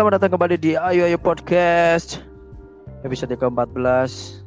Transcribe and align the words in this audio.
Selamat 0.00 0.16
datang 0.16 0.32
kembali 0.32 0.56
di 0.56 0.72
Ayo 0.72 1.04
Ayo 1.04 1.20
Podcast 1.20 2.24
episode 3.04 3.36
ke-14. 3.36 4.40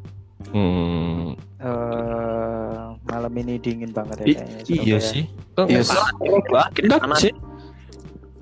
Hmm, 0.50 1.38
Eh, 1.62 2.82
malam 3.06 3.30
ini 3.38 3.62
dingin 3.62 3.94
banget 3.94 4.26
ya 4.26 4.26
i- 4.26 4.34
kayaknya. 4.34 4.58
iya 4.66 4.98
Surabaya. 4.98 4.98
sih. 5.06 5.24
Iya 5.30 5.54
Kok 5.54 5.68
sih. 5.86 6.82
Enggak 6.82 7.20
sih. 7.22 7.34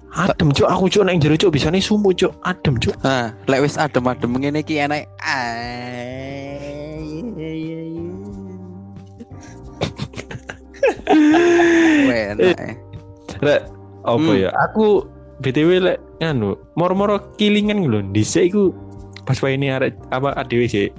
Adem 0.10 0.50
cuk, 0.56 0.68
aku 0.72 0.86
cuk 0.88 1.04
nang 1.04 1.20
jero 1.20 1.36
cuk 1.36 1.52
bisa 1.52 1.68
nih 1.68 1.84
sumu 1.84 2.16
cuk. 2.16 2.32
Adem 2.42 2.80
cuk. 2.80 2.96
Nah, 3.04 3.36
lek 3.44 3.60
wis 3.60 3.76
adem-adem 3.76 4.32
ngene 4.32 4.64
iki 4.64 4.80
enak. 4.80 5.04
Enak. 12.08 12.60
Rek, 13.42 13.62
apa 14.04 14.18
Hmm. 14.22 14.38
ya? 14.38 14.50
Aku 14.70 15.06
BTW 15.42 15.70
lek 15.82 15.98
anu, 16.22 16.54
moro-moro 16.78 17.18
kilingan 17.36 17.82
lho. 17.82 18.06
Dhisik 18.14 18.54
iku 18.54 18.72
pas 19.26 19.38
ini 19.50 19.74
arek 19.74 19.98
apa 20.14 20.38
adewe 20.38 20.70
sih. 20.70 20.94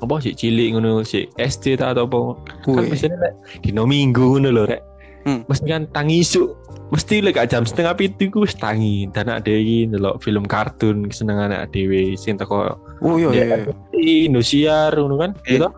Apa 0.00 0.16
sih 0.20 0.32
cilik 0.32 0.76
ngono 0.76 1.04
sih 1.04 1.28
SD 1.36 1.80
ta 1.80 1.92
atau 1.92 2.08
apa. 2.08 2.20
Kan 2.68 2.88
biasanya 2.88 3.16
lek 3.20 3.34
dino 3.64 3.88
minggu 3.88 4.36
ngono 4.36 4.48
lho 4.52 4.64
rek. 4.68 4.82
Hmm. 5.24 5.44
Mesti 5.48 5.66
kan 5.68 5.84
tangi 5.92 6.24
isu. 6.24 6.52
Mesti 6.90 7.22
lek 7.22 7.36
gak 7.38 7.52
jam 7.52 7.64
setengah 7.64 7.94
pitu 7.96 8.32
iku 8.32 8.44
wis 8.44 8.56
tangi. 8.56 9.08
Dan 9.12 9.28
ada 9.28 9.48
iki 9.48 9.88
ndelok 9.88 10.20
film 10.24 10.44
kartun 10.44 11.08
kesenengane 11.08 11.56
adewe 11.56 12.16
sing 12.16 12.36
teko 12.40 12.76
Oh 13.00 13.16
iya 13.16 13.32
iya. 13.32 13.56
Indosiar 13.96 14.92
ngono 14.96 15.16
kan. 15.20 15.32
Eh, 15.48 15.56
Gitu. 15.56 15.68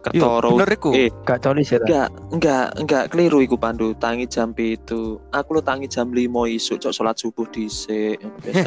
Ketoro. 0.00 0.56
bener 0.56 0.72
iku. 0.72 0.90
Eh, 0.96 1.12
Gak 1.22 1.44
colis 1.44 1.68
ya. 1.68 1.76
Ta? 1.76 1.84
enggak, 1.84 2.08
enggak, 2.32 2.66
enggak 2.80 3.04
keliru 3.12 3.38
iku 3.44 3.60
Pandu. 3.60 3.92
Tangi 3.92 4.24
jam 4.24 4.56
itu. 4.56 5.20
Aku 5.28 5.48
lo 5.52 5.60
tangi 5.60 5.84
jam 5.86 6.08
5 6.08 6.24
isuk 6.48 6.80
cok 6.80 6.92
salat 6.92 7.20
subuh 7.20 7.44
dhisik. 7.48 8.16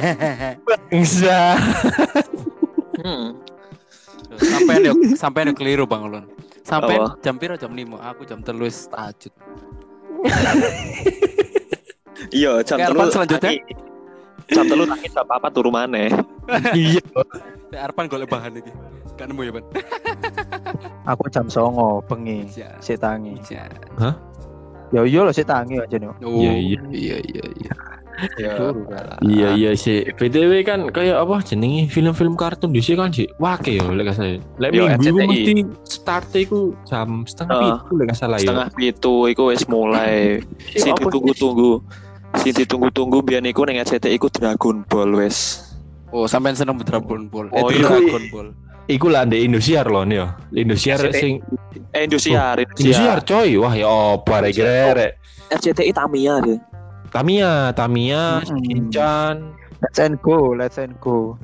Bangsa. 0.68 1.58
Hmm. 3.02 3.34
Sampai 4.38 4.82
yo 4.82 4.94
sampai 5.14 5.46
yo 5.46 5.54
keliru 5.54 5.90
Bang 5.90 6.06
Ulun. 6.06 6.26
Sampai 6.62 6.96
Apa? 6.96 7.18
jam 7.20 7.36
piro 7.36 7.58
jam 7.58 7.70
5, 7.70 7.98
aku 7.98 8.22
jam 8.24 8.40
telus 8.40 8.86
tahajud. 8.88 9.34
Iya, 12.32 12.64
jam 12.64 12.80
Oke, 12.80 12.88
telu. 12.88 12.98
Arfan, 12.98 13.10
selanjutnya. 13.12 13.52
tangi. 13.52 13.74
Jam 14.50 14.66
telu 14.66 14.84
tangi 14.88 15.08
jam 15.12 15.28
apa 15.28 15.48
turu 15.52 15.70
maneh. 15.70 16.10
Iya. 16.72 17.04
Arpan 17.86 18.08
golek 18.08 18.32
bahan 18.32 18.58
iki. 18.58 18.72
Kan 19.14 19.30
nemu 19.30 19.42
ya, 19.44 19.52
Ban. 19.54 19.66
Aku 21.06 21.28
jam 21.28 21.46
songo 21.48 22.00
bengi 22.04 22.48
Iya. 22.50 22.80
si 22.80 22.96
tangi. 22.96 23.36
Iya. 23.44 23.68
Ya 24.90 25.02
iya 25.04 25.20
loh 25.22 25.34
si 25.34 25.42
tangi 25.42 25.76
aja 25.76 25.96
nih. 25.96 26.08
Oh, 26.22 26.38
Iya, 26.38 26.54
iya. 26.54 26.80
iya 26.90 27.18
iya 27.20 27.46
iya. 27.58 27.74
Ya. 28.38 28.54
Kan. 28.56 28.78
Iya 29.22 29.50
iya 29.52 29.72
sih. 29.74 30.06
BTW 30.08 30.62
kan 30.62 30.86
kayak 30.88 31.18
apa 31.18 31.42
jenenge 31.42 31.90
film-film 31.90 32.38
kartun 32.38 32.70
di 32.70 32.80
sini 32.80 32.96
kan 32.96 33.10
sih. 33.10 33.26
Wake 33.36 33.74
yo 33.74 33.90
lek. 33.90 34.14
Lek 34.56 34.70
Yo, 34.70 34.86
minggu 34.86 35.18
RCTI. 35.18 35.28
mesti 35.28 35.54
start 35.84 36.30
iku 36.32 36.78
jam 36.84 37.26
setengah 37.26 37.58
Heeh. 37.58 37.74
pitu 37.82 37.94
lek 37.98 38.10
salah 38.14 38.38
yo. 38.38 38.46
Setengah 38.46 38.70
pitu 38.72 39.16
iku 39.28 39.50
wis 39.50 39.66
mulai. 39.66 40.40
Iya, 40.72 40.80
Sing 40.80 40.94
sih? 40.94 41.02
ditunggu-tunggu. 41.02 41.82
Sing 42.40 42.54
ditunggu-tunggu 42.56 43.18
biyen 43.22 43.44
iku 43.44 43.66
ning 43.66 43.82
RCTI 43.82 44.14
iku 44.14 44.30
Dragon 44.30 44.86
Ball 44.86 45.10
wis. 45.18 45.68
Oh, 46.14 46.30
sampean 46.30 46.54
seneng 46.54 46.78
Dragon 46.80 47.26
Ball. 47.26 47.50
Eh, 47.50 47.60
Oh, 47.60 47.68
iya. 47.68 47.90
Dragon 47.90 48.24
Ball. 48.30 48.48
Iku 48.88 49.08
lah 49.08 49.24
di 49.24 49.48
Indosiar 49.48 49.88
loh 49.88 50.04
nih 50.04 50.18
yo. 50.20 50.28
Indosiar 50.52 51.00
RCTI. 51.00 51.16
sing 51.16 51.34
Eh 51.96 52.04
Indosiar, 52.04 52.60
Indosiar 52.60 53.24
coy. 53.24 53.56
Wah 53.56 53.74
ya 53.74 54.20
apa 54.20 54.44
rek 54.44 54.60
rek. 54.60 55.12
RCTI 55.54 55.92
Tamiya 55.96 56.44
deh. 56.44 56.60
Tamiya, 57.14 57.70
Tamiya, 57.78 58.42
Mm-mm. 58.42 58.58
Shinchan. 58.66 59.54
Let's 59.86 60.02
and 60.02 60.18
go, 60.26 60.58
let's 60.58 60.82
and 60.82 60.98
go. 60.98 61.38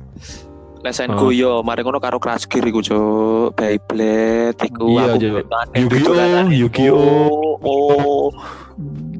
Lesen 0.80 1.12
Oh. 1.12 1.28
ku 1.28 1.30
yo, 1.30 1.60
mari 1.60 1.84
ngono 1.84 2.00
karo 2.00 2.16
Crash 2.16 2.48
Gear 2.48 2.64
iku, 2.64 2.80
Cuk. 2.80 3.52
Beyblade 3.52 4.56
iku 4.64 4.96
Iya, 4.96 5.12
aku 5.12 5.76
Yu-Gi-Oh. 5.76 6.48
Yu-Gi-Oh. 6.48 7.60
Oh. 7.60 8.32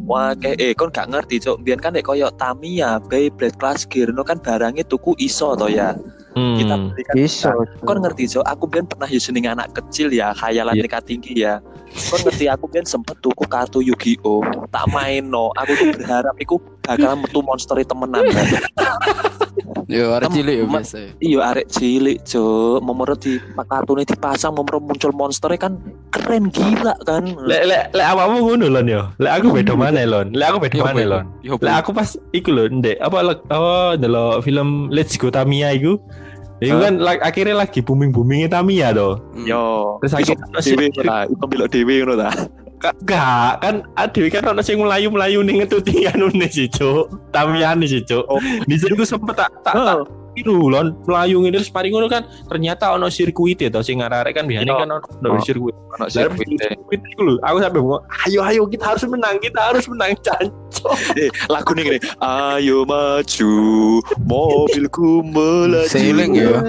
Wah, 0.08 0.32
kayak 0.34 0.56
eh 0.56 0.72
kon 0.72 0.88
gak 0.88 1.12
ngerti, 1.12 1.36
Cuk. 1.38 1.60
Biyen 1.60 1.78
kan 1.78 1.92
nek 1.92 2.08
koyo 2.08 2.32
Tamiya, 2.32 2.98
Beyblade, 3.04 3.60
Crash 3.60 3.84
Gear 3.86 4.08
no 4.10 4.24
kan 4.24 4.40
barangnya 4.40 4.88
tuku 4.88 5.12
iso 5.20 5.52
to 5.52 5.68
ya. 5.68 5.92
Kita 5.94 6.19
Hmm. 6.40 6.90
beli 6.96 7.02
kan 7.04 7.14
Iso. 7.20 7.52
kon 7.84 8.00
ngerti 8.00 8.24
Cuk, 8.32 8.44
aku 8.48 8.64
biyen 8.70 8.86
pernah 8.88 9.08
yo 9.10 9.20
seneng 9.20 9.52
anak 9.52 9.76
kecil 9.76 10.08
ya, 10.08 10.32
khayalan 10.32 10.72
Iya. 10.78 10.82
tingkat 10.88 11.02
tinggi 11.04 11.32
ya. 11.36 11.54
Kon 12.08 12.20
ngerti 12.24 12.48
aku 12.48 12.64
biyen 12.70 12.86
sempet 12.88 13.18
tuku 13.20 13.44
kartu 13.44 13.84
Yu-Gi-Oh, 13.84 14.40
tak 14.72 14.88
main 14.88 15.26
no. 15.28 15.52
Aku 15.58 15.76
tuh 15.76 15.92
berharap 16.00 16.34
iku 16.40 16.56
bakal 16.80 17.18
metu 17.20 17.44
monster 17.44 17.76
temenan. 17.84 18.24
kan. 18.30 18.46
Yo, 19.90 20.14
arek 20.14 20.30
cilik 20.30 20.54
yo 20.62 20.66
biasa. 20.70 21.18
Iya 21.18 21.38
arek 21.50 21.66
cilik 21.66 22.22
cuk 22.22 22.78
Memoro 22.78 23.18
di 23.18 23.42
kartune 23.58 24.06
dipasang 24.06 24.54
Memoro 24.54 24.78
muncul 24.78 25.10
monsternya 25.10 25.66
kan 25.66 25.82
Keren 26.14 26.46
gila 26.54 26.94
kan 27.02 27.26
Lek 27.42 27.66
lek 27.66 27.84
lek 27.90 28.06
awakmu 28.06 28.38
ngono 28.46 28.70
lon 28.70 28.86
yo. 28.86 29.02
Lek 29.18 29.42
aku 29.42 29.50
beda 29.50 29.74
mana 29.74 30.06
lon. 30.06 30.30
Lek 30.30 30.46
aku 30.46 30.58
beda 30.62 30.78
mana 30.86 31.02
lon. 31.02 31.24
Lah 31.58 31.82
aku 31.82 31.90
pas 31.90 32.14
iku 32.30 32.54
lho 32.54 32.70
ndek 32.70 33.02
apa 33.02 33.18
lek 33.34 33.38
oh 33.50 33.98
delok 33.98 34.46
film 34.46 34.86
Let's 34.94 35.18
Go 35.18 35.26
Tamiya 35.34 35.74
iku. 35.74 35.98
Iku 36.60 36.76
Hah? 36.76 36.82
kan 36.84 36.94
la- 37.00 37.22
akhirnya 37.24 37.56
lagi 37.56 37.80
booming-boomingnya 37.80 38.52
Tamiya 38.52 38.92
to. 38.92 39.16
Hmm. 39.32 39.46
Yo 39.48 39.96
Terus 40.04 40.12
akhirnya 40.12 40.60
dewe 40.60 40.86
ta 40.92 41.24
Iso 41.24 41.44
belok 41.48 41.68
dewe 41.72 41.94
ngono 42.04 42.14
ta 42.20 42.30
Enggak, 42.80 43.60
kan 43.60 43.74
adewe 43.92 44.28
kan 44.32 44.44
ono 44.48 44.64
sing 44.64 44.80
melayu-melayu 44.80 45.44
ning 45.44 45.60
ngetuti 45.60 46.08
anune 46.08 46.48
sih, 46.48 46.64
Cuk. 46.64 47.12
Tamiyane 47.28 47.84
sih, 47.84 48.00
Cuk. 48.00 48.24
Oh. 48.24 48.40
Di 48.40 48.80
situ 48.80 49.04
sempet 49.04 49.36
tak 49.36 49.52
tak 49.60 50.00
tiru 50.40 50.72
lon 50.72 50.96
melayu 51.04 51.44
ngene 51.44 51.60
terus 51.60 51.68
paling 51.68 51.92
ngono 51.92 52.08
kan 52.08 52.24
ternyata 52.48 52.96
ono 52.96 53.12
sirkuit 53.12 53.60
ya 53.60 53.68
to 53.68 53.84
sing 53.84 54.00
arek 54.00 54.32
kan 54.32 54.48
biasanya 54.48 54.72
Iya. 54.72 54.80
kan 54.80 54.88
ono 54.88 55.04
ono 55.04 55.28
Oh. 55.36 55.44
sirkuit. 55.44 55.76
Ono 56.00 56.04
sirkuit 56.08 56.48
sirkuit 56.56 57.00
iku 57.12 57.20
lho, 57.28 57.34
aku 57.44 57.56
sampe 57.60 57.78
ngomong, 57.78 58.02
ayo 58.24 58.40
ayo 58.40 58.62
kita 58.64 58.84
harus 58.96 59.04
menang, 59.04 59.36
kita 59.38 59.60
harus 59.60 59.84
menang, 59.84 60.16
Chan. 60.24 60.48
eh, 61.20 61.28
Lagu 61.50 61.74
nih 61.76 61.82
gini 61.82 61.98
Ayo 62.24 62.86
maju 62.88 63.52
Mobilku 64.24 65.20
melaju 65.26 65.90
Seiling 65.90 66.32
ya. 66.38 66.62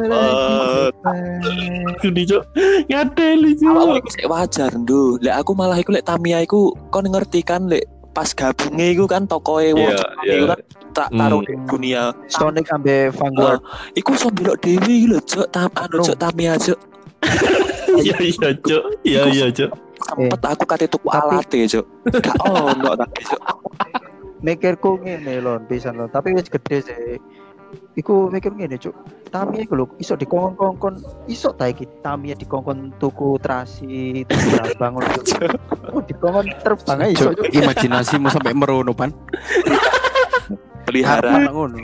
Itu 1.95 2.09
di 2.11 2.23
Cuk. 2.27 2.43
Ngadeli, 2.89 3.55
sik 3.55 4.25
wajar 4.27 4.73
ndu 4.73 5.21
Lek 5.21 5.35
aku 5.37 5.51
malah 5.53 5.77
iku 5.79 5.93
lek 5.95 6.03
Tamiya 6.03 6.43
iku 6.43 6.73
Kon 6.89 7.07
ngerti 7.07 7.45
kan 7.45 7.69
lek 7.69 7.85
Pas 8.11 8.27
gabungnya 8.29 8.85
iku 8.89 9.05
kan 9.05 9.23
tokoe 9.23 9.71
wong 9.71 9.87
Iya, 9.87 9.95
Jepang 9.95 10.23
iya. 10.23 10.33
iku 10.33 10.45
kan 10.47 10.59
tak 10.91 11.09
taruh 11.09 11.39
Hmm. 11.39 11.47
di 11.47 11.53
dunia 11.65 12.03
Sonic 12.27 12.67
ambe 12.69 12.97
Vanguard. 13.09 13.59
Iku 13.93 14.09
iso 14.11 14.27
belok 14.27 14.59
dewe 14.59 14.83
iki 14.85 15.07
lho 15.07 15.19
cuk 15.21 15.47
tam 15.49 15.71
anu 15.73 15.99
cuk 16.01 16.17
Tamiya 16.17 16.53
cuk 16.55 16.79
Iya 18.01 18.15
iya, 18.19 18.47
Cuk. 18.57 18.83
Iya 19.01 19.21
iya, 19.27 19.45
Cuk. 19.49 19.71
sempet 20.01 20.41
aku 20.41 20.63
kate 20.65 20.85
tuku 20.85 21.07
Tapi- 21.07 21.29
alate 21.29 21.59
cuk 21.69 21.85
gak 22.09 22.35
ono 22.41 22.91
tapi 22.93 23.21
cuk 23.23 23.41
Mikirku 24.41 24.97
ngene 24.97 25.37
lon, 25.37 25.61
pisan 25.69 25.93
lon. 25.95 26.09
Tapi 26.09 26.33
wis 26.33 26.49
gede 26.49 26.81
sih. 26.81 27.21
Iku 27.91 28.31
mikir 28.31 28.55
ngene, 28.55 28.79
Cuk. 28.79 28.95
Tamiya 29.31 29.67
iku 29.67 29.73
lho 29.75 29.85
iso 29.99 30.15
dikongkon-kongkon, 30.15 31.03
iso 31.27 31.51
ta 31.51 31.67
iki 31.67 31.83
Tamiya 31.99 32.39
dikongkon 32.39 32.95
tuku 33.03 33.35
trasi, 33.43 34.23
tuku 34.23 34.47
terbang 34.55 34.95
lho. 34.95 35.07
Cuk. 35.27 35.51
Oh, 35.91 35.99
dikongkon 35.99 36.47
terbang 36.63 36.97
ae 37.03 37.11
iso, 37.11 37.35
Cuk, 37.35 37.51
imajinasimu 37.51 38.31
sampai 38.31 38.55
merono 38.55 38.95
pan. 38.95 39.11
pelihara 40.87 41.51
ngono. 41.51 41.83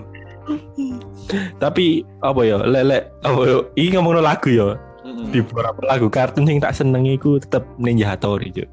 Tapi 1.59 2.07
apa 2.23 2.41
ya, 2.47 2.55
lelek 2.63 3.11
apa 3.27 3.41
ya, 3.43 3.57
ini 3.75 3.99
ngomongin 3.99 4.23
lagu 4.23 4.47
ya. 4.47 4.79
Di 5.07 5.39
beberapa 5.43 5.79
lagu 5.87 6.07
kartun 6.11 6.47
yang 6.47 6.59
tak 6.59 6.75
seneng 6.75 7.03
iku 7.07 7.39
tetep 7.39 7.63
Ninja 7.79 8.15
Hattori 8.15 8.51
Cuk. 8.55 8.67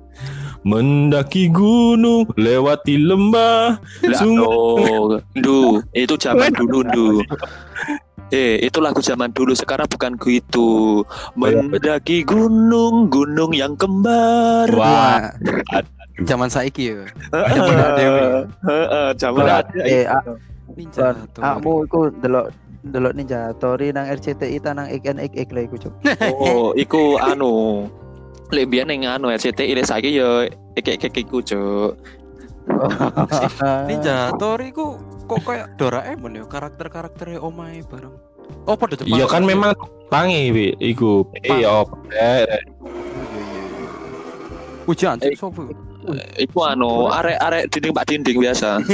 Mendaki 0.64 1.52
gunung, 1.52 2.24
lewati 2.40 2.96
lembah, 2.96 3.76
Lah, 4.00 4.16
sungai. 4.16 4.48
oh, 4.48 5.20
Ndu, 5.36 5.84
itu 5.92 6.16
zaman 6.16 6.56
dulu 6.56 6.80
Ndu. 6.88 7.08
Eh, 8.32 8.56
itu 8.64 8.80
lagu 8.80 9.04
zaman 9.04 9.28
dulu. 9.30 9.52
Sekarang 9.52 9.84
bukan 9.86 10.16
gitu. 10.16 11.04
Mendaki 11.36 12.24
gunung, 12.24 13.12
gunung 13.12 13.52
yang 13.52 13.76
kembar. 13.76 14.72
Wah. 14.72 15.36
Zaman 16.24 16.48
saiki 16.48 16.96
ya. 16.96 17.04
Zaman 17.28 17.90
Dewi. 18.00 18.22
Heeh, 18.64 19.06
zaman 19.20 19.42
eh, 19.84 20.08
a- 20.08 20.24
Ninja 20.74 21.12
Hattori. 21.12 21.44
Akmu 21.44 21.84
iku 21.84 22.08
delok 22.18 22.50
delok 22.82 23.12
Ninja 23.14 23.52
Tori 23.60 23.92
nang 23.92 24.08
RCTI 24.08 24.58
ta 24.58 24.72
nang 24.72 24.88
IKNX 24.88 25.46
lho 25.52 25.60
iku, 25.60 25.76
Cuk. 25.76 25.94
Oh, 26.24 26.72
iku 26.74 27.20
anu. 27.20 27.86
Lek 28.52 28.68
biyen 28.68 28.88
ning 28.92 29.08
anu 29.08 29.32
RCTI 29.32 29.72
lek 29.78 29.88
saiki 29.88 30.20
ya 30.20 30.48
ekek-ekek 30.76 31.24
iku, 31.24 31.40
Cuk. 31.40 31.96
Ninja 33.88 34.32
Hattori 34.32 34.72
ku 34.72 34.96
kok 35.24 35.40
kayak 35.44 35.76
Doraemon 35.80 36.36
ya 36.36 36.44
karakter-karakternya 36.48 37.40
omae 37.40 37.84
bareng. 37.84 38.12
Oh, 38.68 38.76
pada 38.76 38.96
Jepang. 38.96 39.16
Iya 39.16 39.24
kan 39.28 39.44
memang 39.44 39.72
tangi 40.12 40.52
wi 40.52 40.66
iku. 40.80 41.24
Eh 41.40 41.64
Jepang. 41.64 41.88
apa 41.88 41.96
eh, 42.16 42.44
eh. 42.44 42.62
Hujan, 44.84 45.16
Eh, 45.24 45.32
sopo? 45.32 45.64
Iku 46.36 46.58
anu 46.60 47.08
arek-arek 47.08 47.72
dinding 47.72 47.92
pak 47.96 48.04
dinding 48.08 48.38
biasa. 48.40 48.70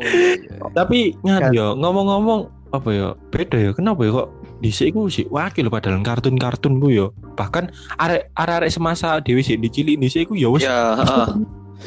Oh 0.00 0.08
iya 0.08 0.32
iya. 0.40 0.56
Tapi 0.72 1.12
ngan 1.20 1.52
yo 1.52 1.76
ngomong-ngomong 1.76 2.48
apa 2.72 2.88
ya 2.88 3.08
beda 3.28 3.58
ya 3.60 3.70
kenapa 3.76 4.00
ya 4.08 4.16
kok 4.16 4.28
dhisik 4.60 4.92
iku 4.92 5.08
sih 5.08 5.24
wakil 5.26 5.66
padahal 5.66 6.00
kartun-kartun 6.00 6.78
ku 6.78 6.88
yo 6.88 7.16
bahkan 7.34 7.72
arek 7.96 8.28
arek 8.36 8.68
semasa 8.68 9.18
dhewe 9.18 9.40
sih 9.40 9.56
dicilik 9.56 9.96
dhisik 9.96 10.28
iku 10.28 10.34
ya 10.36 10.48
wis 10.48 10.62
Ya, 10.62 10.94
heeh. 10.96 11.28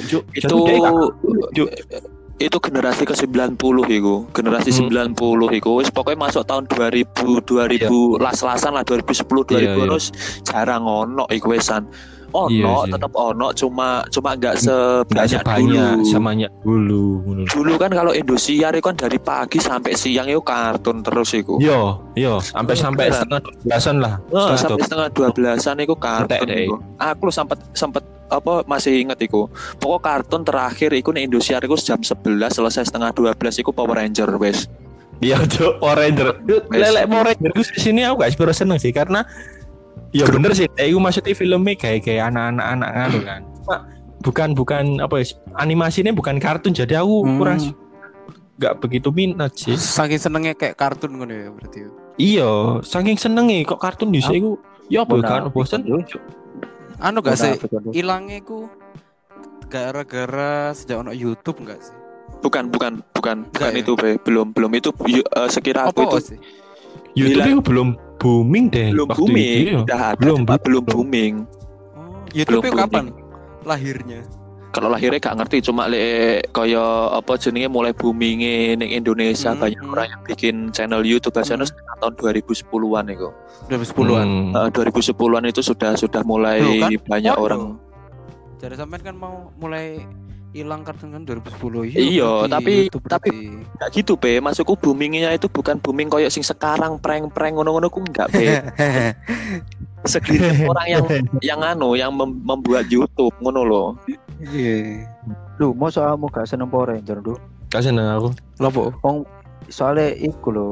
Juk, 0.09 0.25
itu 0.33 0.57
Juk. 1.53 1.69
itu 2.41 2.57
generasi 2.57 3.05
ke 3.05 3.13
90 3.13 3.61
iku 3.87 4.25
generasi 4.33 4.73
Hmm. 4.73 5.13
90 5.13 5.53
iku 5.53 5.77
wis 5.77 5.93
pokoknya 5.93 6.27
masuk 6.27 6.43
tahun 6.43 6.65
2000 6.65 7.45
2000 7.45 8.17
las-lasan 8.17 8.73
lah 8.73 8.81
2010 8.81 9.45
2000 9.45 9.53
Iya, 9.53 9.59
iya. 9.61 9.77
terus 9.77 10.09
jarang 10.41 10.83
ono 10.83 11.29
iku 11.29 11.53
wesan 11.53 11.85
ono 12.33 12.49
Iya 12.49 12.73
sih. 12.83 12.91
tetap 12.91 13.11
ono 13.13 13.47
cuma 13.53 13.87
cuma 14.09 14.29
nggak 14.33 14.55
sebanyak 14.57 15.39
sebanyak 15.39 15.69
dulu 16.01 16.03
sebanyak 16.03 16.51
dulu 16.65 17.03
dulu 17.45 17.73
kan 17.77 17.89
kalau 17.89 18.11
Indosiar 18.11 18.73
itu 18.73 18.83
kan 18.83 18.97
dari 18.97 19.15
pagi 19.15 19.57
sampai 19.57 19.93
siang 19.93 20.25
itu 20.25 20.41
kartun 20.41 20.99
terus 20.99 21.31
iku 21.31 21.55
Yo, 21.57 22.01
yo, 22.13 22.41
sampai 22.41 22.73
sampai 22.73 23.05
Beneran. 23.07 23.21
setengah 23.21 23.41
belasan 23.63 23.95
lah. 23.97 24.13
Oh, 24.29 24.51
sampai 24.53 24.81
setengah 24.81 25.07
dua 25.09 25.29
belasan 25.29 25.75
itu 25.79 25.93
kartun 25.93 26.49
iku. 26.49 26.75
Aku 26.97 27.29
sempat 27.29 27.61
sempat 27.71 28.01
apa 28.27 28.65
masih 28.65 28.97
inget 28.99 29.21
iku. 29.21 29.45
Pokok 29.77 30.01
kartun 30.01 30.41
terakhir 30.41 30.89
iku 30.91 31.13
nih 31.13 31.25
Indosiar 31.25 31.61
iku 31.61 31.77
jam 31.77 32.01
11 32.01 32.17
selesai 32.49 32.89
setengah 32.89 33.13
12 33.13 33.37
iku 33.59 33.69
Power 33.69 33.95
Ranger 33.95 34.27
wes. 34.35 34.65
Iya, 35.19 35.39
Cuk, 35.45 35.79
Power 35.79 36.01
Ranger. 36.01 36.35
Lelek 36.67 37.05
Power 37.05 37.25
Ranger 37.29 37.51
di 37.53 37.79
sini 37.79 38.01
aku 38.01 38.19
gak 38.19 38.31
sepiro 38.33 38.51
seneng 38.51 38.75
sih 38.75 38.89
karena 38.89 39.21
ya 40.11 40.25
bener 40.25 40.51
sih, 40.53 40.67
iku 40.69 40.97
maksudnya 40.97 41.33
filmnya 41.33 41.73
kayak 41.73 42.03
kayak 42.03 42.29
anak-anak 42.29 42.65
anak 42.65 42.91
kan. 43.21 43.41
Bukan 44.23 44.49
bukan 44.55 44.83
apa 44.99 45.19
ya 45.19 45.25
animasinya 45.57 46.15
bukan 46.15 46.39
kartun 46.39 46.71
jadi 46.71 47.03
aku 47.03 47.27
Hmm. 47.27 47.37
kurang 47.37 47.59
nggak 48.55 48.73
begitu 48.79 49.09
minat 49.09 49.51
sih. 49.53 49.75
Saking 49.75 50.21
senengnya 50.21 50.53
kayak 50.53 50.77
kartun 50.77 51.17
ngono 51.17 51.33
ya 51.33 51.49
berarti. 51.49 51.79
ya. 51.83 51.89
Iya, 52.13 52.51
saking 52.81 53.17
senenge 53.17 53.65
kok 53.65 53.81
kartun 53.81 54.13
di 54.13 54.21
sini 54.21 54.53
ya 54.87 55.03
apa 55.03 55.17
kan 55.19 55.49
bosan. 55.49 55.81
Cuk. 55.83 56.21
Anu 57.01 57.19
gak 57.19 57.35
sih 57.35 57.51
Munafik, 57.51 57.67
Cuk. 57.67 57.91
ilangnya 57.91 58.37
ku 58.39 58.69
gara-gara 59.67 60.71
sejak 60.71 61.01
ono 61.01 61.11
YouTube 61.11 61.65
enggak 61.65 61.81
sih? 61.81 61.95
Bukan 62.39 62.69
bukan 62.69 63.01
bukan 63.11 63.47
bukan 63.49 63.71
ya? 63.71 63.79
itu 63.81 63.91
be. 63.95 64.15
belum 64.21 64.53
belum 64.53 64.71
itu 64.75 64.91
eh, 65.09 65.49
sekira 65.49 65.89
aku 65.89 66.05
Apa 66.05 66.15
itu 66.15 66.35
sih? 66.35 66.39
YouTube 67.17 67.49
itu 67.49 67.61
belum 67.61 67.87
booming 68.23 68.65
deh 68.71 68.89
belum 68.89 69.05
waktu 69.05 69.19
booming. 69.19 69.51
itu 69.59 69.69
ya. 69.69 69.79
Udah 69.83 69.99
ada 70.07 70.17
Belum, 70.17 70.37
cuma 70.39 70.55
belum. 70.55 70.63
belum 70.63 70.83
booming. 70.87 71.33
Oh, 71.93 72.23
YouTube 72.31 72.63
Belum 72.63 72.79
kapan 72.79 73.05
lahirnya? 73.61 74.21
Kalau 74.73 74.89
lahirnya 74.89 75.21
gak 75.21 75.37
ngerti 75.37 75.61
cuma 75.61 75.85
le 75.85 76.01
kaya 76.49 76.81
apa 77.13 77.37
jenenge 77.37 77.69
mulai 77.69 77.93
boomingnya 77.93 78.73
ning 78.73 78.89
Indonesia 78.91 79.53
Hmm, 79.53 79.61
banyak 79.61 79.77
hmm. 79.77 79.93
orang 79.93 80.07
yang 80.09 80.21
bikin 80.25 80.55
channel 80.71 81.03
YouTube 81.03 81.29
bahasanya 81.31 81.61
Hmm. 81.61 81.69
sekitar 81.69 81.95
tahun 81.99 82.13
2010-an 82.17 83.05
itu. 83.07 83.29
2010-an. 83.69 84.27
Hmm. 84.49 84.57
Eh, 84.57 84.69
2010-an 84.73 85.43
itu 85.45 85.61
sudah 85.61 85.93
sudah 85.93 86.21
mulai 86.23 86.57
Loh, 86.57 86.73
kan? 86.79 86.89
banyak 87.05 87.33
Waduh. 87.33 87.45
orang 87.45 87.61
Jadi 88.57 88.73
sampean 88.73 89.01
kan 89.03 89.13
mau 89.13 89.51
mulai 89.53 90.01
hilang 90.53 90.85
kartun 90.85 91.09
kan 91.09 91.25
2010 91.25 91.89
Iya, 91.89 92.45
berarti 92.45 92.53
tapi- 92.53 92.77
YouTube 92.85 93.05
tapi- 93.09 93.29
berarti. 93.33 93.77
Gak 93.81 93.89
gitu 93.91 94.13
be, 94.15 94.37
masukku 94.37 94.77
boomingnya 94.77 95.33
itu 95.33 95.49
bukan 95.49 95.81
booming 95.81 96.07
koyo 96.07 96.29
sing 96.29 96.45
sekarang 96.45 97.01
prank-prank 97.01 97.57
ngono-ngono 97.57 97.89
ku 97.89 97.99
enggak 97.99 98.29
be. 98.29 98.45
Segelintir 100.03 100.67
orang 100.67 100.87
yang 100.87 101.03
yang 101.39 101.59
anu 101.63 101.95
yang 101.95 102.11
mem- 102.13 102.43
membuat 102.43 102.85
YouTube 102.85 103.33
ngono 103.39 103.63
loh. 103.63 103.87
Iya. 104.45 105.07
Lu 105.57 105.73
mau 105.73 105.89
kamu 105.89 106.27
gak 106.29 106.45
seneng 106.45 106.69
Power 106.69 106.93
Ranger 106.93 107.17
lu? 107.17 107.33
Gak 107.71 107.87
seneng 107.87 108.05
aku. 108.11 108.29
Lopo? 108.59 108.93
Wong 109.01 109.25
soalnya 109.71 110.11
iku 110.13 110.51
lho 110.51 110.67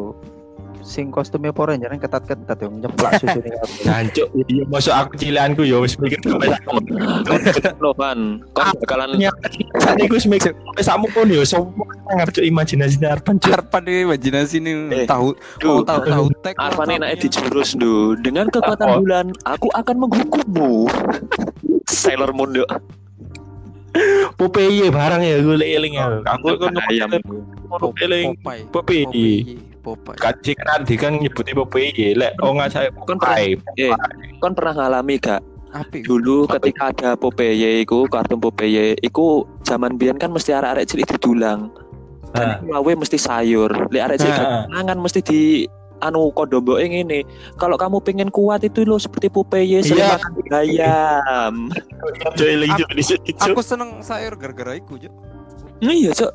sing 0.82 1.10
kostumnya 1.10 1.50
Power 1.56 1.74
Ranger 1.74 1.90
yang 1.94 2.02
ketat-ketat 2.02 2.58
yang 2.62 2.74
nyeplak 2.82 3.12
susu 3.22 3.40
nih 3.42 3.54
aku. 3.58 3.74
Jancuk, 3.86 4.28
iya 4.50 4.64
masuk 4.68 4.94
aku 4.94 5.12
cilianku 5.18 5.62
ya 5.66 5.78
wis 5.82 5.96
mikir 5.98 6.20
sampai 6.22 6.54
Lo 7.82 7.94
kan, 7.98 8.42
kau 8.54 8.74
bakalan 8.82 9.18
saat 9.80 9.98
itu 9.98 10.14
wis 10.14 10.28
mikir 10.30 10.52
sampai 10.54 10.84
samu 10.84 11.08
pun 11.10 11.30
ya 11.30 11.42
semua 11.46 11.88
ngerti 12.18 12.46
imajinasi 12.50 13.02
Arpan. 13.06 13.38
Arpan 13.42 13.84
ini 13.88 14.00
imajinasi 14.06 14.58
nih 14.62 14.76
Eh, 14.92 15.06
tahu 15.08 15.34
oh, 15.66 15.82
tahu 15.82 16.02
tahu 16.06 16.26
tek. 16.44 16.56
Arfan 16.60 16.88
tahu 16.90 16.98
enak 17.00 17.10
iya. 17.16 17.22
di 17.22 17.28
jurus 17.32 17.70
du. 17.78 18.18
Dengan 18.20 18.50
kekuatan 18.52 19.02
bulan, 19.02 19.26
aku 19.48 19.68
akan 19.74 19.96
menghukummu. 20.08 20.90
Sailor 21.88 22.36
Moon 22.36 22.56
yuk. 22.56 22.70
Popeye 24.40 24.88
barang 24.88 25.22
ya 25.22 25.44
gue 25.44 25.56
eling 25.60 26.00
ya. 26.00 26.24
Aku 26.24 26.56
kan 26.56 26.76
ayam. 26.88 27.12
Popeye. 27.68 28.32
Popeye. 28.72 29.60
Popeye. 29.82 30.16
Kaji 30.16 30.52
kan 30.56 30.80
di 30.82 30.96
kan 30.96 31.12
nyebutnya 31.18 31.54
Popeye 31.54 32.14
lek 32.14 32.38
oh 32.40 32.54
nggak 32.54 32.70
saya 32.70 32.88
Kan 33.04 33.18
pernah, 33.18 33.36
Popeye. 33.36 33.58
eh, 33.82 33.92
kan 34.38 34.52
pernah 34.54 34.74
ngalami 34.76 35.16
gak? 35.18 35.42
Apik. 35.72 36.04
Dulu 36.04 36.46
ketika 36.50 36.92
ada 36.92 37.10
Popeye 37.16 37.80
iku, 37.80 38.04
kartun 38.06 38.38
Popeye 38.38 38.94
iku 39.00 39.44
zaman 39.64 39.96
biyen 39.96 40.16
kan 40.16 40.30
mesti 40.30 40.52
arek-arek 40.52 40.86
cilik 40.86 41.08
didulang. 41.10 41.72
Ah. 42.32 42.60
Dan 42.60 42.70
lawe 42.70 42.92
mesti 42.94 43.16
sayur. 43.16 43.72
Lek 43.88 44.04
arek 44.06 44.18
cilik 44.20 44.36
Ah. 44.38 44.64
mangan 44.68 45.00
mesti 45.00 45.20
di 45.20 45.42
anu 46.00 46.28
kodombo 46.30 46.76
ini 46.76 47.22
kalau 47.56 47.78
kamu 47.78 48.02
pengen 48.02 48.28
kuat 48.28 48.62
itu 48.62 48.82
lo 48.84 48.98
seperti 48.98 49.30
Popeye 49.30 49.80
sering 49.80 50.02
Iya. 50.02 50.18
makan 50.18 50.32
ayam 50.52 51.54
Cuk 51.96 52.36
cuk. 52.36 52.90
Cuk. 52.90 53.48
Aku 53.48 53.62
seneng 53.62 54.02
sayur 54.02 54.34
gara-gara 54.34 54.74
iku, 54.74 54.98
Juk. 54.98 55.14
iya 55.80 56.10
cok 56.12 56.34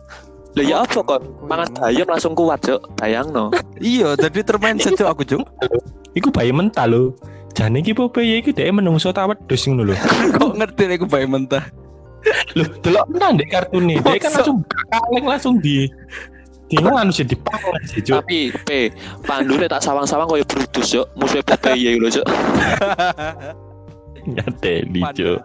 lah 0.57 0.65
ya 0.65 0.77
apa 0.83 0.99
kok 0.99 1.21
mangan 1.45 1.69
yang- 1.69 1.85
ayam 1.85 2.07
langsung 2.09 2.33
kuat 2.33 2.59
cok 2.65 2.81
bayang 2.97 3.29
no 3.29 3.53
Iya, 3.77 4.17
jadi 4.17 4.41
termindset 4.41 4.97
Juk 4.97 5.05
aku, 5.05 5.23
Juk. 5.23 5.45
Iku 6.17 6.33
bayi 6.33 6.49
mentah 6.49 6.89
lho. 6.89 7.13
Jane 7.53 7.81
iki 7.81 7.93
Popeye 7.93 8.41
iki 8.41 8.53
dhek 8.53 8.73
menungso 8.73 9.13
ta 9.13 9.29
wedhus 9.29 9.69
ngono 9.69 9.93
lho. 9.93 9.97
Kok 10.37 10.57
ngerti 10.57 10.83
nek 10.89 11.05
bayi 11.07 11.29
mentah? 11.29 11.65
Lho, 12.57 12.65
delok 12.81 13.05
tenan 13.13 13.37
dek 13.37 13.49
kartun 13.53 13.85
nih. 13.85 14.01
Dia 14.01 14.17
kan 14.17 14.33
langsung 14.33 14.59
kaleng 14.89 15.27
langsung 15.29 15.55
di 15.61 15.87
di 16.67 16.83
nganu 16.83 17.15
sih 17.15 17.23
dipangan 17.23 17.79
sih, 17.87 18.03
Cuk. 18.03 18.19
tapi 18.19 18.51
P 18.67 18.91
pandune 19.23 19.71
tak 19.71 19.79
sawang-sawang 19.79 20.27
koyo 20.27 20.43
Brutus 20.43 20.91
cok 20.91 21.07
musuh 21.15 21.39
Popeye 21.47 21.95
lho 21.95 22.11
cok 22.11 22.27
Nyateli, 24.27 25.01
Cuk. 25.15 25.39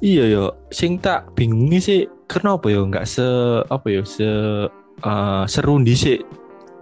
Iya 0.00 0.24
yo, 0.28 0.44
sing 0.70 0.96
tak 0.96 1.28
bingungi 1.34 1.76
sih 1.76 2.00
kenapa 2.26 2.66
yo 2.70 2.86
nggak 2.86 3.06
se 3.06 3.26
apa 3.66 3.86
yo 3.90 4.02
se 4.06 4.28
eh, 5.02 5.44
seru 5.48 5.80
sih 5.86 6.20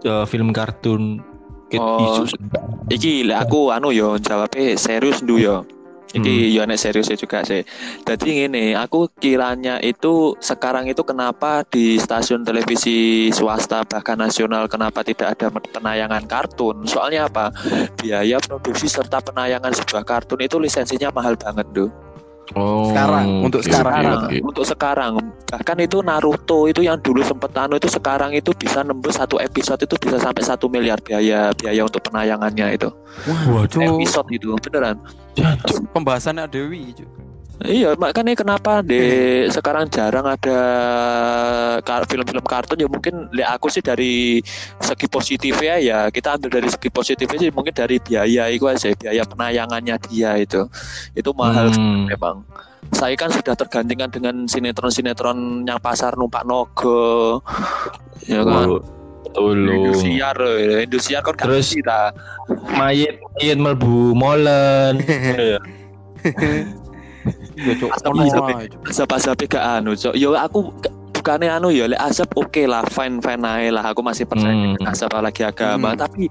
film 0.05 0.53
kartun 0.53 1.21
Oh. 1.75 2.23
isu 2.23 2.39
iki 2.87 3.27
lek 3.27 3.49
aku 3.49 3.75
anu 3.75 3.91
yo 3.91 4.15
jawabnya 4.21 4.79
serius 4.79 5.25
ndu 5.27 5.43
yo 5.43 5.57
Iki 6.15 6.55
yo 6.55 6.63
nek 6.63 6.79
serius 6.79 7.11
juga 7.11 7.43
sih. 7.43 7.67
Jadi 8.07 8.47
ngene, 8.47 8.79
aku 8.79 9.11
kiranya 9.19 9.83
itu 9.83 10.39
sekarang 10.39 10.87
itu 10.87 11.03
kenapa 11.03 11.67
di 11.67 11.99
stasiun 11.99 12.47
televisi 12.47 13.29
swasta 13.35 13.83
bahkan 13.83 14.15
nasional 14.23 14.71
kenapa 14.71 15.03
tidak 15.03 15.35
ada 15.35 15.51
penayangan 15.51 16.23
kartun? 16.31 16.87
Soalnya 16.87 17.27
apa? 17.27 17.51
Biaya 17.99 18.39
produksi 18.39 18.87
serta 18.87 19.19
penayangan 19.27 19.75
sebuah 19.75 20.07
kartun 20.07 20.39
itu 20.39 20.55
lisensinya 20.63 21.11
mahal 21.11 21.35
banget, 21.35 21.67
tuh. 21.75 21.91
Oh, 22.53 22.93
Sekarang, 22.93 23.49
untuk 23.49 23.65
sekarang, 23.65 23.95
oke, 23.97 24.05
ya, 24.05 24.13
oke. 24.21 24.37
Untuk 24.45 24.65
sekarang, 24.69 25.13
bahkan 25.49 25.81
itu 25.81 26.05
Naruto 26.05 26.69
itu 26.69 26.85
yang 26.85 27.01
dulu 27.01 27.25
sempet 27.25 27.57
anu 27.57 27.81
itu 27.81 27.89
sekarang 27.89 28.37
itu 28.37 28.53
bisa 28.53 28.85
nembus 28.85 29.17
satu 29.17 29.41
episode 29.41 29.81
itu 29.81 29.97
bisa 29.97 30.21
sampai 30.21 30.45
satu 30.45 30.69
miliar 30.69 31.01
biaya 31.01 31.57
biaya 31.57 31.89
untuk 31.89 32.05
penayangannya 32.05 32.77
itu. 32.77 32.93
Wah. 33.25 33.65
Episode 33.65 34.29
itu 34.29 34.53
beneran. 34.61 35.01
Jancuk. 35.33 35.89
Pembahasannya 35.97 36.45
Dewi, 36.53 36.93
Juk. 36.93 37.24
Iya, 37.63 37.95
makanya 37.95 38.35
kenapa 38.35 38.83
di 38.83 38.99
sekarang 39.47 39.87
jarang 39.87 40.27
ada 40.27 40.59
film-film 42.11 42.43
kartun 42.43 42.83
ya 42.83 42.91
mungkin 42.91 43.31
li 43.31 43.47
aku 43.47 43.71
sih 43.71 43.79
dari 43.79 44.43
segi 44.83 45.07
positifnya 45.07 45.79
ya 45.79 45.99
kita 46.11 46.35
ambil 46.35 46.51
dari 46.51 46.67
segi 46.67 46.91
positifnya 46.91 47.39
sih 47.39 47.51
mungkin 47.55 47.71
dari 47.71 48.03
biaya 48.03 48.51
itu 48.51 48.67
aja 48.67 48.91
biaya 48.99 49.23
penayangannya 49.23 49.97
dia 50.11 50.35
itu 50.37 50.67
itu 51.15 51.31
mahal 51.31 51.71
Hmm. 51.71 52.11
memang. 52.11 52.43
Saya 52.93 53.17
kan 53.17 53.33
sudah 53.33 53.57
tergantikan 53.57 54.13
dengan 54.13 54.45
sinetron-sinetron 54.45 55.65
yang 55.65 55.81
pasar 55.81 56.21
numpak 56.21 56.45
nogo, 56.45 57.41
ya 58.29 58.45
kan. 58.45 58.77
Oh, 58.77 58.83
Betul. 59.25 59.59
Indosiar, 59.73 60.37
eh, 60.37 60.85
Indosiar 60.85 61.25
kan 61.25 61.33
Terus- 61.35 61.73
ngerti 61.73 61.81
ta. 61.81 62.13
Mayit 62.77 63.19
mayit 63.41 63.57
melbu 63.59 64.13
molen. 64.13 65.01
Iya. 67.55 67.73
Iya, 67.73 67.73
Juk. 67.79 67.91
Azab-azab 68.87 69.37
gak 69.41 69.65
anu, 69.79 69.95
Cok. 69.95 70.15
Yo 70.15 70.35
aku 70.35 70.71
bukannya 71.15 71.49
anu 71.49 71.73
ya, 71.73 71.89
lek 71.89 71.97
azab 71.97 72.29
oke 72.37 72.69
lah, 72.69 72.85
fine 72.85 73.17
fine 73.17 73.41
aja 73.41 73.71
lah. 73.73 73.85
Aku 73.91 74.05
masih 74.05 74.29
percaya 74.29 74.53
Hmm. 74.53 74.77
dengan 74.77 74.93
azab 74.93 75.09
lagi 75.15 75.41
agama, 75.41 75.97
Hmm. 75.97 76.01
tapi 76.03 76.29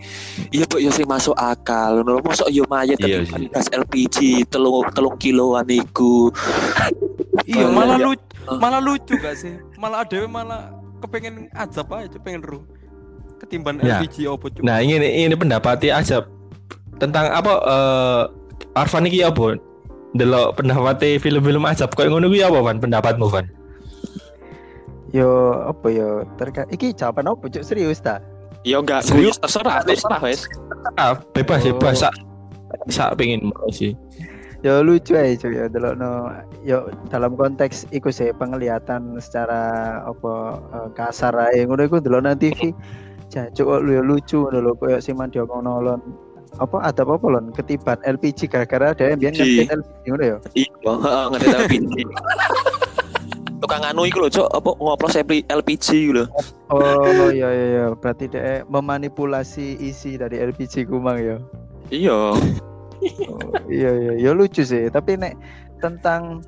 iya 0.51 0.70
bu, 0.70 0.77
yo 0.77 0.94
sing 0.94 1.10
masuk 1.10 1.34
akal. 1.34 2.03
Ngono 2.03 2.22
mosok 2.22 2.46
yo 2.48 2.62
mayat 2.70 3.01
Iya 3.01 3.25
sih. 3.25 3.50
gas 3.50 3.74
LPG 3.74 4.18
telung 4.48 4.86
telung 4.94 5.18
kiloan 5.18 5.65
iku. 5.65 6.30
Iya, 7.44 7.65
malah 7.68 7.98
iya. 7.98 8.06
lucu, 8.06 8.25
malah 8.53 8.77
lucu 8.80 9.13
gak 9.18 9.36
sih? 9.36 9.58
Malah 9.75 10.06
Dewi 10.06 10.30
malah 10.30 10.70
kepengen 11.01 11.50
azab 11.51 11.89
aja 11.89 12.15
pengen 12.22 12.46
ru. 12.46 12.62
Ketimbang 13.42 13.82
Ya. 13.82 13.98
LPG 14.00 14.30
opo 14.30 14.48
cuk. 14.48 14.62
Nah, 14.62 14.80
ini 14.80 14.96
ini 15.25 15.34
pendapatnya 15.34 16.00
aja 16.00 16.22
tentang 16.96 17.27
apa 17.27 17.53
eh 17.60 18.22
Arfan 18.74 19.03
iki 19.03 19.20
apa? 19.20 19.58
Delok 20.13 20.62
pendapatnya 20.62 21.17
film-film 21.17 21.65
ajab 21.65 21.89
kayak 21.98 22.13
ngono 22.13 22.29
kuwi 22.29 22.46
apa, 22.46 22.60
Van? 22.62 22.77
Pendapatmu, 22.77 23.25
Van? 23.34 23.50
Yo 25.13 25.29
apa 25.70 25.88
yo 25.93 26.25
terkait 26.41 26.70
iki 26.74 26.93
jawaban 26.93 27.29
apa 27.29 27.46
cuk 27.46 27.62
serius 27.65 28.01
ta? 28.01 28.17
Ya 28.65 28.79
enggak, 28.79 29.03
Serius? 29.05 29.38
terserah, 29.38 29.84
terserah 29.84 30.22
wes. 30.24 30.48
Ah, 30.96 31.20
bebas, 31.36 31.62
Oh. 31.67 31.75
bebas. 31.75 32.00
Sak, 32.01 32.13
sak 32.89 33.20
pengen 33.20 33.51
mau 33.53 33.70
sih. 33.70 33.93
Yo 34.63 34.79
lucu 34.79 35.13
aja 35.20 35.36
cuk 35.36 35.51
ya 35.51 35.67
delokno 35.67 36.32
yo 36.63 36.88
dalam 37.12 37.36
konteks 37.36 37.91
iku 37.91 38.08
sih 38.08 38.32
penglihatan 38.32 39.20
secara 39.20 40.00
apa 40.08 40.34
eh, 40.72 40.89
kasar 40.96 41.36
ae 41.36 41.67
ngono 41.67 41.84
iku 41.84 42.00
delokno 42.00 42.32
TV. 42.39 42.72
Jancuk 43.27 43.65
kok 43.65 43.82
lu 43.84 43.91
yo 43.98 44.03
lucu 44.05 44.39
ngono 44.48 44.58
lho 44.62 44.72
koyo 44.79 44.98
sing 45.03 45.20
mandi 45.20 45.41
nolon 45.41 46.00
apa 46.62 46.77
ada 46.81 47.01
apa 47.01 47.25
lon 47.25 47.50
ketiban 47.50 47.98
LPG 48.01 48.45
gara-gara 48.45 48.93
ada 48.93 49.03
yang 49.10 49.17
biar 49.17 49.33
ngerti 49.33 49.65
LPG 49.65 50.03
ngono 50.05 50.24
ya. 50.24 50.38
Iya, 50.53 50.91
ngerti 51.29 51.48
LPG. 51.50 51.93
Tukang 53.63 53.88
anu 53.88 54.03
iku 54.03 54.19
lho, 54.19 54.29
Cok, 54.29 54.50
apa 54.51 54.69
ngoplos 54.75 55.15
LP- 55.15 55.48
LPG 55.48 55.86
iku 55.95 56.12
lho. 56.19 56.25
Oh 56.67 57.31
iya 57.31 57.48
iya 57.48 57.65
iya 57.69 57.86
berarti 57.95 58.27
dia 58.27 58.67
memanipulasi 58.67 59.79
isi 59.79 60.19
dari 60.19 60.36
LPG 60.38 60.86
kumang 60.86 61.17
ya. 61.17 61.38
Iya. 61.89 62.19
Oh, 63.03 63.51
iya 63.67 63.91
iya 63.91 64.13
ya 64.15 64.31
lucu 64.31 64.63
sih 64.63 64.88
tapi 64.88 65.19
nek 65.19 65.36
tentang 65.83 66.39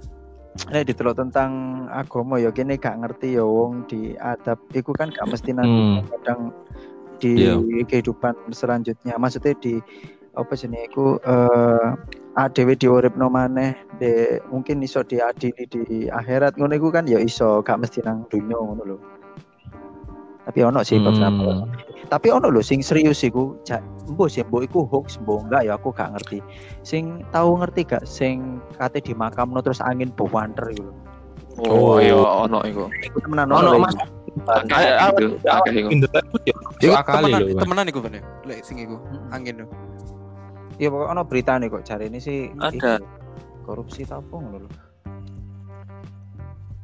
nek 0.71 0.88
ditelok 0.88 1.19
tentang 1.19 1.51
agama 1.91 2.39
ya 2.39 2.47
kene 2.47 2.79
gak 2.79 2.95
ngerti 3.03 3.35
ya 3.35 3.43
wong 3.43 3.83
di 3.91 4.15
adab 4.15 4.55
iku 4.71 4.95
kan 4.95 5.12
gak 5.12 5.27
mesti 5.27 5.51
nanti 5.51 5.75
Hmm. 6.00 6.07
kadang 6.15 6.41
di 7.25 7.32
Iya. 7.41 7.58
kehidupan 7.84 8.53
selanjutnya 8.53 9.17
maksudnya 9.17 9.58
di 9.58 9.82
apa 10.36 10.53
sih 10.53 10.70
iku 10.70 11.17
eh 11.24 11.89
adewe 12.36 12.75
diuripno 12.75 13.32
maneh 13.32 13.74
de 13.98 14.38
mungkin 14.51 14.84
iso 14.84 15.01
diadili 15.01 15.63
di 15.65 15.86
akhirat 16.05 16.60
ngono 16.60 16.75
iku 16.75 16.91
kan 16.91 17.08
ya 17.08 17.17
iso 17.17 17.63
gak 17.63 17.79
mesti 17.79 18.03
nang 18.03 18.27
dunya 18.27 18.53
ngono 18.53 18.84
lho 18.86 18.98
tapi 20.46 20.62
ono 20.62 20.84
sih 20.84 21.00
beberapa 21.00 21.65
Hmm. 21.65 21.72
tapi 22.05 22.27
ono 22.29 22.51
lho 22.51 22.62
sing 22.62 22.84
serius 22.84 23.24
iku 23.24 23.55
ja, 23.63 23.79
mbok 24.05 24.27
sih 24.27 24.44
mbok 24.44 24.62
iku 24.62 24.79
hoax 24.86 25.17
mbok 25.17 25.48
enggak 25.48 25.63
ya 25.65 25.74
aku 25.74 25.89
gak 25.89 26.12
ngerti 26.13 26.38
sing 26.84 27.24
tahu 27.32 27.58
ngerti 27.58 27.82
gak 27.88 28.03
sing 28.05 28.60
kate 28.75 29.00
di 29.00 29.15
makamno 29.15 29.63
terus 29.63 29.82
angin 29.82 30.12
bewanter 30.13 30.70
iku 30.70 30.86
lho 30.86 30.94
Oh, 31.55 31.96
Oh. 31.96 32.03
iya 32.03 32.12
ono 32.20 32.60
iku. 32.67 32.91
iku 33.00 33.17
temenan 33.24 33.48
Ono, 33.48 33.79
Mas. 33.79 33.96
Akeh 34.43 34.83
akeh 35.47 35.73
iku. 35.79 35.89
Kali 37.07 37.31
temenan, 37.31 37.39
lho. 37.39 37.55
Van. 37.55 37.61
temenan 37.63 37.85
iku? 37.87 37.99
Lek 38.43 38.59
sing 38.67 38.77
iku 38.83 38.99
angin 39.31 39.63
lho. 39.63 39.67
iya 40.75 40.91
pokoknya 40.91 41.11
ono 41.15 41.23
berita 41.23 41.55
nih 41.55 41.71
kok 41.71 41.87
cari 41.87 42.11
ini 42.11 42.19
sih 42.19 42.51
Ada. 42.59 42.99
korupsi 43.63 44.03
ta 44.03 44.19
apa 44.19 44.35
ngono 44.35 44.59
lho 44.59 44.69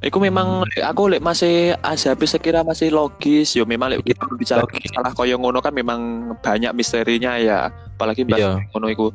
Iku 0.02 0.18
memang 0.18 0.66
aku 0.82 1.14
lek 1.14 1.22
masih 1.22 1.78
azab 1.86 2.24
sekira 2.26 2.64
masih 2.66 2.90
logis 2.90 3.54
yo 3.54 3.68
memang 3.70 3.94
lek 3.94 4.02
kita 4.02 4.26
bicara 4.34 4.64
logis. 4.66 4.90
masalah 4.90 5.12
koyo 5.14 5.36
ngono 5.38 5.60
kan 5.62 5.76
memang 5.76 6.32
banyak 6.42 6.74
misterinya 6.74 7.38
ya 7.38 7.68
apalagi 7.94 8.26
bahas 8.26 8.42
Iya. 8.42 8.52
ngono 8.74 8.88
iku 8.90 9.08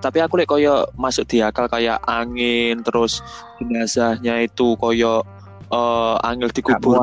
tapi 0.00 0.18
aku 0.18 0.40
lek 0.42 0.48
koyo 0.50 0.88
masuk 0.98 1.30
di 1.30 1.44
akal 1.44 1.68
kayak 1.70 2.00
angin 2.08 2.80
terus 2.82 3.20
jenazahnya 3.62 4.42
itu 4.42 4.74
koyo 4.80 5.22
eh 5.70 6.14
angel 6.26 6.48
gak 6.50 6.56
dikubur 6.58 6.98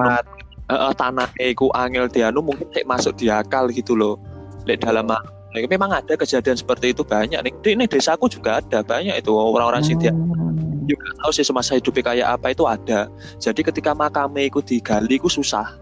eh, 0.69 0.93
tanah 0.93 1.27
iku 1.41 1.73
angel 1.73 2.05
dianu 2.07 2.45
mungkin 2.45 2.69
lek 2.71 2.85
masuk 2.85 3.17
di 3.17 3.27
akal 3.27 3.67
gitu 3.73 3.97
loh. 3.97 4.15
Lek 4.69 4.85
dalam 4.85 5.09
Nah, 5.49 5.65
memang 5.65 5.89
ada 5.89 6.13
kejadian 6.13 6.53
seperti 6.61 6.93
itu 6.93 7.01
banyak 7.01 7.41
nih. 7.41 7.53
Di 7.65 7.69
ini 7.73 7.89
desaku 7.89 8.29
juga 8.29 8.61
ada 8.61 8.85
banyak 8.85 9.17
itu 9.17 9.33
orang-orang 9.33 9.81
sih 9.81 9.97
dia 9.97 10.13
juga 10.85 11.09
tahu 11.25 11.31
sih 11.33 11.45
semasa 11.45 11.73
hidupnya 11.73 12.05
kayak 12.05 12.27
apa 12.37 12.53
itu 12.53 12.69
ada. 12.69 13.09
Jadi 13.41 13.65
ketika 13.65 13.97
makamnya 13.97 14.45
itu 14.45 14.61
digali 14.61 15.17
itu 15.17 15.25
susah. 15.25 15.73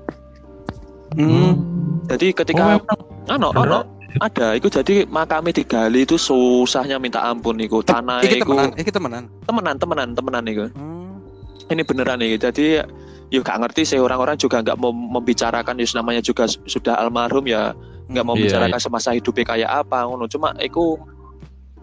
Hmm. 1.19 1.59
jadi 2.07 2.31
Oh, 2.31 2.35
ketika 2.43 2.63
memang. 2.79 2.99
Ano 3.27 3.51
ano 3.51 3.83
ada. 4.23 4.55
Itu 4.55 4.71
jadi 4.71 5.03
makamnya 5.03 5.51
digali 5.51 6.07
itu 6.07 6.15
susahnya 6.15 6.95
minta 6.95 7.19
ampun 7.27 7.59
itu 7.59 7.83
tanah 7.83 8.23
Iki 8.23 8.39
itu 8.39 8.43
temenan, 8.47 8.71
temenan. 8.71 9.23
temenan 9.43 9.75
temenan 9.75 10.07
temenan 10.15 10.43
itu 10.47 10.65
Hmm. 10.71 11.19
ini 11.67 11.83
beneran 11.83 12.23
nih 12.23 12.39
jadi 12.39 12.87
ya 13.27 13.39
gak 13.41 13.59
ngerti 13.59 13.81
sih 13.83 13.99
orang-orang 13.99 14.35
juga 14.35 14.63
nggak 14.63 14.77
mau 14.77 14.91
membicarakan 14.91 15.75
ya 15.75 15.87
namanya 15.93 16.21
juga 16.21 16.47
su- 16.47 16.63
sudah 16.63 16.95
almarhum 16.95 17.43
ya 17.43 17.75
nggak 18.07 18.23
mau 18.23 18.33
Iya, 18.33 18.47
bicarakan 18.47 18.79
semasa 18.79 19.11
hidupnya 19.11 19.43
kayak 19.43 19.71
apa 19.83 20.07
ngono. 20.07 20.25
Cuma 20.25 20.55
iku 20.57 20.95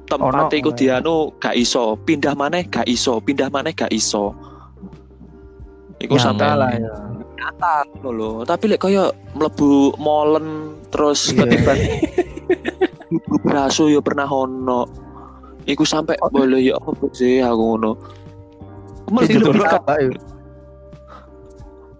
tempat 0.05 0.49
Ono, 0.49 0.53
iku 0.53 0.73
eh. 0.73 0.77
dianu 0.77 1.17
gak 1.37 1.53
iso. 1.53 1.97
Pindah 1.99 2.33
mana 2.33 2.65
gak 2.65 2.85
iso. 2.85 3.21
Pindah 3.21 3.49
mana 3.49 3.69
gak 3.71 3.89
iso. 3.89 4.33
Iku 5.97 6.17
Ya, 6.17 6.23
sampai 6.23 6.45
salah 6.47 6.73
ya. 6.73 6.93
Nyata 7.35 7.75
lho 8.01 8.11
lho. 8.11 8.31
tapi 8.43 8.65
lek 8.67 8.81
kaya 8.81 9.13
mlebu 9.33 9.97
molen 9.97 10.73
terus 10.89 11.29
Iya. 11.29 11.45
ketiban 11.45 11.77
ibu 13.11 13.35
braso 13.41 13.85
ya 13.87 14.01
pernah 14.01 14.25
ono. 14.25 14.89
Iku 15.65 15.85
sampai 15.85 16.17
Oh. 16.21 16.29
boleh 16.29 16.61
ya 16.63 16.77
apa 16.77 16.89
sih 17.13 17.41
aku 17.41 17.63
ngono. 17.77 17.93
Dulu 19.13 19.61
apa 19.63 19.93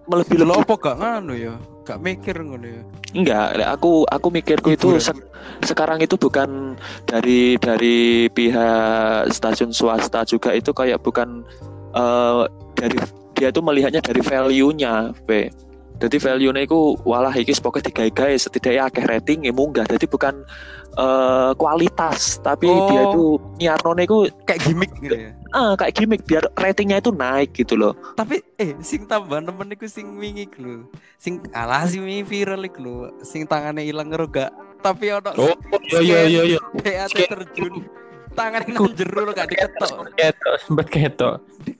melebihi 0.05 0.41
Lho 0.41 0.55
apa 0.61 0.73
gak 0.77 0.97
nganu 1.01 1.33
ya? 1.33 1.53
Gak 1.85 2.01
mikir 2.01 2.41
ngono 2.41 2.65
ya. 2.65 2.83
enggak 3.15 3.55
lek 3.55 3.69
aku 3.79 4.03
aku 4.11 4.27
mikirku 4.27 4.75
itu 4.75 4.99
se- 4.99 5.15
sekarang 5.63 6.03
itu 6.03 6.19
bukan 6.19 6.75
dari 7.07 7.55
dari 7.55 8.27
pihak 8.27 9.31
stasiun 9.31 9.71
swasta 9.71 10.27
juga 10.27 10.51
itu 10.51 10.75
kayak 10.75 10.99
bukan 10.99 11.45
eh, 11.95 12.43
dari 12.75 12.97
dia 13.35 13.55
itu 13.55 13.61
melihatnya 13.63 14.03
dari 14.03 14.19
value-nya 14.19 15.15
P. 15.23 15.47
Jadi 15.95 16.17
value-nya 16.19 16.63
itu 16.63 16.79
walah 17.03 17.31
iki 17.31 17.55
pokoknya 17.55 17.87
digawe-gawe 17.87 18.35
setidaknya 18.35 18.81
akeh 18.85 19.05
rating 19.05 19.47
ya 19.47 19.51
munggah. 19.51 19.87
Jadi 19.87 20.05
bukan 20.05 20.43
eh, 20.93 21.51
kualitas 21.55 22.39
tapi 22.39 22.67
Oh. 22.67 22.87
dia 22.87 23.01
itu 23.05 23.23
nyiarno 23.59 23.91
itu 23.97 24.17
Kayak 24.43 24.61
gimmick 24.63 24.91
gitu 24.99 25.15
ya. 25.15 25.31
ah, 25.51 25.71
kayak 25.75 25.93
gimmick 25.93 26.21
biar 26.23 26.43
ratingnya 26.55 26.99
itu 26.99 27.11
naik 27.11 27.51
gitu 27.51 27.75
loh. 27.75 27.95
Tapi 28.13 28.39
eh 28.55 28.75
sing 28.79 29.03
tambah 29.03 29.39
nemen 29.39 29.71
iku 29.71 29.87
sing 29.87 30.15
wingi 30.15 30.47
lho. 30.55 30.87
Sing 31.15 31.39
alah 31.51 31.83
sing 31.85 32.03
wingi 32.03 32.23
viral 32.23 32.63
iku 32.63 32.79
lho. 32.79 32.95
Sing 33.21 33.43
tangannya 33.43 33.83
ilang 33.83 34.07
ngero 34.07 34.27
gak. 34.27 34.51
Tapi 34.79 35.11
ono 35.11 35.31
Oh, 35.35 35.55
iya 35.99 36.23
iya 36.23 36.43
iya 36.45 36.59
iya. 36.83 37.05
Terjun. 37.07 37.83
Tangannya 38.35 38.67
nang 38.67 38.91
jero 38.91 39.31
gak 39.31 39.47
diketok. 39.47 40.11
Ketok, 40.11 40.55
sempat 40.59 40.87
ketok. 40.91 41.35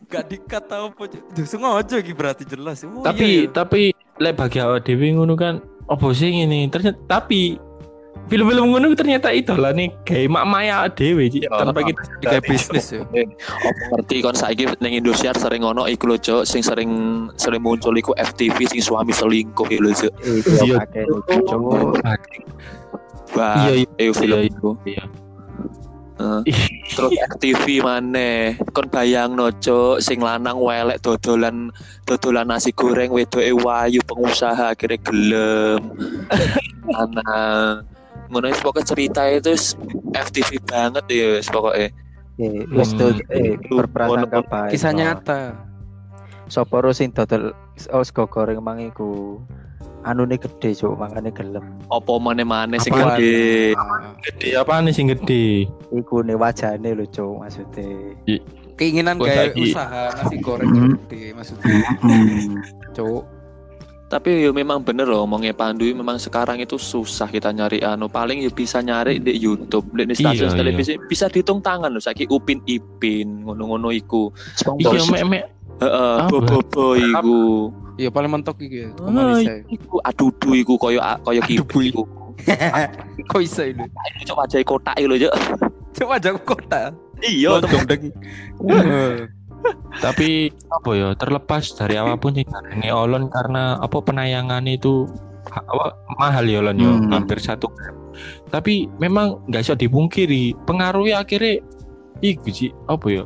Gak 0.07 0.23
dikat 0.31 0.63
tau 0.67 0.87
apa. 0.87 1.03
Duh 1.35 1.43
sengaja 1.43 1.99
iki 1.99 2.15
berarti 2.15 2.43
jelas. 2.47 2.79
Oh, 2.87 3.03
tapi 3.03 3.43
iya, 3.43 3.51
ya. 3.51 3.51
tapi 3.51 3.91
lek 4.19 4.33
bagi 4.39 4.63
awak 4.63 4.87
dhewe 4.87 5.11
ngono 5.11 5.35
kan 5.35 5.59
apa 5.91 6.07
sih 6.15 6.31
ini 6.31 6.71
ternyata 6.71 6.97
tapi 7.05 7.59
film-film 8.25 8.73
ngono 8.73 8.95
ternyata 8.97 9.29
itu 9.29 9.53
lah 9.53 9.69
nih 9.75 9.93
kayak 10.01 10.33
mak 10.33 10.45
maya 10.49 10.89
dhewe 10.89 11.29
Ci. 11.29 11.45
Iya. 11.45 11.61
tanpa 11.61 11.85
kita 11.85 12.01
Digawe 12.23 12.41
bisnis 12.41 12.85
ya. 12.89 13.03
Apa 13.05 13.81
ngerti 13.93 14.15
kon 14.25 14.33
saiki 14.33 14.63
ning 14.81 14.97
Indosiar 14.97 15.37
sering 15.37 15.61
ono 15.61 15.85
iku 15.85 16.09
lho, 16.09 16.17
Cuk, 16.17 16.41
sing 16.47 16.65
sering 16.65 16.89
sering 17.37 17.61
muncul 17.61 17.93
iku 17.93 18.17
FTV 18.17 18.57
sing 18.65 18.81
suami 18.81 19.13
selingkuh 19.13 19.69
lho. 19.69 19.93
Iku 19.93 20.09
Iya. 20.65 20.81
Wah, 23.35 23.67
iya 23.67 23.83
iya 23.83 23.89
eh 23.99 24.09
iya, 24.15 24.47
iya. 24.87 25.03
Heeh. 26.15 26.41
Terus 26.95 27.11
FTV 27.35 27.83
maneh. 27.83 28.55
Kon 28.71 28.87
bayangno, 28.87 29.51
Cuk, 29.59 29.99
sing 29.99 30.23
lanang 30.23 30.55
welek 30.57 31.03
dodolan 31.03 31.75
dodolan 32.07 32.47
nasi 32.47 32.71
goreng 32.71 33.11
wedoke 33.11 33.51
wayu 33.51 33.99
pengusaha 34.07 34.71
akhirnya 34.71 34.99
gelem. 35.03 35.81
Lanang. 36.95 37.83
Ngono 38.25 38.45
wis 38.47 38.61
pokoknya 38.63 38.87
cerita 38.87 39.21
itu 39.27 39.51
FTV 40.13 40.49
banget 40.65 41.03
ya 41.11 41.25
wis 41.35 41.47
pokoknya. 41.47 41.91
Eh, 42.35 42.63
wis 42.67 42.91
Hmm. 42.91 42.99
tuh 42.99 43.09
eh 43.31 43.55
berprasangka 43.69 44.39
baik 44.47 44.71
Kisah 44.71 44.91
no. 44.91 44.97
nyata. 44.99 45.41
Sopo 46.45 46.77
ro 46.79 46.91
sing 46.91 47.11
dodol 47.11 47.51
oh 47.89 48.03
sego 48.05 48.27
goreng 48.27 48.61
mang 48.61 48.77
iku 48.77 49.41
anune 50.05 50.37
gede 50.37 50.77
cuk 50.77 50.93
makane 50.93 51.33
gelem 51.33 51.65
Apa 51.89 52.21
maneh-maneh 52.21 52.77
sing 52.77 52.93
Apaan? 52.93 53.17
gede. 53.17 53.73
gede 54.21 54.49
apa 54.53 54.77
nih 54.77 54.93
sing 54.93 55.09
gede 55.09 55.65
iku 55.95 56.21
ne 56.21 56.35
wajane 56.35 56.91
lho 56.91 57.05
cuk 57.07 57.41
maksudnya 57.41 57.87
Keinginan 58.75 59.15
Kok 59.15 59.27
kayak 59.31 59.55
usaha 59.55 60.03
nasi 60.19 60.35
goreng 60.43 60.67
Hmm. 60.67 60.99
gede 61.07 61.31
maksudnya. 61.31 61.79
Cuk. 62.91 63.23
Tapi 64.05 64.45
ya 64.45 64.51
memang 64.53 64.83
bener 64.83 65.09
loh 65.09 65.23
omongnya 65.25 65.55
Pandu 65.55 65.87
memang 65.89 66.21
sekarang 66.21 66.61
itu 66.61 66.77
susah 66.77 67.25
kita 67.25 67.49
nyari 67.49 67.81
anu 67.81 68.05
paling 68.05 68.43
ya 68.43 68.51
bisa 68.53 68.83
nyari 68.83 69.17
di 69.17 69.33
YouTube 69.33 69.89
di 69.97 70.13
stasiun 70.13 70.53
Iya, 70.53 70.59
televisi 70.59 70.93
bisa 71.09 71.25
dihitung 71.25 71.63
tangan 71.63 71.89
loh 71.89 72.03
saiki 72.03 72.29
Upin 72.29 72.61
Ipin 72.69 73.47
ngono-ngono 73.47 73.89
iku 73.89 74.29
iya 74.77 75.01
mek 75.09 75.23
mek 75.25 75.43
heeh 75.81 76.17
bobo 76.29 76.93
iku 76.93 77.39
Iya 77.95 78.11
paling 78.11 78.27
mentok 78.27 78.59
iki 78.59 78.85
ya. 78.85 78.89
Ah. 79.07 79.39
Iku 79.71 80.03
adudu 80.03 80.51
iku 80.51 80.75
koyo 80.75 80.99
koyo 81.23 81.39
kibrit 81.47 81.95
iku. 81.95 82.03
Kok 83.31 83.39
bisa 83.39 83.71
ini? 83.71 83.87
Iku 83.87 84.21
cok 84.27 84.37
wajah 84.43 84.59
kotak 84.67 84.95
iku 84.99 85.07
lho, 85.15 85.17
Cok. 85.23 85.33
Coba 85.95 86.19
jago 86.19 86.39
kota. 86.43 86.91
Iya, 87.23 87.63
temen. 87.63 87.83
deng. 87.87 88.03
tapi 90.03 90.53
apa 90.69 90.89
ya 90.93 91.09
terlepas 91.17 91.73
dari 91.73 91.97
apa 91.97 92.19
pun 92.19 92.37
sih 92.37 92.45
ini 92.45 92.93
Olon 92.93 93.31
karena 93.31 93.79
apa 93.81 93.97
penayangan 94.03 94.67
itu 94.69 95.09
apa, 95.49 95.95
mahal 96.19 96.45
ya 96.45 96.61
Olon 96.61 96.77
ya 96.77 96.91
Hmm. 96.91 97.09
hampir 97.09 97.41
satu 97.41 97.71
tapi 98.53 98.85
memang 99.01 99.41
nggak 99.49 99.61
bisa 99.65 99.73
dipungkiri 99.73 100.53
pengaruhnya 100.69 101.23
akhirnya 101.23 101.63
iku 102.21 102.49
sih 102.51 102.69
apa 102.85 103.07
ya 103.09 103.25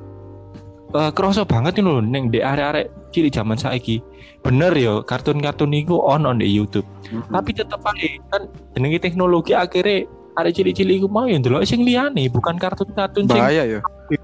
Eh 0.90 1.12
kerasa 1.14 1.46
banget 1.46 1.78
ini 1.78 1.86
loh 1.86 2.02
neng 2.02 2.34
di 2.34 2.42
arek-arek 2.42 2.90
cilik 3.14 3.30
zaman 3.30 3.54
saiki 3.54 4.02
bener 4.42 4.74
ya 4.74 5.06
kartun-kartun 5.06 5.70
itu 5.70 5.94
on 6.02 6.26
on 6.26 6.42
di 6.42 6.50
YouTube 6.50 6.86
tapi 7.30 7.54
tetep 7.54 7.78
aja 7.86 8.08
kan 8.34 8.50
jenenge 8.74 8.98
teknologi 8.98 9.54
akhirnya 9.54 10.10
arek 10.40 10.54
cilik-cilik 10.54 10.96
itu 10.98 11.08
mau 11.08 11.24
yang 11.24 11.40
dulu 11.40 11.60
sing 11.62 11.82
liyane 11.82 12.28
bukan 12.28 12.56
kartun-kartun 12.56 13.26
sing 13.26 13.36
Bahaya 13.36 13.64
ya. 13.68 13.80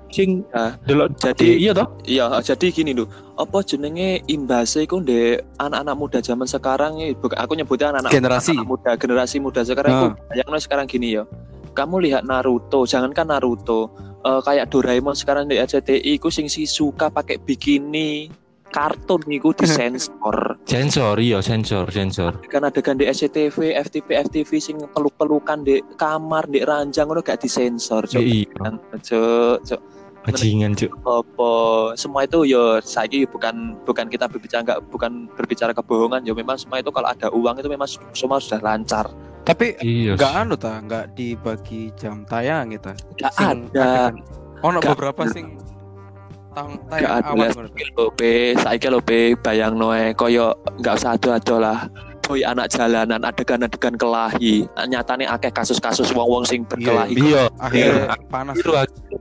sing 0.07 0.47
Ah, 0.49 0.73
delok 0.81 1.11
jadi- 1.15 1.59
iya 1.59 1.71
toh 1.71 1.87
Iya, 2.01 2.25
jadi 2.39 2.67
gini 2.71 2.91
lho. 2.91 3.05
Apa 3.35 3.59
jenenge 3.61 4.23
imbase 4.25 4.81
iku 4.81 4.97
ndek 4.97 5.43
anak-anak 5.57 5.95
muda 5.95 6.19
zaman 6.19 6.47
sekarang 6.47 6.97
ya, 6.97 7.11
bukan 7.13 7.35
aku 7.35 7.51
nyebutnya 7.53 7.91
anak-anak 7.91 8.11
Generasi. 8.11 8.55
anak 8.55 8.65
muda 8.65 8.91
generasi 8.95 9.37
muda 9.37 9.61
sekarang 9.61 9.91
Ah. 9.91 9.99
itu 9.99 10.07
bayangno 10.25 10.57
sekarang 10.57 10.85
gini 10.85 11.07
ya. 11.13 11.23
Kamu 11.71 11.99
lihat 11.99 12.23
Naruto, 12.23 12.87
jangankan 12.87 13.27
Naruto, 13.27 13.91
eh, 14.21 14.39
kayak 14.41 14.71
Doraemon 14.71 15.11
sekarang 15.13 15.45
di 15.45 15.59
RCTI 15.59 16.15
iku 16.15 16.31
sing 16.31 16.47
si 16.47 16.63
suka 16.63 17.11
pakai 17.11 17.35
bikini 17.37 18.31
kartun 18.73 19.21
iku 19.29 19.53
disensor. 19.53 20.57
sensor 20.71 21.15
iya 21.21 21.39
sensor 21.39 21.85
sensor 21.89 22.41
kan 22.49 22.65
adegan 22.65 22.97
di 22.97 23.05
SCTV, 23.05 23.77
FTV, 23.77 24.07
FTV 24.29 24.51
sing 24.57 24.77
peluk-pelukan 24.91 25.63
di 25.63 25.79
kamar, 25.95 26.49
di 26.49 26.65
ranjang 26.65 27.07
ngono 27.07 27.21
gak 27.21 27.41
disensor, 27.45 28.03
Cuk. 28.09 28.21
iya 28.21 28.49
Kan, 28.59 28.81
Cuk, 29.01 29.61
Cuk. 29.63 29.81
bajingan 30.25 30.73
cuk 30.73 30.89
apa 31.05 31.51
semua 31.93 32.25
itu 32.25 32.49
yo 32.49 32.81
saya 32.81 33.05
bukan 33.29 33.77
bukan 33.85 34.09
kita 34.09 34.25
berbicara 34.25 34.65
nggak 34.65 34.81
bukan 34.89 35.29
berbicara 35.37 35.69
kebohongan 35.69 36.25
yo 36.25 36.33
memang 36.33 36.57
semua 36.57 36.81
itu 36.81 36.89
kalau 36.89 37.13
ada 37.13 37.29
uang 37.29 37.61
itu 37.61 37.69
memang 37.69 37.85
semua 38.17 38.41
sudah 38.41 38.57
lancar 38.65 39.05
Tapi 39.45 39.77
iya 39.85 40.17
nggak 40.17 40.33
anu 40.33 40.57
ta, 40.57 40.81
nggak 40.81 41.13
dibagi 41.13 41.93
jam 41.93 42.25
tayang 42.25 42.73
gitu. 42.73 42.89
nggak 43.21 43.33
ada. 43.37 44.09
Ono 44.65 44.81
Nggak 44.81 44.97
beberapa 44.97 45.29
sing 45.29 45.61
tang 46.55 46.79
tayang 46.87 47.11
ada 47.19 47.29
awal 47.35 47.51
lah 47.51 47.67
lo 47.99 48.05
pe 48.15 48.55
saya 48.55 48.87
lo 48.87 48.99
pe 49.03 49.35
bayang 49.35 49.75
noe 49.75 50.15
koyo 50.15 50.55
nggak 50.79 50.95
usah 50.95 51.19
ada 51.19 51.55
lah. 51.59 51.79
Boy 52.25 52.41
anak 52.41 52.73
jalanan 52.73 53.21
adegan-adegan 53.21 54.01
kelahi. 54.01 54.65
Nyatane 54.73 55.29
akeh 55.29 55.53
kasus-kasus 55.53 56.09
wong-wong 56.09 56.41
sing 56.41 56.65
berkelahi. 56.65 57.13
Iya 57.13 57.53
akhirnya 57.61 58.17
panas. 58.33 58.57
niru 58.57 58.73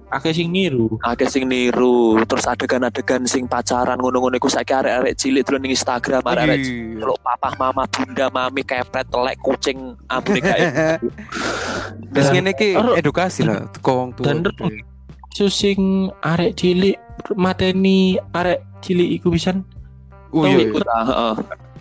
akeh 0.08 0.32
sing 0.32 0.48
niru. 0.48 0.88
Akeh 1.04 1.28
sing 1.28 1.44
niru. 1.44 2.16
Terus 2.24 2.48
adegan-adegan 2.48 3.28
sing 3.28 3.44
pacaran 3.44 4.00
ngono-ngono 4.00 4.40
iku 4.40 4.48
saiki 4.48 4.72
arek-arek 4.72 5.20
cilik 5.20 5.44
dulu 5.44 5.60
ning 5.60 5.76
Instagram 5.76 6.24
arek-arek 6.24 6.64
Iya. 6.64 7.04
Kalau 7.04 7.16
papa 7.20 7.48
mama 7.60 7.84
bunda 7.92 8.26
mami 8.32 8.62
kepret 8.64 9.04
telek 9.12 9.36
kucing 9.44 9.98
ambune 10.08 10.40
kayak 10.40 10.96
Terus 12.08 12.28
ngene 12.32 12.56
iki 12.56 12.72
edukasi 12.96 13.44
lah 13.44 13.68
wong 13.84 14.16
tua. 14.16 14.32
Susing 15.34 15.82
arek 16.22 16.54
cilik 16.54 16.94
mateni 17.34 17.98
arek 18.30 18.62
cilik 18.80 19.08
iku 19.12 19.28
pisan 19.28 19.66
Oh 20.30 20.42
iya. 20.44 20.62
ikut. 20.64 20.78
iya. 20.78 20.94
Ah, 20.96 21.10
ah. 21.30 21.34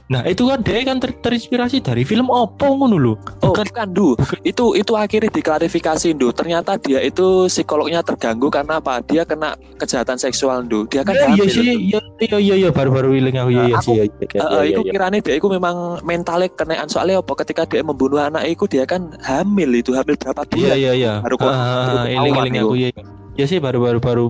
nah 0.05 0.21
itu 0.23 0.45
kan 0.45 0.59
dia 0.59 0.83
kan 0.83 0.97
ter- 0.97 1.15
terinspirasi 1.15 1.79
dari 1.79 2.01
film 2.01 2.27
opo 2.27 2.65
ngono 2.71 2.97
lho 2.97 3.13
Oh, 3.39 3.49
Bukan- 3.49 3.65
bukan 3.65 3.87
Du. 3.89 4.07
Itu 4.43 4.73
itu 4.73 4.93
akhirnya 4.93 5.29
diklarifikasi 5.31 6.13
Du. 6.13 6.29
Ternyata 6.29 6.77
dia 6.77 6.97
itu 6.99 7.45
psikolognya 7.45 8.01
terganggu 8.01 8.45
karena 8.47 8.77
apa? 8.77 9.01
Dia 9.01 9.21
kena 9.23 9.53
kejahatan 9.75 10.17
seksual 10.17 10.61
Du. 10.63 10.85
Dia 10.85 11.01
kan 11.01 11.13
iya 11.13 11.25
hamil, 11.27 11.45
sih 11.47 11.61
iya 11.63 11.73
iya 12.19 12.37
iya 12.37 12.55
iya 12.57 12.69
baru-baru 12.69 13.15
iling 13.15 13.37
aku 13.37 13.49
iya 13.51 13.63
iya 13.63 13.75
Aku- 13.75 13.83
sih 13.83 13.93
iya 13.95 14.03
iya, 14.03 14.13
Eh, 14.13 14.27
iya, 14.27 14.41
eh, 14.43 14.49
iya, 14.51 14.63
iku 14.67 14.81
iya. 14.81 14.91
kirane 14.91 15.17
dia 15.19 15.33
iku 15.35 15.47
memang 15.47 15.75
mentalnya 16.01 16.49
kenaan 16.51 16.87
soalnya 16.87 17.17
apa 17.17 17.33
ketika 17.39 17.65
dia 17.65 17.81
membunuh 17.81 18.17
anak 18.19 18.45
iku 18.45 18.65
dia 18.65 18.85
kan 18.85 19.13
hamil 19.19 19.69
itu 19.71 19.93
hamil 19.93 20.13
berapa 20.13 20.41
iya 20.51 20.53
bulan 20.53 20.77
iya 20.79 20.91
iya 20.93 21.13
Baru 21.21 21.35
kok- 21.37 21.49
Ah, 21.49 22.05
iling 22.05 22.33
itu. 22.51 22.61
aku 22.61 22.75
iya 22.75 22.89
iya 23.33 23.45
sih 23.45 23.57
baru 23.57 23.81
baru 23.81 23.99
baru 23.99 24.25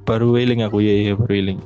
baru 0.00 0.34
iling 0.34 0.66
aku 0.66 0.82
iya 0.82 0.94
iya 1.06 1.12
baru 1.14 1.34
iling 1.38 1.58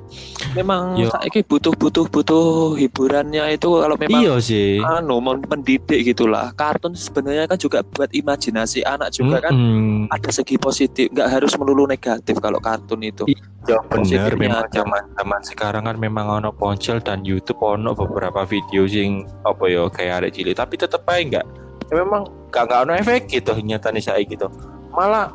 memang 0.52 1.00
Yo. 1.00 1.08
saiki 1.08 1.40
butuh 1.46 1.72
butuh 1.74 2.04
butuh 2.12 2.76
hiburannya 2.76 3.56
itu 3.56 3.66
kalau 3.66 3.96
memang 3.96 4.20
iya 4.20 4.34
sih. 4.38 4.78
anu 4.84 5.18
men- 5.18 5.42
mendidik 5.48 6.04
gitulah. 6.06 6.52
Kartun 6.54 6.94
sebenarnya 6.94 7.48
kan 7.50 7.58
juga 7.58 7.82
buat 7.82 8.12
imajinasi 8.12 8.86
anak 8.86 9.10
juga 9.10 9.42
kan 9.42 9.54
Mm-mm. 9.54 10.12
ada 10.12 10.30
segi 10.30 10.60
positif 10.60 11.10
nggak 11.10 11.26
harus 11.26 11.56
melulu 11.58 11.88
negatif 11.88 12.38
kalau 12.38 12.62
kartun 12.62 13.02
itu. 13.02 13.26
Ya 13.66 13.80
bener 13.88 14.04
Positifnya 14.04 14.60
memang. 14.62 14.70
zaman 14.70 15.02
zaman 15.16 15.40
sekarang 15.42 15.82
kan 15.88 15.96
memang 15.96 16.26
ono 16.28 16.50
ponsel 16.54 17.00
dan 17.02 17.24
YouTube 17.26 17.58
ono 17.64 17.96
beberapa 17.96 18.44
video 18.46 18.86
sing 18.86 19.24
apa 19.42 19.64
ya 19.66 19.88
kayak 19.90 20.14
ada 20.22 20.28
cilik. 20.30 20.54
Tapi 20.54 20.74
tetep 20.78 21.02
aja 21.08 21.18
enggak 21.18 21.46
ya 21.90 21.94
memang 22.00 22.30
gak 22.54 22.64
gak 22.70 22.80
ono 22.86 22.92
efek 22.94 23.26
gitu 23.26 23.58
nyatanya 23.58 23.98
saya 24.04 24.22
gitu. 24.22 24.46
Malah 24.94 25.32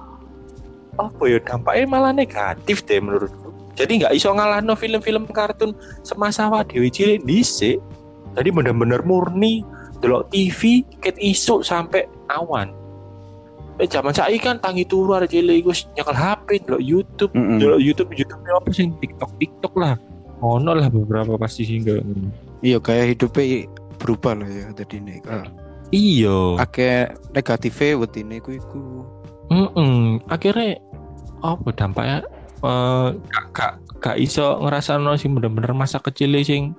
apa 1.00 1.24
ya 1.26 1.40
dampaknya 1.40 1.86
malah 1.88 2.12
negatif 2.12 2.84
deh 2.84 3.00
menurutku 3.00 3.50
jadi 3.80 4.04
nggak 4.04 4.14
iso 4.20 4.36
ngalahno 4.36 4.76
film-film 4.76 5.24
kartun 5.32 5.72
semasa 6.04 6.52
awak 6.52 6.68
dewi 6.70 6.92
cilik 6.92 7.24
dhisik 7.24 7.80
jadi 8.36 8.50
bener-bener 8.52 9.00
murni 9.08 9.64
delok 10.04 10.28
TV 10.32 10.84
ket 11.00 11.16
isuk 11.20 11.64
sampai 11.64 12.04
awan 12.32 12.76
eh 13.80 13.88
zaman 13.88 14.12
saya 14.12 14.36
kan 14.44 14.60
tangi 14.60 14.84
turu 14.84 15.16
ada 15.16 15.24
cilik 15.24 15.64
iku 15.64 15.72
nyekel 15.96 16.16
HP 16.16 16.48
delok 16.68 16.84
YouTube 16.84 17.32
Mm-mm. 17.32 17.64
Delok 17.64 17.80
YouTube 17.80 18.12
YouTube 18.12 18.42
apa 18.44 18.70
sih 18.76 18.92
TikTok 19.00 19.32
TikTok 19.40 19.74
lah 19.80 19.96
ono 20.44 20.76
lah 20.76 20.92
beberapa 20.92 21.40
pasti 21.40 21.64
sih 21.64 21.80
enggak 21.80 22.04
Iya 22.60 22.84
kayak 22.84 23.16
hidupnya 23.16 23.72
berubah 24.04 24.36
lah 24.36 24.50
ya 24.52 24.68
tadi 24.76 25.00
ini. 25.00 25.24
Ah. 25.32 25.48
iya 25.96 26.60
Akeh 26.60 27.08
negatifnya 27.32 27.96
wetine 28.04 28.44
ku 28.44 28.52
iku. 28.52 29.08
Mm-mm. 29.50 30.20
akhirnya 30.28 30.78
apa 31.41 31.67
dampaknya 31.71 32.19
eh 32.60 33.08
gak, 33.32 33.45
gak, 33.56 33.73
gak 33.99 34.17
iso 34.17 34.60
ngerasa 34.60 34.99
sing 35.15 35.32
bener-bener 35.32 35.71
masa 35.71 35.99
kecil 35.99 36.36
sing 36.41 36.75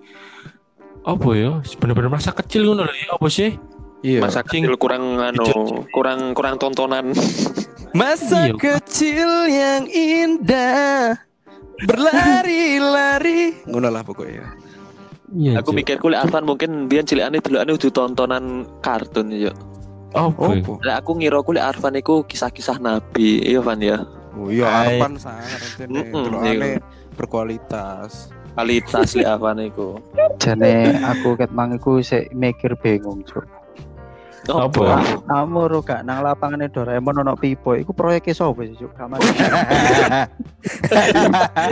apa 1.01 1.29
ya 1.33 1.51
bener-bener 1.81 2.13
masa 2.13 2.31
kecil 2.31 2.69
ngono 2.69 2.85
lho 2.85 2.95
ya 2.95 3.09
apa 3.17 3.29
sih 3.29 3.51
Iya. 4.01 4.25
masa 4.25 4.41
Sing- 4.49 4.65
kecil 4.65 4.81
kurang 4.81 5.21
anu 5.21 5.45
kurang 5.93 6.33
kurang 6.33 6.57
tontonan 6.57 7.13
Masa 7.91 8.49
Iya. 8.49 8.55
kecil 8.57 9.29
yang 9.51 9.85
indah 9.91 11.19
berlari-lari. 11.83 13.59
Ngono 13.71 13.91
lah 13.91 14.07
pokoknya. 14.07 14.47
iya 15.31 15.59
aku 15.59 15.71
Cuk. 15.71 15.79
mikir 15.79 15.97
kulit 15.99 16.19
Arfan 16.19 16.43
mungkin 16.43 16.91
biar 16.91 17.07
cilikane 17.07 17.39
dulu 17.39 17.59
anu 17.59 17.79
tontonan 17.79 18.67
kartun 18.79 19.31
apa 19.31 19.55
Oh. 20.11 20.35
Lah 20.83 20.99
aku 20.99 21.15
ngira 21.15 21.39
kulit 21.43 21.63
Arfan 21.63 21.95
iku 21.95 22.27
kisah-kisah 22.27 22.79
nabi 22.79 23.39
iya 23.43 23.63
Van 23.63 23.79
ya 23.79 24.03
oh 24.37 24.49
iya. 24.51 24.67
Arpan 24.69 25.19
sangat 25.19 25.59
rentene. 25.59 26.01
Mm-mm, 26.07 26.25
Delokane 26.27 26.71
berkualitas. 27.15 28.31
kualitas 28.61 29.17
li 29.17 29.25
Arfan 29.25 29.63
iku 29.63 29.97
Jane 30.37 31.01
aku 31.01 31.39
ket 31.39 31.49
mang 31.55 31.73
iku 31.73 32.03
sik 32.05 32.35
mikir 32.35 32.77
bingung, 32.77 33.25
Cuk. 33.25 33.47
Apa? 34.49 35.05
Kamu 35.29 35.69
ro 35.69 35.85
gak 35.85 36.03
nang 36.03 36.25
lapangane 36.25 36.73
Doraemon 36.73 37.23
ono 37.23 37.37
pipo, 37.37 37.77
iku 37.77 37.93
proyeknya 37.93 38.35
sapa 38.35 38.65
sih, 38.65 38.75
Cuk? 38.77 38.93
Gak 38.97 39.09
masuk. 39.09 39.35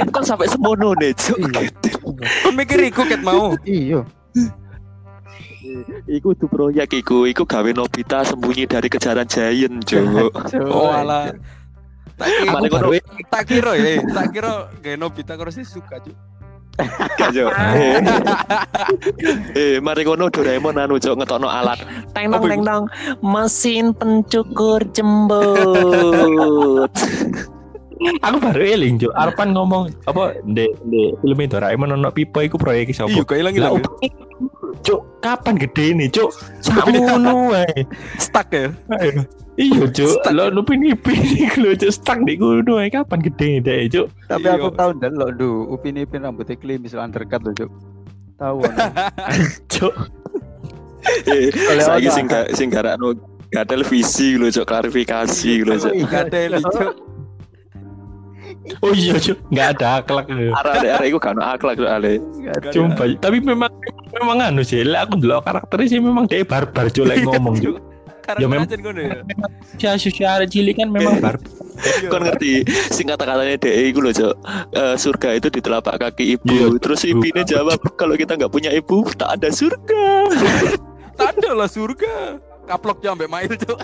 kan 0.14 0.22
sampai 0.24 0.48
semono 0.48 0.92
nih 1.00 1.12
Cuk. 1.16 1.40
Kau 2.44 2.52
mikir 2.52 2.78
iku 2.92 3.02
ket 3.08 3.20
mau. 3.24 3.56
Iya. 3.64 4.04
iku 6.08 6.32
tuh 6.32 6.48
proyek 6.48 6.96
iku 6.96 7.28
iku 7.28 7.44
gawe 7.44 7.68
Nobita 7.76 8.24
sembunyi 8.24 8.64
dari 8.64 8.88
kejaran 8.88 9.28
Giant 9.28 9.84
Cuk 9.84 10.32
Oh 10.72 10.88
alah. 10.88 11.28
Tak 12.18 12.28
kira, 12.34 12.50
Mari 12.50 12.66
ngono 12.66 12.88
tak 13.30 13.42
kira 13.46 13.72
ya, 13.78 14.02
tak 14.10 14.26
kira 14.34 14.52
gak 14.82 14.98
Nobita 14.98 15.38
karo 15.38 15.54
sih 15.54 15.62
suka 15.62 16.02
Cuk. 16.02 16.16
gak, 17.18 17.30
Cuk. 17.30 17.50
Eh. 17.50 17.94
Eh, 19.54 19.74
mari 19.78 20.02
ngono 20.02 20.26
Doraemon 20.26 20.76
anu 20.76 20.98
Cuk 20.98 21.14
ngetokno 21.14 21.46
alat. 21.46 21.78
Teng 22.18 22.34
Apa 22.34 22.42
teng 22.42 22.66
nong 22.66 22.84
mesin 23.22 23.94
pencukur 23.94 24.82
jembut. 24.90 26.90
aku 27.98 28.36
baru 28.38 28.62
eling 28.62 28.94
Cuk 28.98 29.12
Arpan 29.14 29.50
ngomong 29.54 29.90
apa 30.06 30.38
ndek 30.46 30.70
ndek 30.86 31.18
film 31.18 31.38
Doraemon 31.50 31.98
ono 31.98 32.08
pipo 32.14 32.38
iku 32.38 32.54
proyek 32.54 32.94
Iya, 32.94 33.06
sapa 33.06 33.18
kok 33.26 33.34
hilang 33.34 33.54
lah 33.58 33.74
hilang. 33.74 33.82
upin 33.82 34.10
Cuk 34.86 35.00
kapan 35.18 35.58
gede 35.58 35.86
nih 35.98 36.08
Cuk 36.10 36.30
samono 36.62 37.50
wae 37.50 37.82
Stuck 38.22 38.54
ya. 38.54 38.70
Iya, 39.58 39.90
Cuk. 39.90 40.22
Lo 40.30 40.54
Ipin 40.54 40.86
iku 41.18 41.58
lho, 41.66 41.74
Cuk. 41.74 41.90
Stuck 41.90 42.22
di 42.22 42.38
ae 42.38 42.88
kapan 42.94 43.18
gede 43.18 43.58
deh, 43.58 43.90
Cuk. 43.90 44.06
Tapi 44.30 44.46
Iya. 44.46 44.54
aku 44.54 44.70
tahu 44.70 44.90
ndelok 45.02 45.28
ndu, 45.34 45.50
Upin 45.74 45.98
Ipin 45.98 46.22
rambutnya 46.22 46.54
klimis 46.54 46.94
undercut 46.94 47.42
lho, 47.42 47.52
Cuk. 47.58 47.70
Tahu. 48.38 48.62
Cuk. 49.74 49.94
Eh, 51.26 51.50
ono. 51.74 52.10
sing 52.14 52.30
ga 52.30 52.46
sing 52.54 52.70
garakno 52.70 53.18
gak 53.50 53.66
televisi 53.66 54.38
lho, 54.38 54.46
Cok, 54.46 54.62
klarifikasi 54.62 55.52
lho, 55.66 55.74
Cok. 55.74 55.92
Gak 56.06 56.22
ada 56.30 56.38
yang 56.38 56.52
lucu. 56.62 56.86
Oh 58.78 58.94
iya, 58.94 59.18
Cuk. 59.18 59.42
Enggak 59.50 59.68
ada 59.74 59.86
akhlak 60.06 60.26
lho. 60.30 60.54
Arek-arek 60.54 61.06
iku 61.10 61.18
gak 61.18 61.34
ono 61.34 61.42
akhlak 61.42 61.74
Cok, 61.82 61.90
ale. 61.90 62.12
Coba, 62.70 63.04
tapi 63.18 63.42
memang 63.42 63.74
memang 64.14 64.38
anu 64.38 64.62
sih, 64.62 64.86
lah 64.86 65.02
aku 65.02 65.18
dulu 65.18 65.42
karakternya 65.42 65.86
sih 65.90 65.98
memang 65.98 66.30
dia 66.30 66.46
barbar 66.46 66.86
Cuk 66.94 67.10
lek 67.10 67.22
ngomong 67.26 67.58
Cuk. 67.58 67.87
Karena 68.28 68.40
Ya, 68.44 68.46
memang- 68.46 68.68
ngono 68.68 69.00
ya. 69.00 69.16
Asus 69.96 70.12
arek 70.20 70.52
cilik 70.52 70.76
kan 70.76 70.92
memang 70.92 71.16
barbar. 71.16 71.40
Kon 72.12 72.28
ngerti 72.28 72.66
sing 72.92 73.08
kata-katanya 73.08 73.56
DE 73.56 73.88
iku 73.88 74.04
lho, 74.04 74.12
Cok. 74.12 74.34
Eh, 74.74 74.94
surga 75.00 75.28
itu 75.32 75.48
di 75.48 75.60
telapak 75.64 75.96
kaki 75.96 76.36
ibu. 76.36 76.44
Iya, 76.52 76.66
Terus 76.76 77.00
ibunya 77.08 77.40
jawab, 77.40 77.80
kalau 77.96 78.18
kita 78.18 78.36
nggak 78.36 78.52
punya 78.52 78.68
ibu, 78.68 79.08
tak 79.16 79.40
ada 79.40 79.48
surga. 79.48 80.04
Tak 81.18 81.34
ada 81.34 81.50
lah 81.50 81.66
surga. 81.66 82.38
Kaplok 82.62 83.02
jambe 83.02 83.26
mail 83.26 83.50
cuk. 83.50 83.74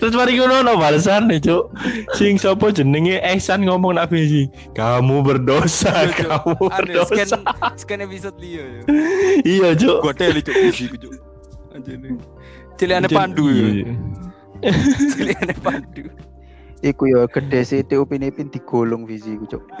Terus 0.00 0.14
mari 0.16 0.40
ngono 0.40 0.64
ono 0.64 0.72
balasan 0.80 1.28
nih, 1.28 1.42
Cuk. 1.42 1.68
Sing 2.16 2.40
sapa 2.40 2.72
jenenge 2.72 3.20
Ehsan 3.20 3.66
ngomong 3.66 3.98
nak 3.98 4.08
sih. 4.08 4.48
Kamu 4.72 5.20
berdosa, 5.20 5.92
Iya, 5.92 6.40
kamu 6.40 6.56
Anu 6.64 7.02
scan 7.04 7.28
berdosa. 7.28 7.38
scan 7.76 8.00
episode 8.00 8.36
dia 8.40 8.64
ya. 8.64 8.80
Iya, 9.52 9.68
Cuk. 9.76 9.98
Gua 10.00 10.14
teli 10.16 10.40
cuk 10.40 10.54
cuk. 10.56 11.12
Anjene. 11.74 12.14
Ciliane 12.78 13.08
pandu 13.10 13.50
ya. 13.50 13.66
Iya. 13.66 13.92
Ciliane 15.12 15.54
pandu. 15.58 16.06
Iku 16.84 17.08
ya 17.08 17.24
gede 17.26 17.64
sih 17.64 17.80
Upin 17.96 18.22
Ipin 18.22 18.52
digolong 18.52 19.08
visi 19.08 19.34
ku, 19.40 19.48
Cuk. 19.48 19.64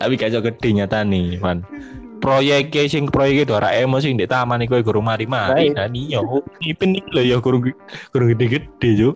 Tapi 0.00 0.16
gak 0.16 0.32
iso 0.32 0.40
gede 0.40 0.68
nyata 0.72 1.04
nih, 1.04 1.36
Man. 1.38 1.60
Proyeknya 2.22 2.88
sing 2.88 3.10
proyeknya 3.10 3.44
Doraemon 3.58 4.00
sing 4.00 4.16
di 4.16 4.24
taman 4.24 4.64
iku 4.64 4.80
guru 4.80 5.04
mari-mari. 5.04 5.74
Nah, 5.76 5.90
iya, 5.92 6.24
Ipin 6.64 6.96
iki 6.96 7.10
lho 7.12 7.22
ya 7.22 7.36
guru 7.38 7.60
guru 8.10 8.24
gede-gede, 8.32 8.88
Cuk. 8.96 9.14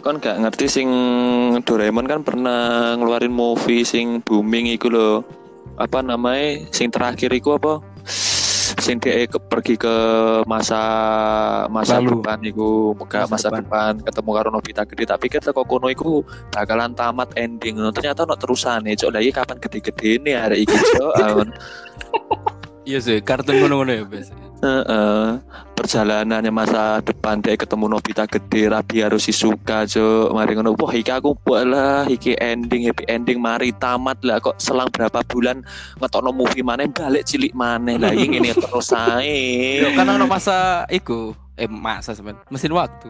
Kon 0.00 0.16
gak 0.24 0.40
ngerti 0.40 0.66
sing 0.66 0.88
Doraemon 1.62 2.08
kan 2.08 2.24
pernah 2.24 2.96
ngeluarin 2.96 3.34
movie 3.34 3.84
sing 3.84 4.24
booming 4.24 4.72
iku 4.72 4.88
lho. 4.88 5.10
Apa 5.76 6.00
namanya? 6.00 6.64
Sing 6.72 6.88
terakhir 6.88 7.28
iku 7.36 7.60
apa? 7.60 7.84
Sing 8.78 9.02
ke, 9.02 9.26
pergi 9.26 9.74
ke 9.74 9.94
masa 10.46 10.80
masa 11.66 11.98
Lalu. 11.98 12.22
depan 12.22 12.38
iku, 12.46 12.94
ke 13.10 13.26
Masa 13.26 13.50
masa, 13.50 13.58
depan. 13.58 13.92
ketemu 14.06 14.30
karo 14.38 14.48
Nobita 14.54 14.82
gede 14.86 15.04
tapi 15.04 15.26
kita 15.26 15.50
kok 15.50 15.66
kono 15.66 15.90
iku 15.90 16.22
bakalan 16.54 16.94
tamat 16.94 17.34
ending. 17.34 17.74
No, 17.74 17.90
ternyata 17.90 18.22
ono 18.22 18.38
terusane, 18.38 18.94
cok. 18.94 19.10
Lah 19.10 19.20
iki 19.20 19.34
kapan 19.34 19.58
gede-gede 19.58 20.22
ini 20.22 20.30
hari 20.38 20.62
iki, 20.62 20.74
cok. 20.74 21.12
Iya 22.88 22.98
sih, 23.04 23.20
kartun 23.20 23.60
ngono-ngono 23.60 23.92
ya, 23.92 24.04
Bes. 24.08 24.32
Heeh. 24.58 25.38
perjalanannya 25.78 26.50
masa 26.50 26.98
depan 26.98 27.38
dia 27.38 27.54
ketemu 27.54 27.86
Nobita 27.86 28.26
gede 28.26 28.66
Rabi 28.66 29.06
harus 29.06 29.30
suka 29.30 29.86
cok 29.86 30.34
mari 30.34 30.58
ngono 30.58 30.74
wah 30.74 30.90
iki 30.90 31.14
aku 31.14 31.38
buat 31.46 31.70
lah 31.70 32.02
iki 32.10 32.34
ending 32.42 32.90
happy 32.90 33.06
ending 33.06 33.38
mari 33.38 33.70
tamat 33.78 34.18
lah 34.26 34.42
kok 34.42 34.58
selang 34.58 34.90
berapa 34.90 35.22
bulan 35.30 35.62
ngetokno 36.02 36.34
movie 36.34 36.66
mana 36.66 36.90
balik 36.90 37.22
cilik 37.30 37.54
mana 37.54 37.94
lah 37.94 38.10
ini 38.10 38.42
ngene 38.42 38.58
terus 38.58 38.90
ae 38.90 39.78
Yo 39.86 39.94
kan 39.94 40.10
ono 40.10 40.26
masa 40.26 40.82
iku, 40.90 41.30
eh 41.54 41.70
masa 41.70 42.18
sebenarnya 42.18 42.42
mesin 42.50 42.74
waktu. 42.74 43.08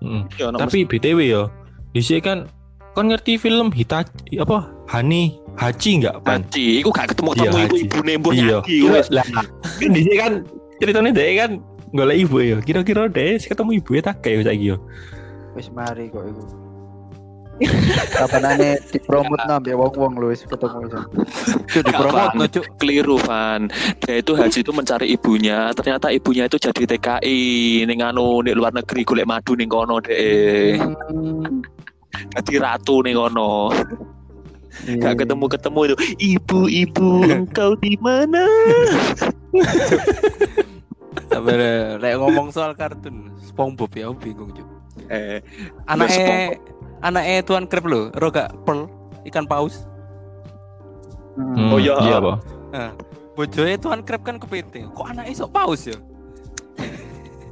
Mm. 0.00 0.22
Yo, 0.40 0.48
Tapi 0.56 0.88
BTW 0.88 1.18
yo, 1.28 1.52
di 1.92 2.00
sini 2.00 2.24
kan 2.24 2.48
kon 2.96 3.12
ngerti 3.12 3.36
film 3.36 3.68
Hitachi 3.68 4.40
apa 4.40 4.64
Hani 4.88 5.36
Hachi 5.58 5.90
enggak, 6.00 6.16
Pan? 6.24 6.40
Haji, 6.46 6.66
iku 6.80 6.90
gak 6.94 7.12
ketemu 7.12 7.28
ketemu 7.34 7.46
Iya, 7.46 7.50
ibu 7.50 7.74
Haji. 7.74 7.84
ibu 7.84 7.98
nembur 8.06 8.32
Iya. 8.32 8.58
Haji, 8.62 8.76
wes. 8.88 9.06
Lah, 9.10 9.26
kan 9.26 9.90
di 9.92 10.00
sini 10.06 10.16
kan 10.16 10.32
ceritanya 10.80 11.10
dia 11.12 11.28
kan 11.44 11.50
golek 11.92 12.16
ibu 12.22 12.36
ya. 12.40 12.58
Kira-kira 12.62 13.02
deh 13.10 13.36
ketemu 13.36 13.70
ibu 13.82 13.90
ya 13.98 14.02
tak 14.04 14.22
kayak 14.24 14.46
saiki 14.48 14.72
yo. 14.72 14.76
Wis 15.52 15.68
mari 15.74 16.08
kok 16.08 16.24
iku. 16.24 16.42
Kapanane 18.16 18.80
dipromot 18.88 19.36
nambah 19.44 19.76
wong-wong 19.76 20.16
lho 20.16 20.32
wis 20.32 20.48
ketemu 20.48 20.88
wis. 20.88 20.96
Cuk 21.68 21.82
di 21.84 21.92
promote 21.92 22.32
no, 22.32 22.48
cuk. 22.48 22.64
keliru 22.80 23.20
Van 23.20 23.68
dia 24.00 24.16
itu 24.16 24.32
Haji 24.32 24.64
itu 24.64 24.72
mencari 24.72 25.12
ibunya 25.12 25.68
ternyata 25.76 26.08
ibunya 26.08 26.48
itu 26.48 26.56
jadi 26.56 26.88
TKI 26.96 27.40
ning 27.84 28.00
anu 28.00 28.40
di 28.40 28.56
luar 28.56 28.72
negeri 28.72 29.04
golek 29.04 29.28
madu 29.28 29.52
ning 29.60 29.68
kono 29.68 30.00
deh 30.00 30.80
Hmm, 30.80 31.60
jadi 32.32 32.64
ratu 32.64 33.04
ning 33.04 33.12
kono 33.12 33.68
iya. 34.86 35.02
gak 35.02 35.26
ketemu 35.26 35.44
ketemu 35.50 35.80
itu 35.86 35.96
ibu 36.18 36.60
ibu 36.66 37.08
engkau 37.42 37.74
di 37.78 37.94
mana 37.98 38.44
Tapi 41.30 41.54
lek 42.02 42.14
ngomong 42.18 42.50
soal 42.50 42.74
kartun, 42.74 43.30
SpongeBob 43.38 43.90
ya 43.94 44.10
aku 44.10 44.18
bingung, 44.18 44.50
cuk. 44.50 44.66
eh 45.10 45.38
Anaknya 45.86 46.58
anaknya 47.06 47.42
Tuan 47.46 47.70
Krab 47.70 47.86
lho, 47.86 48.10
Roga 48.18 48.50
Pearl, 48.66 48.90
ikan 49.30 49.46
paus. 49.46 49.86
Hmm. 51.38 51.70
Oh, 51.70 51.78
iya. 51.78 51.94
Iya, 52.02 52.16
apa? 52.18 52.34
Bojoe 53.38 53.78
Tuan 53.78 54.02
Krab 54.02 54.26
kan 54.26 54.42
kepiting. 54.42 54.90
Kok 54.90 55.06
anaknya 55.06 55.34
sok 55.38 55.54
paus 55.54 55.86
ya? 55.86 55.98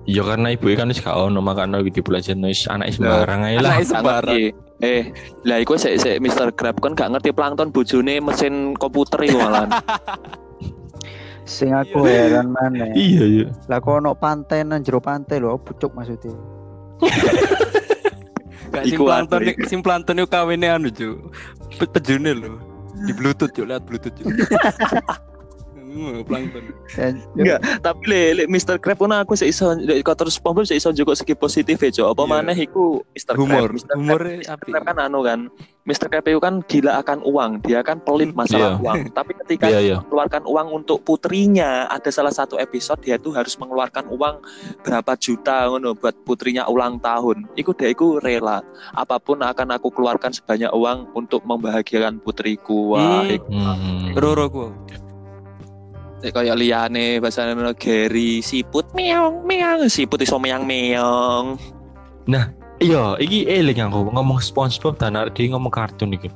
Iya 0.08 0.24
karena 0.24 0.56
ibu 0.56 0.72
kan 0.72 0.88
wis 0.88 1.04
gak 1.04 1.12
ono 1.12 1.44
makanya 1.44 1.84
gitu 1.84 2.00
belajar 2.00 2.32
wis 2.40 2.64
anak 2.64 2.96
sembarang 2.96 3.44
ae 3.44 3.60
lah. 3.60 3.76
Sembarang. 3.84 4.56
eh 4.80 5.12
lah 5.44 5.58
iku 5.60 5.76
sik 5.76 6.00
sik 6.00 6.16
Mr. 6.24 6.48
Crab 6.56 6.80
kan 6.80 6.96
gak 6.96 7.12
ngerti 7.12 7.28
plankton 7.36 7.68
bojone 7.68 8.16
mesin 8.24 8.72
komputer 8.72 9.20
iku 9.28 9.36
malah 9.36 9.68
Sing 11.48 11.72
aku 11.72 12.04
heran 12.04 12.52
mana. 12.52 12.92
Iya, 12.92 13.24
iya. 13.24 13.46
Lah 13.72 13.80
kok 13.80 14.04
ono 14.04 14.12
pantai 14.12 14.68
nang 14.68 14.84
jero 14.84 15.00
pantai 15.00 15.40
lho, 15.40 15.56
pucuk 15.56 15.96
maksudnya. 15.96 16.36
Gak 18.68 18.84
sing 18.84 19.00
Iku 19.00 19.08
plankton 19.08 19.40
sing 19.64 19.80
plankton 19.80 20.20
iku 20.20 20.28
kawine 20.28 20.68
anu, 20.68 20.92
cuk. 20.92 21.32
Pe- 21.80 21.88
Pejune 21.88 22.36
lho. 22.36 22.60
Di 23.00 23.16
bluetooth 23.16 23.48
cuk, 23.48 23.64
lihat 23.64 23.80
bluetooth 23.88 24.12
cuk. 24.12 24.28
Plankton. 26.22 26.64
Dan 26.90 27.14
Enggak, 27.34 27.60
tapi 27.80 28.02
le, 28.04 28.20
le 28.34 28.42
Mr. 28.46 28.76
Crab 28.76 28.96
pun 28.96 29.10
aku 29.10 29.32
sik 29.32 29.48
iso 29.48 29.72
lek 29.74 30.02
kok 30.02 30.16
terus 30.16 30.36
SpongeBob 30.36 30.64
sik 30.64 30.76
iso 30.76 30.90
juga 30.90 31.12
segi 31.12 31.32
positif 31.32 31.76
ya, 31.76 31.90
Cok. 31.90 32.08
Apa 32.12 32.22
Iya. 32.22 32.30
maneh 32.30 32.58
iku 32.58 32.84
Mr. 33.10 33.34
Humor, 33.34 33.68
Crab. 33.68 33.76
Mr. 33.76 33.94
Humor. 33.94 34.20
Crab 34.60 34.82
kan 34.84 34.96
anu 34.98 35.20
kan. 35.22 35.40
Mr. 35.82 36.06
Crab 36.06 36.26
itu 36.26 36.36
kan 36.36 36.60
gila 36.62 36.92
akan 36.98 37.18
uang. 37.22 37.50
Dia 37.62 37.80
kan 37.80 37.96
pelit 37.98 38.32
masalah 38.32 38.76
Iya. 38.76 38.82
uang. 38.82 38.98
Tapi 39.16 39.32
ketika 39.40 39.66
Iya, 39.66 39.80
iya. 39.80 39.96
mengeluarkan 39.98 40.44
uang 40.44 40.68
untuk 40.74 41.00
putrinya, 41.00 41.68
ada 41.86 42.08
salah 42.08 42.28
satu 42.30 42.56
episode 42.56 43.00
dia 43.00 43.16
tuh 43.16 43.32
harus 43.32 43.56
mengeluarkan 43.56 44.04
uang 44.08 44.36
berapa 44.78 45.12
juta 45.16 45.64
ngono 45.66 45.94
buat 45.94 46.12
putrinya 46.22 46.68
ulang 46.68 46.98
tahun. 46.98 47.48
Iku 47.54 47.72
dia 47.72 47.88
iku 47.88 48.18
rela. 48.18 48.60
Apa 48.92 49.16
pun 49.16 49.40
akan 49.40 49.68
aku 49.70 49.88
keluarkan 49.88 50.30
sebanyak 50.30 50.68
uang 50.70 51.08
untuk 51.14 51.40
membahagiakan 51.42 52.20
putriku. 52.20 52.92
Wah, 52.92 53.24
Hmm. 53.24 53.32
iku 53.32 53.48
Hmm. 53.48 54.12
Roro 54.12 54.46
ku. 54.48 54.64
Nek 56.18 56.34
kaya 56.34 56.58
liyane 56.58 57.22
bahasane 57.22 57.54
ngono 57.54 57.72
Gary 57.78 58.42
siput 58.42 58.90
meong 58.94 59.46
meong 59.46 59.86
siput 59.86 60.18
iso 60.18 60.36
meong 60.42 60.66
meong. 60.66 61.54
Iya, 62.78 63.18
iki 63.18 63.42
eling 63.50 63.82
aku 63.82 64.06
ngomong 64.14 64.38
SpongeBob 64.38 65.02
dan 65.02 65.18
arep 65.18 65.34
dia 65.34 65.50
ngomong 65.50 65.70
kartun 65.74 66.14
iki. 66.14 66.30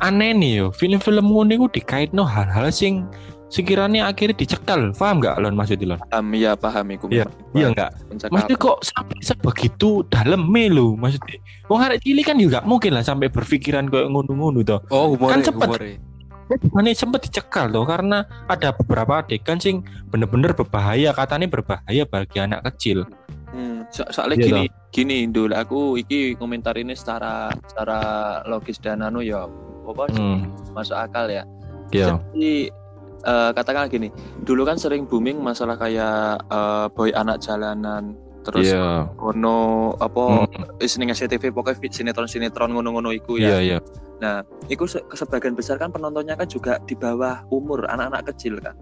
Aneh 0.00 0.36
nih 0.36 0.52
yo, 0.60 0.66
film-film 0.76 1.32
ngono 1.32 1.56
iku 1.56 1.66
dikaitno 1.72 2.24
hal-hal 2.24 2.68
sing 2.68 3.08
sekiranya 3.48 4.12
akhirnya 4.12 4.36
dicekal. 4.36 4.92
Paham 4.92 5.24
gak 5.24 5.40
lon 5.40 5.56
maksudnya 5.56 5.96
lon? 5.96 6.00
Paham 6.12 6.26
ya 6.36 6.52
paham 6.52 6.84
iku. 6.92 7.08
Iya, 7.08 7.24
Iya 7.56 7.72
enggak? 7.72 7.90
Pencekalan. 8.12 8.32
Maksudnya 8.32 8.56
kok 8.60 8.76
sampai 8.84 9.16
sebegitu 9.24 9.90
dalam 10.12 10.52
melo 10.52 11.00
maksudnya. 11.00 11.40
Wong 11.72 11.80
arek 11.80 12.04
cilik 12.04 12.24
kan 12.28 12.36
juga 12.36 12.60
mungkin 12.64 12.96
lah 12.96 13.04
sampai 13.04 13.32
berpikiran 13.32 13.88
kayak 13.88 14.12
ngono-ngono 14.12 14.60
toh. 14.60 14.80
Oh, 14.92 15.16
humor 15.16 15.32
Kan 15.32 15.40
cepet. 15.40 15.64
humor. 15.64 15.80
Mana 16.74 16.90
sempat 16.90 17.22
dicekal 17.22 17.70
toh 17.70 17.86
karena 17.86 18.26
ada 18.50 18.74
beberapa 18.74 19.22
adegan 19.22 19.62
sing 19.62 19.86
bener-bener 20.10 20.50
berbahaya 20.50 21.14
katanya 21.14 21.46
berbahaya 21.46 22.02
bagi 22.04 22.38
anak 22.42 22.66
kecil. 22.72 23.06
Hmm, 23.50 23.86
so- 23.90 24.06
soalnya 24.10 24.38
Iya 24.38 24.46
gini, 24.46 24.64
gini 24.90 25.18
dulu 25.30 25.54
aku 25.54 25.80
iki 25.98 26.34
komentar 26.34 26.74
ini 26.74 26.94
secara 26.94 27.50
secara 27.66 27.98
logis 28.46 28.78
dan 28.82 29.02
anu 29.02 29.22
ya 29.22 29.46
apa 29.86 30.06
Hmm. 30.14 30.50
masuk 30.74 30.94
akal 30.94 31.26
ya. 31.30 31.42
Iya. 31.90 32.18
Jadi 32.34 32.70
eh, 33.20 33.50
katakan 33.52 33.90
gini, 33.92 34.08
dulu 34.42 34.64
kan 34.64 34.78
sering 34.80 35.04
booming 35.04 35.38
masalah 35.38 35.74
kayak 35.76 36.40
eh, 36.46 36.86
boy 36.94 37.10
anak 37.12 37.42
jalanan 37.42 38.14
terus 38.40 38.72
Iya. 38.72 39.10
ono 39.20 39.92
apa 40.00 40.48
wis 40.80 40.96
ning 40.96 41.12
SCTV 41.12 41.52
pokoknya 41.52 41.92
sinetron-sinetron 41.92 42.72
ngono-ngono 42.72 43.12
iku 43.12 43.36
ya. 43.36 43.56
Iya, 43.56 43.58
iya. 43.60 43.78
Nah, 44.20 44.44
itu 44.68 44.84
se- 44.84 45.04
sebagian 45.12 45.56
besar 45.56 45.80
kan 45.80 45.88
penontonnya 45.88 46.36
kan 46.36 46.44
juga 46.44 46.76
di 46.84 46.92
bawah 46.92 47.44
umur 47.48 47.88
anak-anak 47.88 48.32
kecil 48.32 48.60
kan. 48.60 48.76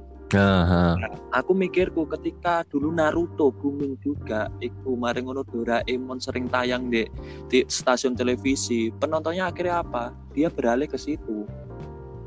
Nah, 1.01 1.09
aku 1.33 1.57
mikirku 1.57 2.05
ketika 2.05 2.61
dulu 2.69 2.93
Naruto 2.93 3.49
booming 3.49 3.97
juga 3.97 4.53
iku 4.61 4.93
mari 4.93 5.25
ngono 5.25 5.41
Doraemon 5.41 6.21
sering 6.21 6.53
tayang 6.53 6.93
di, 6.93 7.09
di 7.49 7.65
stasiun 7.65 8.13
televisi 8.13 8.93
penontonnya 8.93 9.49
akhirnya 9.49 9.81
apa 9.81 10.13
dia 10.37 10.53
beralih 10.53 10.85
ke 10.85 11.01
situ 11.01 11.49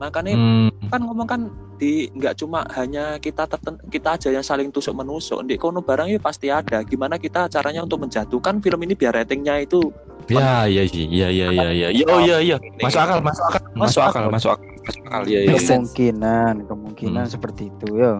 makanya 0.02 0.34
hmm, 0.34 0.90
kan 0.90 1.00
ngomong 1.06 1.28
kan 1.30 1.42
di 1.78 2.10
nggak 2.10 2.42
cuma 2.42 2.66
hanya 2.74 3.22
kita 3.22 3.46
terten, 3.46 3.78
kita 3.94 4.18
aja 4.18 4.34
yang 4.34 4.42
saling 4.42 4.74
tusuk 4.74 4.98
menusuk 4.98 5.46
di 5.46 5.62
kono 5.62 5.86
barangnya 5.86 6.18
pasti 6.18 6.50
ada. 6.50 6.82
Gimana 6.82 7.22
kita 7.22 7.46
caranya 7.46 7.86
untuk 7.86 8.02
menjatuhkan 8.02 8.58
film 8.58 8.82
ini 8.82 8.98
biar 8.98 9.14
ratingnya 9.14 9.62
itu 9.62 9.94
ya 10.26 10.66
ya 10.66 10.82
sih, 10.86 11.06
ya 11.06 11.30
ya 11.30 11.50
ya 11.50 11.70
ya, 11.70 11.88
ya, 11.90 12.06
oh 12.08 12.22
iya 12.22 12.38
iya, 12.40 12.58
masuk 12.82 13.02
akal, 13.02 13.20
masuk 13.22 13.44
akal, 13.46 13.62
masuk 13.74 14.02
akal, 14.02 14.24
masuk 14.30 14.50
akal, 14.54 14.66
masuk 14.66 15.02
akal, 15.06 15.22
ya 15.26 15.40
ya. 15.44 15.54
Kemungkinan 15.54 16.54
kemungkinan 16.66 17.26
Hmm. 17.26 17.34
seperti 17.34 17.64
itu 17.70 17.88
ya 17.94 18.14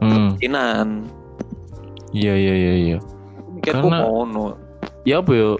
Hmm, 0.00 0.10
kemungkinan. 0.32 0.86
Iya 2.10 2.34
iya 2.34 2.54
iya 2.56 2.74
iya. 2.74 2.98
mikirku 3.52 3.86
Karena- 3.86 4.02
ngono. 4.02 4.56
Ya 5.04 5.20
apa 5.20 5.32
ya? 5.32 5.50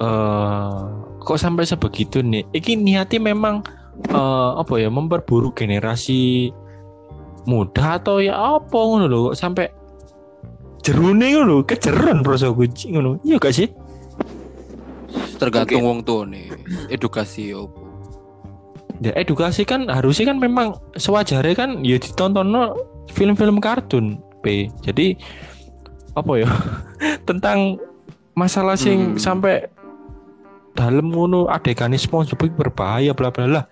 Eh, 0.00 0.78
kok 1.20 1.38
sampai 1.38 1.64
sebegitu 1.64 2.18
nih? 2.18 2.42
Iki 2.50 2.74
niatnya 2.74 3.20
memang 3.22 3.62
eh, 4.10 4.50
apa 4.58 4.74
ya 4.80 4.88
memperburuk 4.88 5.58
generasi 5.58 6.50
muda 7.48 7.96
atau 7.96 8.20
ya 8.20 8.36
apa 8.36 8.76
ngono 8.76 9.06
lho 9.08 9.18
kok 9.32 9.36
sampai 9.38 9.66
jerune 10.80 11.26
ngono 11.36 11.44
lho, 11.44 11.56
kejeron 11.64 12.24
proso 12.24 12.52
kucing 12.56 12.96
ngono. 12.96 13.20
Iya 13.24 13.36
gak 13.36 13.54
sih? 13.56 13.68
Tergantung 15.40 15.84
wong 15.84 16.00
tua 16.04 16.28
nih. 16.28 16.52
Edukasi 16.92 17.52
opo. 17.56 17.80
Ya 19.00 19.16
edukasi 19.16 19.64
kan 19.64 19.88
harusnya 19.88 20.28
kan 20.28 20.36
memang 20.36 20.76
sewajarnya 21.00 21.56
kan 21.56 21.70
ya 21.80 21.96
ditonton 21.96 22.52
film-film 23.16 23.56
kartun 23.56 24.20
P. 24.44 24.68
Jadi 24.84 25.16
apa 26.12 26.32
ya 26.36 26.48
tentang 27.28 27.80
masalah 28.36 28.76
sing 28.76 29.16
Hmm. 29.16 29.20
sampai 29.20 29.64
dalam 30.74 31.10
ngono 31.10 31.50
adegane 31.50 31.98
SpongeBob 31.98 32.46
iki 32.46 32.56
berbahaya 32.56 33.12
bla 33.12 33.30
bla 33.30 33.46
lah. 33.46 33.64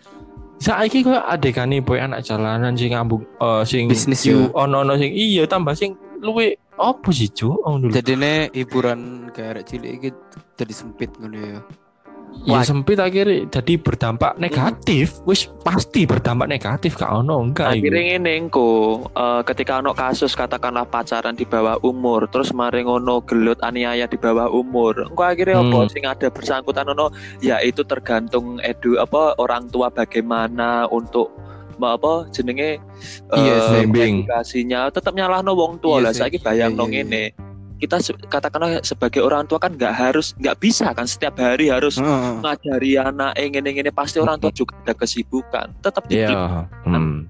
Saiki 0.58 1.06
kok 1.06 1.22
adegane 1.22 1.78
boy 1.78 2.02
anak 2.02 2.26
jalanan 2.26 2.74
sing 2.74 2.90
ngambung 2.90 3.22
eh 3.38 3.62
sing 3.62 3.86
Bisnis 3.86 4.26
yu- 4.26 4.50
ya. 4.50 4.66
ono 4.66 4.82
ono 4.82 4.98
sing 4.98 5.14
iya 5.14 5.46
tambah 5.46 5.70
sing 5.78 5.94
luwe 6.18 6.58
apa 6.74 7.08
sih 7.14 7.30
cu? 7.30 7.54
Dulu. 7.62 7.94
Jadi 7.94 8.18
nih 8.18 8.50
hiburan 8.54 9.30
kayak 9.30 9.70
cilik 9.70 9.92
iki 10.02 10.10
jadi 10.58 10.74
sempit 10.74 11.14
ngono 11.14 11.38
ya. 11.38 11.60
Ya 12.48 12.64
sempit 12.64 12.96
akhirnya 12.96 13.44
jadi 13.52 13.76
berdampak 13.76 14.40
negatif. 14.40 15.20
Wis 15.28 15.52
pasti 15.60 16.08
berdampak 16.08 16.48
negatif 16.48 16.96
gak 16.96 17.12
ono 17.12 17.44
enggak 17.44 17.76
akhirnya 17.76 18.16
ngene 18.16 18.48
engko. 18.48 19.04
Eh, 19.12 19.42
ketika 19.44 19.84
ono 19.84 19.92
kasus 19.92 20.32
katakanlah 20.32 20.88
pacaran 20.88 21.36
di 21.36 21.44
bawah 21.44 21.76
umur 21.84 22.24
terus 22.32 22.56
mari 22.56 22.86
ngono 22.86 23.20
gelut 23.26 23.60
aniaya 23.60 24.08
di 24.08 24.16
bawah 24.16 24.48
umur 24.48 25.08
engko 25.12 25.22
akhirnya 25.24 25.60
Hmm. 25.60 25.74
apa 25.74 25.78
sing 25.92 26.04
ada 26.06 26.28
bersangkutan 26.32 26.88
ono? 26.88 27.12
Ya 27.44 27.60
itu 27.60 27.84
tergantung 27.84 28.56
edu 28.62 28.96
apa 28.96 29.36
orang 29.36 29.68
tua 29.68 29.92
bagaimana 29.92 30.88
untuk 30.88 31.28
apa 31.78 32.26
jenenge 32.34 32.82
Iya, 33.30 33.86
bimbing. 33.86 34.26
edukasinya. 34.26 34.90
Tetap 34.90 35.14
nyalahno 35.14 35.54
wong 35.54 35.78
tua 35.78 36.02
Iya 36.02 36.10
lah 36.10 36.30
bayangno 36.42 36.90
Iya, 36.90 36.90
iya, 36.90 37.02
ngene 37.04 37.47
kita 37.78 37.96
se- 37.96 38.18
katakanlah 38.24 38.82
sebagai 38.82 39.22
orang 39.22 39.46
tua 39.46 39.56
kan 39.56 39.72
nggak 39.72 39.90
harus 39.90 40.34
nggak 40.34 40.58
bisa 40.58 40.90
kan 40.90 41.06
setiap 41.06 41.38
hari 41.38 41.70
harus 41.70 41.96
Heeh. 41.96 42.42
ngajari 42.42 42.90
anak 42.94 43.32
eh 43.32 43.46
ngene 43.46 43.70
ngene 43.72 43.90
pasti 43.90 44.18
orang 44.18 44.36
tua 44.36 44.50
juga 44.50 44.74
ada 44.82 44.92
kesibukan 44.92 45.70
tetap 45.78 46.02
di 46.04 46.18
Iya. 46.18 46.66
Hmm. 46.82 47.26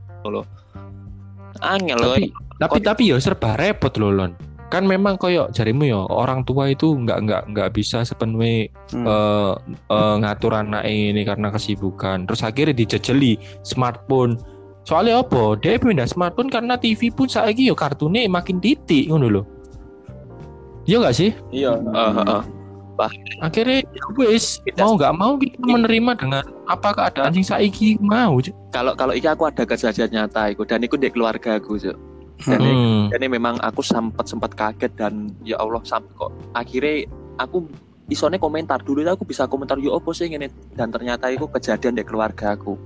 angel 1.59 1.99
tapi 1.99 2.09
loh. 2.25 2.41
tapi 2.57 2.77
Kok- 2.77 2.87
tapi 2.87 3.03
ya 3.07 3.17
serba 3.19 3.55
repot 3.55 3.91
loh 3.97 4.11
lon 4.11 4.33
kan 4.69 4.85
memang 4.85 5.17
koyo 5.17 5.49
jarimu 5.49 5.85
ya 5.85 5.97
orang 5.99 6.45
tua 6.45 6.69
itu 6.69 6.93
nggak 6.93 7.19
nggak 7.19 7.43
nggak 7.51 7.69
bisa 7.73 8.05
sepenuhnya 8.05 8.69
Hmm. 8.89 9.05
eh, 9.05 9.53
eh, 9.89 10.15
ngatur 10.19 10.53
anak 10.55 10.85
ini 10.85 11.25
karena 11.25 11.49
kesibukan 11.49 12.25
terus 12.25 12.41
akhirnya 12.41 12.73
dijejeli 12.75 13.37
smartphone 13.63 14.37
soalnya 14.85 15.21
apa 15.21 15.57
dia 15.57 15.77
pindah 15.77 16.05
smartphone 16.05 16.49
karena 16.49 16.77
TV 16.77 17.09
pun 17.09 17.27
saiki 17.27 17.65
yo 17.65 17.75
kartunnya 17.75 18.25
makin 18.27 18.57
titik 18.59 19.09
ngono 19.09 19.29
loh 19.31 19.45
Iya 20.88 20.96
gak 21.05 21.16
sih? 21.20 21.31
iya 21.53 21.77
heeh, 21.77 22.12
heeh. 22.16 22.42
Akhirnya 23.44 23.85
ya 23.94 24.05
wis 24.18 24.59
mau 24.74 24.98
nggak 24.98 25.14
mau 25.14 25.38
kita 25.38 25.55
menerima 25.62 26.12
dengan 26.18 26.42
apa 26.66 26.90
keadaan 26.96 27.31
sing 27.31 27.46
saiki 27.46 27.94
mau. 28.03 28.40
Kalau 28.74 28.96
kalau 28.98 29.14
iki 29.14 29.31
aku 29.31 29.46
ada 29.46 29.62
kejadian 29.62 30.11
nyata 30.11 30.51
iku 30.51 30.66
dan 30.66 30.83
iku 30.83 30.98
di 30.98 31.07
keluarga 31.07 31.61
aku 31.62 31.79
Cuk. 31.79 31.94
dan, 32.42 32.59
ini- 32.62 32.74
Hmm. 32.74 33.05
dan 33.11 33.18
ini 33.18 33.31
memang 33.35 33.55
aku 33.62 33.83
sempat 33.83 34.27
sempat 34.27 34.55
kaget 34.55 34.94
dan 34.94 35.31
ya 35.42 35.59
Allah 35.59 35.83
sampai 35.83 36.11
kok 36.14 36.31
akhirnya 36.55 37.07
aku 37.35 37.66
isone 38.09 38.38
komentar 38.38 38.79
dulu 38.79 39.03
aku 39.05 39.27
bisa 39.27 39.51
komentar 39.51 39.74
yo 39.79 39.98
apa 39.98 40.11
sih 40.14 40.31
ini 40.31 40.46
dan 40.74 40.90
ternyata 40.94 41.29
itu 41.29 41.51
kejadian 41.51 41.98
di 41.98 42.07
keluarga 42.07 42.55
aku 42.55 42.79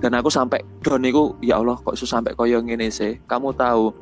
dan 0.00 0.16
aku 0.16 0.32
sampai 0.32 0.64
don 0.80 1.04
iku 1.04 1.36
ya 1.44 1.60
Allah 1.60 1.76
kok 1.76 1.92
iso 1.92 2.08
sampai 2.08 2.32
koyo 2.32 2.56
ngene 2.64 2.88
sih 2.88 3.20
kamu 3.28 3.52
tahu 3.52 3.92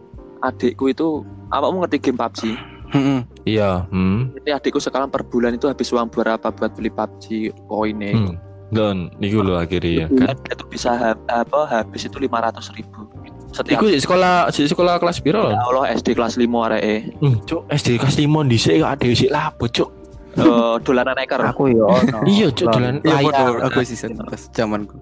adikku 0.46 0.94
itu 0.94 1.26
awakmu 1.50 1.82
ngerti 1.82 1.98
game 1.98 2.18
PUBG 2.22 2.40
Heeh. 2.88 3.20
Iya, 3.44 3.85
hmm. 3.87 4.35
Jadi 4.35 4.51
adikku 4.51 4.79
sekarang 4.79 5.09
per 5.09 5.22
bulan 5.22 5.53
itu 5.53 5.64
habis 5.64 5.88
uang 5.88 6.09
berapa 6.09 6.48
buat 6.48 6.70
beli 6.72 6.88
PUBG 6.88 7.24
koinnya 7.64 8.12
Hmm. 8.14 8.35
Dan 8.68 9.09
niku 9.16 9.40
lho 9.40 9.57
akhirnya 9.57 10.05
ya 10.05 10.07
kan. 10.11 10.37
itu 10.46 10.64
bisa 10.66 10.92
ha- 10.92 11.16
apa 11.27 11.61
habis 11.66 12.05
itu 12.05 12.16
lima 12.18 12.37
ratus 12.38 12.68
ribu 12.70 13.09
setiap 13.48 13.81
Iku 13.81 13.88
di 13.88 13.96
sekolah 13.96 14.53
di 14.53 14.68
sekolah 14.68 14.94
kelas 14.98 15.18
piro 15.18 15.48
ya? 15.48 15.57
Allah 15.59 15.88
SD 15.90 16.12
kelas 16.12 16.37
5 16.37 16.44
areke 16.62 17.16
Hmm, 17.16 17.40
cuk, 17.42 17.64
SD 17.66 17.96
kelas 17.96 18.16
5 18.18 18.29
dhisik 18.44 18.77
kok 18.79 18.90
ade 18.90 19.09
sik 19.14 19.31
lapo, 19.31 19.64
cuk. 19.66 19.88
Eh, 20.37 20.74
dolanan 20.85 21.16
eker 21.16 21.40
aku 21.42 21.72
ya 21.72 21.81
ono 21.83 22.18
Iya, 22.29 22.53
cuk, 22.53 22.68
Lah, 22.68 22.72
dolan 22.77 22.94
Iya 23.01 23.14
layar. 23.16 23.53
aku 23.64 23.81
season 23.83 24.20
pas 24.20 24.42
zamanku. 24.53 25.01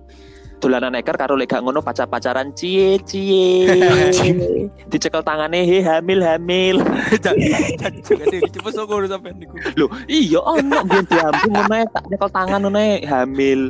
Dolanan 0.56 0.94
eker 0.94 1.14
karo 1.14 1.34
lek 1.34 1.48
gak 1.48 1.60
ngono 1.60 1.78
pacar-pacaran 1.78 2.50
cie 2.52 2.96
cie 3.04 3.64
dicekel 4.90 5.20
tangannya 5.20 5.62
he 5.62 5.78
hamil 5.80 6.18
hamil 6.18 6.80
niku. 9.36 9.54
Loh, 9.76 9.90
iya 10.06 10.38
ono 10.40 10.78
biyen 10.82 11.04
diambung 11.06 11.52
ngono 11.52 11.74
tak 11.90 12.04
nyekel 12.08 12.30
tangan 12.30 12.60
ngono 12.64 12.80
hamil. 13.04 13.60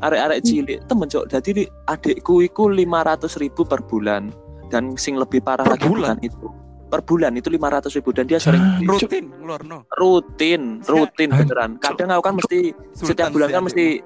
Arek-arek 0.00 0.40
cilik 0.40 0.78
temen 0.88 1.06
cok. 1.06 1.24
Dadi 1.28 1.50
di- 1.54 1.70
adikku 1.86 2.40
iku 2.40 2.72
500 2.72 3.36
ribu 3.36 3.62
per 3.62 3.84
bulan 3.84 4.32
dan 4.72 4.96
sing 4.96 5.20
lebih 5.20 5.44
parah 5.44 5.66
Per 5.66 5.76
lagi 5.76 5.86
bulan? 5.86 6.16
itu. 6.24 6.48
Per 6.90 7.04
bulan 7.04 7.36
itu 7.36 7.46
500 7.46 7.94
ribu 7.94 8.10
dan 8.10 8.26
dia 8.26 8.40
sering 8.40 8.82
Rutin 8.82 9.30
ngeluarno. 9.30 9.86
rutin, 9.94 10.82
rutin 10.82 11.30
beneran. 11.30 11.78
Kadang 11.78 12.10
aku 12.10 12.22
kan 12.24 12.34
mesti 12.34 12.74
setiap 12.90 13.30
bulan 13.30 13.52
kan 13.52 13.62
mesti 13.62 14.02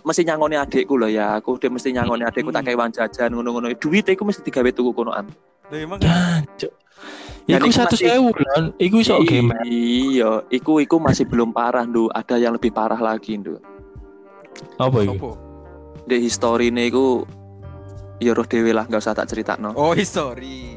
mesti 0.00 0.22
nyangoni 0.22 0.56
adikku 0.56 0.94
loh 0.94 1.06
ya. 1.06 1.38
Aku 1.38 1.56
udah 1.56 1.70
mesti 1.70 1.90
nyangoni 1.90 2.22
adikku 2.22 2.48
tak 2.48 2.62
Hmm. 2.62 2.66
kayak 2.66 2.78
uang 2.78 2.92
jajan 2.92 3.30
ngono-ngono. 3.32 3.66
Duit 3.74 4.06
iku 4.06 4.22
mesti 4.24 4.40
digawe 4.40 4.70
tuku 4.70 4.90
konoan. 4.90 5.26
Lah 5.68 5.78
emang. 5.78 6.00
Dan 7.48 7.58
Iku 7.58 7.72
satu 7.72 7.96
masih- 7.96 8.06
sewu 8.06 8.30
lon. 8.30 8.64
Iku 8.76 8.96
iso 9.00 9.16
game. 9.24 9.50
Iya, 9.64 10.44
iku 10.48 10.78
iku 10.78 11.02
masih 11.02 11.26
belum 11.26 11.50
parah, 11.50 11.82
Ndu. 11.82 12.06
Ada 12.08 12.38
yang 12.38 12.54
lebih 12.54 12.70
parah 12.70 13.00
lagi, 13.00 13.34
Ndu. 13.34 13.58
Apa 14.76 15.02
iku? 15.02 15.34
Di 16.04 16.20
history 16.20 16.68
ini 16.68 16.86
iku 16.86 17.24
ya 18.20 18.36
roh 18.36 18.44
dewe 18.44 18.70
lah 18.70 18.84
nggak 18.84 19.00
usah 19.00 19.16
tak 19.16 19.26
cerita 19.26 19.56
no 19.56 19.72
Oh, 19.72 19.96
history. 19.96 20.76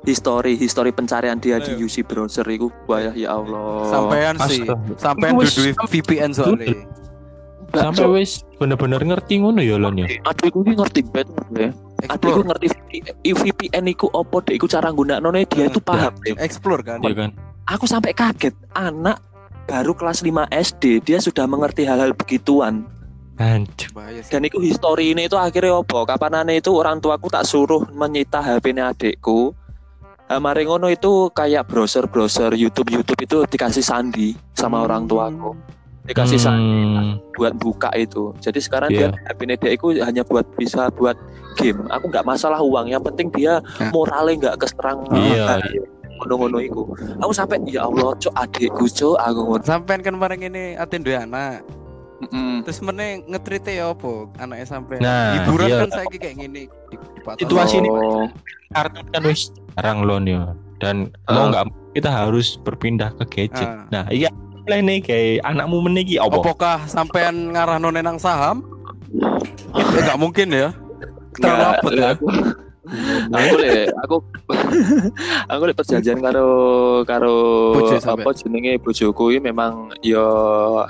history 0.00 0.56
history 0.56 0.92
pencarian 0.92 1.36
dia 1.36 1.56
di 1.56 1.72
Ayo. 1.72 1.84
UC 1.84 2.04
browser 2.04 2.44
iku 2.46 2.68
wah 2.84 3.00
ya 3.12 3.32
Allah 3.32 3.88
Sampean 3.88 4.34
sih. 4.44 4.64
Sampean 4.96 5.36
duwe 5.36 5.72
VPN 5.88 6.30
soalnya. 6.32 6.76
Sampai 7.70 8.06
wis 8.10 8.42
bener-bener 8.58 8.98
ngerti 9.02 9.40
ngono 9.40 9.62
ya 9.62 9.78
lon 9.78 10.02
ya. 10.02 10.06
adikku 10.26 10.66
ngerti 10.66 11.00
banget 11.06 11.28
ya. 11.54 11.70
Adikku 12.10 12.42
ngerti 12.42 12.66
VPN, 13.22 13.84
iku 13.92 14.10
opo 14.10 14.42
deh 14.42 14.58
iku 14.58 14.66
cara 14.66 14.90
gunakno 14.90 15.30
dia 15.30 15.70
itu 15.70 15.80
paham 15.80 16.12
deh. 16.26 16.34
Explore 16.40 16.82
kan. 16.82 16.98
Iya 17.04 17.14
kan? 17.14 17.30
aku 17.70 17.86
sampai 17.86 18.10
kaget. 18.10 18.54
Anak 18.74 19.22
baru 19.70 19.94
kelas 19.94 20.26
5 20.26 20.50
SD 20.50 21.06
dia 21.06 21.22
sudah 21.22 21.46
mengerti 21.46 21.86
hal-hal 21.86 22.10
begituan. 22.12 22.86
Dan 23.40 24.42
itu 24.44 24.60
history 24.60 25.16
ini 25.16 25.24
itu 25.24 25.40
akhirnya 25.40 25.80
opo 25.80 26.04
kapanane 26.04 26.60
itu 26.60 26.76
orang 26.76 27.00
tuaku 27.00 27.32
tak 27.32 27.48
suruh 27.48 27.88
menyita 27.88 28.44
HP-nya 28.44 28.92
adikku 28.92 29.56
Nah, 30.30 30.38
mari 30.38 30.62
ngono 30.62 30.86
itu 30.86 31.26
kayak 31.34 31.66
browser-browser 31.66 32.54
YouTube-YouTube 32.54 33.18
itu 33.18 33.38
dikasih 33.50 33.82
sandi 33.82 34.38
sama 34.54 34.86
orang 34.86 35.10
tuaku. 35.10 35.58
Dikasih 36.10 36.38
sandi 36.38 36.66
Hmm. 36.90 37.22
buat 37.32 37.54
buka 37.54 37.88
itu. 37.94 38.34
Jadi 38.38 38.58
sekarang 38.58 38.90
Iya. 38.90 39.14
dia 39.14 39.30
HP-nya 39.30 39.56
dia 39.56 39.70
itu 39.70 39.86
hanya 39.96 40.22
buat 40.22 40.42
bisa 40.54 40.90
buat 40.90 41.14
game. 41.54 41.86
Aku 41.88 42.10
nggak 42.10 42.26
masalah 42.26 42.58
uang, 42.58 42.90
yang 42.90 42.98
penting 43.00 43.30
dia 43.30 43.62
Ya. 43.78 43.88
moralnya 43.90 44.34
nggak 44.50 44.56
keserang 44.58 45.06
Iya, 45.08 45.62
ngono-ngono 46.16 46.58
itu. 46.58 46.82
Aku 47.16 47.30
sampai 47.30 47.62
ya 47.64 47.86
Allah, 47.86 48.12
cok 48.12 48.34
adikku 48.34 48.84
cok 48.86 49.16
aku 49.16 49.40
ngono. 49.46 49.62
Sampean 49.62 50.00
kan 50.00 50.14
bareng 50.14 50.42
ini 50.42 50.74
aten 50.74 51.00
duwe 51.00 51.16
anak. 51.16 51.62
Mm-mm. 52.20 52.60
Terus 52.62 52.84
meneh 52.84 53.24
ngetrite 53.24 53.72
ya 53.72 53.96
apa? 53.96 54.28
Anaknya 54.36 54.66
sampai 54.68 55.00
Nah, 55.00 55.40
hiburan 55.40 55.68
iya. 55.68 55.78
kan 55.80 55.90
saiki 55.90 56.20
kayak 56.20 56.36
gini 56.36 56.62
di. 56.68 56.96
Situasi 57.38 57.80
ini- 57.80 57.88
Oh, 57.88 58.28
kartun 58.70 59.06
kan 59.08 59.22
wis 59.24 59.48
jarang 59.72 60.04
loh 60.04 60.20
nih 60.20 60.36
dan 60.76 61.08
Ah. 61.24 61.32
mau 61.32 61.44
nggak 61.48 61.64
mau 61.64 61.74
kita 61.90 62.10
harus 62.12 62.60
berpindah 62.60 63.10
ke 63.16 63.24
gadget 63.26 63.64
Ah. 63.64 63.82
nah 63.88 64.04
iya 64.08 64.28
nih 64.68 64.98
kayak 65.00 65.44
anakmu 65.44 65.80
meniki 65.84 66.20
apa 66.20 66.36
Apakah 66.36 66.78
sampean 66.86 67.56
ngarah 67.56 67.78
nang 67.80 68.18
saham? 68.20 68.62
Ya 69.74 70.00
nggak 70.06 70.20
mungkin 70.20 70.48
ya. 70.52 70.70
Terlalu 71.38 71.64
apa 71.64 71.88
ya? 71.94 72.08
aku 72.16 72.26
aku 73.30 73.54
le 73.62 73.74
aku 74.02 74.16
aku 75.46 75.62
le 75.68 75.74
perjanjian 75.76 76.18
karo 76.18 76.48
karo 77.06 77.36
Bojo 77.78 77.96
apa 78.02 78.30
jenenge 78.34 78.82
bojoku 78.82 79.30
ini 79.30 79.52
memang 79.52 79.94
yo 80.02 80.26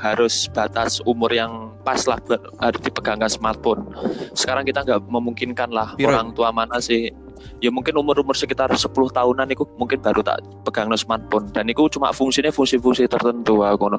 harus 0.01 0.49
batas 0.49 1.05
umur 1.05 1.29
yang 1.29 1.75
pas 1.85 2.01
lah 2.09 2.17
buat 2.25 2.41
harus 2.61 2.81
dipegangkan 2.81 3.29
smartphone. 3.29 3.85
Sekarang 4.33 4.65
kita 4.65 4.85
nggak 4.85 5.01
memungkinkan 5.09 5.69
lah 5.73 5.93
Piro? 5.97 6.13
orang 6.13 6.33
tua 6.33 6.49
mana 6.55 6.81
sih 6.81 7.13
ya 7.61 7.71
mungkin 7.73 7.97
umur-umur 7.97 8.37
sekitar 8.37 8.71
10 8.73 8.89
tahunan 8.91 9.47
itu 9.51 9.65
mungkin 9.77 10.01
baru 10.01 10.25
tak 10.25 10.41
pegang 10.65 10.91
smartphone 10.97 11.49
dan 11.53 11.69
itu 11.69 11.87
cuma 11.93 12.11
fungsinya 12.11 12.51
fungsi-fungsi 12.53 13.07
tertentu 13.11 13.63
aku 13.63 13.93
no. 13.93 13.99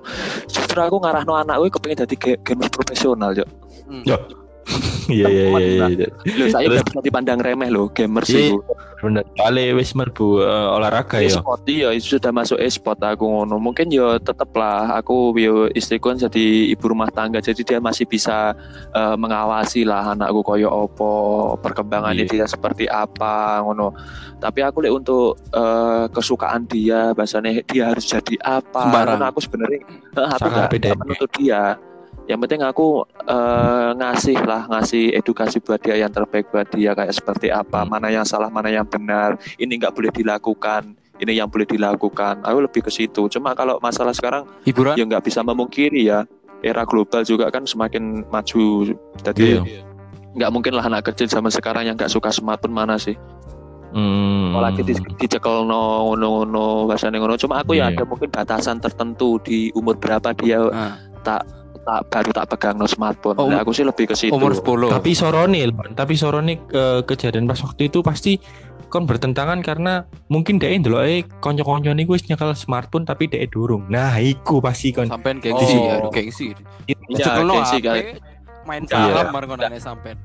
Justru 0.50 0.80
aku 0.82 0.98
ngarahno 1.02 1.38
anakku 1.38 1.78
kepengin 1.78 2.04
jadi 2.08 2.16
ga- 2.18 2.42
gamer 2.42 2.70
profesional, 2.72 3.32
Cok. 3.36 3.50
iya 5.12 5.28
iya 5.28 5.46
iya 5.52 5.86
iya. 5.90 6.08
Loh, 6.38 6.48
saya 6.48 6.66
Terus- 6.66 6.78
nggak 6.80 6.88
bisa 6.88 7.02
dipandang 7.02 7.40
remeh 7.40 7.68
loh 7.68 7.90
gamer 7.90 8.24
Iya, 8.24 8.32
sih. 8.32 8.50
bener. 9.02 9.26
Kali 9.34 9.74
wis 9.74 9.92
merbu 9.92 10.40
eh, 10.40 10.68
olahraga 10.72 11.18
ya? 11.18 11.34
E-sport 11.34 11.66
iya 11.66 11.90
itu 11.90 12.16
sudah 12.16 12.30
masuk 12.30 12.58
e-sport 12.58 13.02
aku 13.02 13.26
ngono. 13.26 13.58
Mungkin 13.58 13.90
yo 13.90 14.16
tetep 14.18 14.54
lah 14.54 14.94
aku 14.94 15.34
yo 15.36 15.66
istriku 15.70 16.10
kan 16.10 16.22
jadi 16.22 16.46
ibu 16.70 16.86
rumah 16.86 17.10
tangga 17.10 17.42
jadi 17.42 17.60
dia 17.60 17.80
masih 17.82 18.06
bisa 18.06 18.54
eh, 18.94 19.16
mengawasi 19.18 19.84
lah 19.84 20.14
anakku 20.14 20.46
koyo 20.46 20.70
opo 20.70 21.12
perkembangannya 21.60 22.26
Iya. 22.26 22.32
dia 22.32 22.46
seperti 22.46 22.86
apa 22.86 23.60
ngono. 23.62 23.98
Tapi 24.38 24.60
aku 24.62 24.86
lihat 24.86 24.96
untuk 24.96 25.36
eh, 25.50 26.06
kesukaan 26.10 26.64
dia 26.66 27.12
bahasanya 27.12 27.66
dia 27.66 27.90
harus 27.90 28.06
jadi 28.06 28.38
apa 28.40 28.86
Sembarang. 28.86 29.18
Karena 29.18 29.26
aku 29.28 29.40
sebenarnya 29.42 29.82
aku 30.14 30.48
nggak 30.48 30.96
menuntut 30.96 31.32
dia 31.36 31.76
yang 32.26 32.38
penting 32.38 32.62
aku 32.62 33.02
eh, 33.24 33.90
ngasih 33.94 34.38
lah 34.42 34.66
ngasih 34.68 35.14
edukasi 35.14 35.58
buat 35.58 35.80
dia 35.80 35.98
yang 35.98 36.10
terbaik 36.10 36.48
buat 36.50 36.70
dia 36.70 36.94
kayak 36.94 37.12
seperti 37.12 37.50
apa 37.50 37.82
Hmm. 37.82 37.92
mana 37.92 38.08
yang 38.08 38.24
salah 38.24 38.48
mana 38.48 38.70
yang 38.70 38.86
benar 38.86 39.36
ini 39.58 39.76
nggak 39.76 39.92
boleh 39.92 40.12
dilakukan 40.12 40.94
ini 41.18 41.34
yang 41.34 41.50
boleh 41.50 41.66
dilakukan 41.66 42.42
aku 42.42 42.58
lebih 42.62 42.82
ke 42.82 42.92
situ 42.92 43.26
cuma 43.28 43.54
kalau 43.54 43.78
masalah 43.80 44.12
sekarang 44.12 44.46
Hiburan? 44.64 44.96
ya 44.96 45.04
nggak 45.04 45.24
bisa 45.24 45.42
memungkiri 45.42 46.08
ya 46.08 46.24
era 46.62 46.86
global 46.86 47.22
juga 47.22 47.50
kan 47.50 47.66
semakin 47.66 48.22
maju 48.30 48.94
jadi 49.22 49.62
Iya. 49.62 49.82
nggak 50.32 50.52
mungkin 50.54 50.74
lah 50.78 50.86
anak 50.86 51.12
kecil 51.12 51.26
zaman 51.26 51.50
sekarang 51.50 51.84
yang 51.84 51.98
nggak 51.98 52.10
suka 52.10 52.30
smartphone 52.30 52.72
mana 52.72 52.96
sih 52.96 53.18
Hmm. 53.92 54.56
apalagi 54.56 54.88
di, 54.88 54.96
dicekel 55.20 55.68
no 55.68 56.08
ngono 56.08 56.48
ngono 56.48 56.66
bahasanya 56.88 57.20
ngono 57.20 57.36
cuma 57.36 57.60
aku 57.60 57.76
ya 57.76 57.92
Iya. 57.92 58.00
ada 58.00 58.04
mungkin 58.08 58.32
batasan 58.32 58.80
tertentu 58.80 59.36
di 59.44 59.68
umur 59.76 60.00
berapa 60.00 60.32
dia 60.32 60.64
Ah, 60.72 60.96
tak 61.28 61.44
baru 61.84 62.30
tak 62.30 62.46
pegang 62.48 62.76
no 62.76 62.86
smartphone 62.86 63.36
Oh, 63.36 63.48
Nah, 63.48 63.60
aku 63.60 63.72
sih 63.72 63.82
lebih 63.82 64.06
ke 64.06 64.16
situ 64.16 64.32
umur 64.32 64.54
10. 64.54 64.90
tapi 64.90 65.12
sorone 65.12 65.62
Lon. 65.66 65.92
tapi 65.92 66.14
sorone 66.14 66.62
ke 66.62 66.84
kejadian 67.04 67.46
pas 67.46 67.58
waktu 67.58 67.88
itu 67.88 68.00
pasti 68.00 68.38
kon 68.88 69.04
bertentangan 69.04 69.60
karena 69.60 70.04
mungkin 70.28 70.60
dia 70.60 70.68
ndelok 70.70 71.02
eh 71.02 71.24
konco-konco 71.40 71.90
niku 71.90 72.14
wis 72.14 72.28
nyekel 72.28 72.52
smartphone 72.54 73.02
tapi 73.02 73.26
dia 73.26 73.48
durung. 73.48 73.88
Nah, 73.88 74.20
iku 74.20 74.60
pasti 74.60 74.92
kon 74.92 75.08
sampean 75.08 75.40
gengsi 75.40 75.74
Oh. 75.74 75.82
ya, 75.82 75.96
gengsi. 76.12 76.48
Iya, 76.86 76.96
Cekelno 77.18 77.56
gengsi, 77.56 77.78
kan. 77.80 77.96
main 78.62 78.84
Iya. 78.84 78.92
salam 79.16 79.32
bareng 79.32 79.50
konane 79.50 79.80
sampean. 79.80 80.20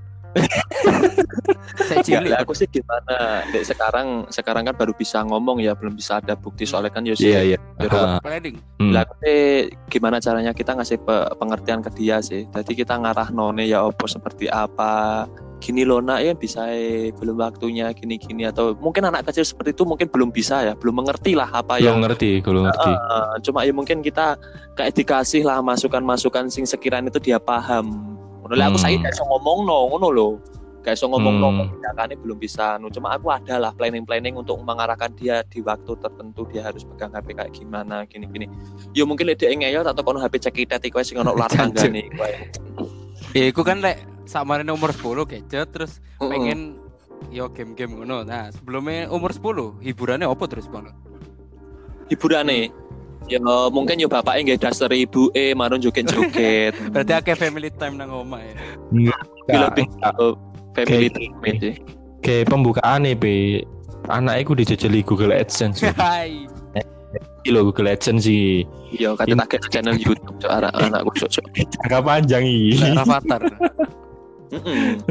Saya 1.87 2.03
cilik. 2.03 2.33
aku 2.37 2.53
sih 2.53 2.67
gimana 2.67 3.45
Dek, 3.53 3.63
sekarang 3.63 4.27
sekarang 4.29 4.67
kan 4.67 4.75
baru 4.75 4.93
bisa 4.97 5.23
ngomong 5.23 5.61
ya 5.61 5.77
belum 5.77 5.95
bisa 5.95 6.19
ada 6.19 6.35
bukti 6.35 6.65
soalnya 6.67 6.91
kan 6.93 7.05
Yosi 7.05 7.29
Iya 7.29 7.41
iya. 7.55 7.59
Ah, 7.93 8.19
Planning. 8.21 8.57
hmm. 8.81 8.93
Lah, 8.93 9.05
aku 9.05 9.15
sih 9.23 9.41
gimana 9.89 10.17
caranya 10.19 10.53
kita 10.57 10.73
ngasih 10.75 10.99
pe- 11.01 11.29
pengertian 11.37 11.81
ke 11.85 11.91
dia 11.95 12.19
sih. 12.21 12.49
Jadi 12.49 12.73
kita 12.73 12.97
ngarah 12.97 13.29
none 13.31 13.65
ya 13.67 13.85
opo 13.85 14.09
seperti 14.09 14.49
apa. 14.49 15.27
Gini 15.57 15.89
loh 15.89 16.05
nak 16.05 16.21
ya 16.21 16.37
bisa 16.37 16.69
eh, 16.69 17.17
belum 17.17 17.41
waktunya 17.41 17.89
gini-gini 17.97 18.45
atau 18.45 18.77
mungkin 18.77 19.09
anak 19.09 19.25
kecil 19.33 19.45
seperti 19.45 19.73
itu 19.73 19.89
mungkin 19.89 20.09
belum 20.13 20.29
bisa 20.29 20.61
ya, 20.61 20.77
belum 20.77 21.01
mengerti 21.01 21.33
lah 21.33 21.49
apa 21.49 21.81
yang 21.81 21.97
Belum 21.97 22.13
ngerti, 22.13 22.31
belum 22.45 22.63
ngerti. 22.69 22.93
Eh, 22.93 23.35
cuma 23.41 23.65
ya 23.65 23.73
mungkin 23.73 24.05
kita 24.05 24.37
kayak 24.77 24.93
dikasih 24.93 25.43
lah 25.49 25.65
masukan-masukan 25.65 26.53
sing 26.53 26.69
sekiranya 26.69 27.09
itu 27.09 27.21
dia 27.33 27.41
paham. 27.41 28.16
Ngono 28.47 28.55
lah, 28.55 28.67
aku 28.69 28.79
Hmm. 28.79 28.87
saya 28.87 28.97
gak 29.03 29.13
iso 29.13 29.25
ngomong 29.27 29.59
no, 29.63 29.79
ngono 29.91 30.09
loh. 30.09 30.33
Gak 30.81 30.95
iso 30.95 31.07
ngomong 31.07 31.35
no, 31.37 31.49
Hmm. 31.51 31.67
tindakannya 31.69 32.17
belum 32.17 32.39
bisa. 32.39 32.79
No, 32.79 32.87
cuma 32.87 33.11
aku 33.11 33.27
ada 33.29 33.59
lah 33.59 33.75
planning-planning 33.75 34.33
untuk 34.33 34.55
mengarahkan 34.61 35.11
dia 35.13 35.43
di 35.43 35.59
waktu 35.59 35.93
tertentu 35.97 36.47
dia 36.47 36.63
harus 36.63 36.87
pegang 36.87 37.11
HP 37.11 37.35
kayak 37.35 37.53
gimana, 37.53 38.07
gini-gini. 38.07 38.47
Ya 38.93 39.03
mungkin 39.03 39.27
dia 39.29 39.51
ngeyel 39.51 39.83
atau 39.83 39.99
kono 40.01 40.19
HP 40.19 40.39
cekitet 40.41 40.79
iku 40.81 41.03
sing 41.03 41.19
ono 41.19 41.35
luar 41.35 41.51
tangga 41.51 41.83
Jancuk. 41.83 41.91
nih. 41.91 42.07
kowe. 42.09 42.31
Ya 43.35 43.45
iku 43.45 43.61
kan 43.61 43.83
lek 43.83 43.99
sakmarine 44.25 44.71
umur 44.71 44.95
10 44.95 45.27
gadget 45.27 45.69
terus 45.69 45.99
pengen 46.17 46.79
yo 47.29 47.51
game-game 47.51 47.99
ngono. 47.99 48.23
Nah, 48.23 48.49
sebelumnya 48.49 49.11
umur 49.11 49.35
10 49.35 49.43
hiburannya 49.81 50.25
apa 50.25 50.47
terus 50.47 50.71
Bang? 50.71 50.95
hiburane. 52.07 52.71
Ya 53.27 53.43
mungkin 53.75 53.99
ya 53.99 54.07
bapaknya 54.07 54.55
nggak 54.55 54.71
daster 54.71 54.91
ibu 54.95 55.35
eh 55.35 55.51
marun 55.51 55.83
joget-joget. 55.83 56.79
Berarti 56.95 57.13
akeh 57.13 57.35
family 57.35 57.75
time 57.75 57.99
nang 57.99 58.15
omah 58.15 58.39
ya. 58.39 58.55
Lebih 59.51 59.87
family 60.79 61.09
time 61.11 61.59
sih. 61.59 61.75
Kayak 62.23 62.51
pembukaan 62.51 63.07
nih, 63.07 63.15
Be. 63.19 63.63
Anaknya 64.07 64.47
ku 64.47 64.55
dijajali 64.55 65.03
Google 65.03 65.35
AdSense. 65.35 65.83
Hai. 65.99 66.47
Iki 67.43 67.51
lho 67.51 67.67
Google 67.67 67.91
AdSense 67.91 68.31
sih. 68.31 68.63
Iya, 68.95 69.19
kata 69.19 69.35
tak 69.35 69.67
channel 69.75 69.99
YouTube 69.99 70.39
cok 70.39 70.51
anak 70.51 70.73
anakku 70.79 71.11
cok 71.19 71.31
cok. 71.31 71.45
Jangka 71.55 71.99
panjang 72.03 72.47
iki. 72.47 72.79
Lek 72.79 72.91
Rafathar. 72.95 73.43
Heeh. 74.55 75.03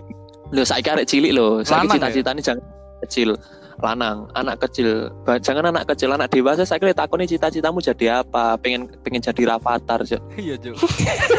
Lho 0.55 0.63
saiki 0.63 0.87
arek 0.87 1.07
cilik 1.07 1.31
lho, 1.35 1.59
saiki 1.67 1.91
Lanang 1.91 1.99
ya? 1.99 2.07
cita-citane 2.07 2.39
jangan 2.39 2.63
kecil. 3.03 3.29
Lanang, 3.75 4.31
anak 4.31 4.63
kecil, 4.63 5.11
jangan 5.43 5.67
anak 5.67 5.83
kecil, 5.91 6.07
anak 6.09 6.31
dewasa 6.31 6.63
saya 6.63 6.79
kira 6.79 6.95
takutnya 6.95 7.27
cita-citamu 7.27 7.83
jadi 7.83 8.23
apa? 8.23 8.55
Pengen 8.55 8.87
pengen 9.03 9.19
jadi 9.19 9.51
rafathar, 9.51 9.99
Cok. 10.01 10.21
Iya, 10.39 10.55
Cuk. 10.55 10.79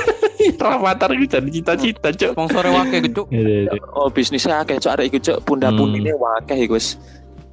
Rafathar 0.61 1.11
itu 1.17 1.27
jadi 1.27 1.49
cita-cita, 1.49 2.09
Cok. 2.13 2.33
Sponsore 2.37 2.69
wake 2.69 3.09
Cuk. 3.09 3.33
Iya, 3.33 3.73
iya. 3.73 3.81
Oh, 3.97 4.13
bisnisnya 4.13 4.61
akeh, 4.61 4.77
Cok, 4.77 4.93
arek 5.01 5.07
iku, 5.09 5.19
Cok, 5.19 5.39
punda-pundine 5.49 6.13
wakeh 6.13 6.61
iku 6.61 6.77
wis. 6.77 7.01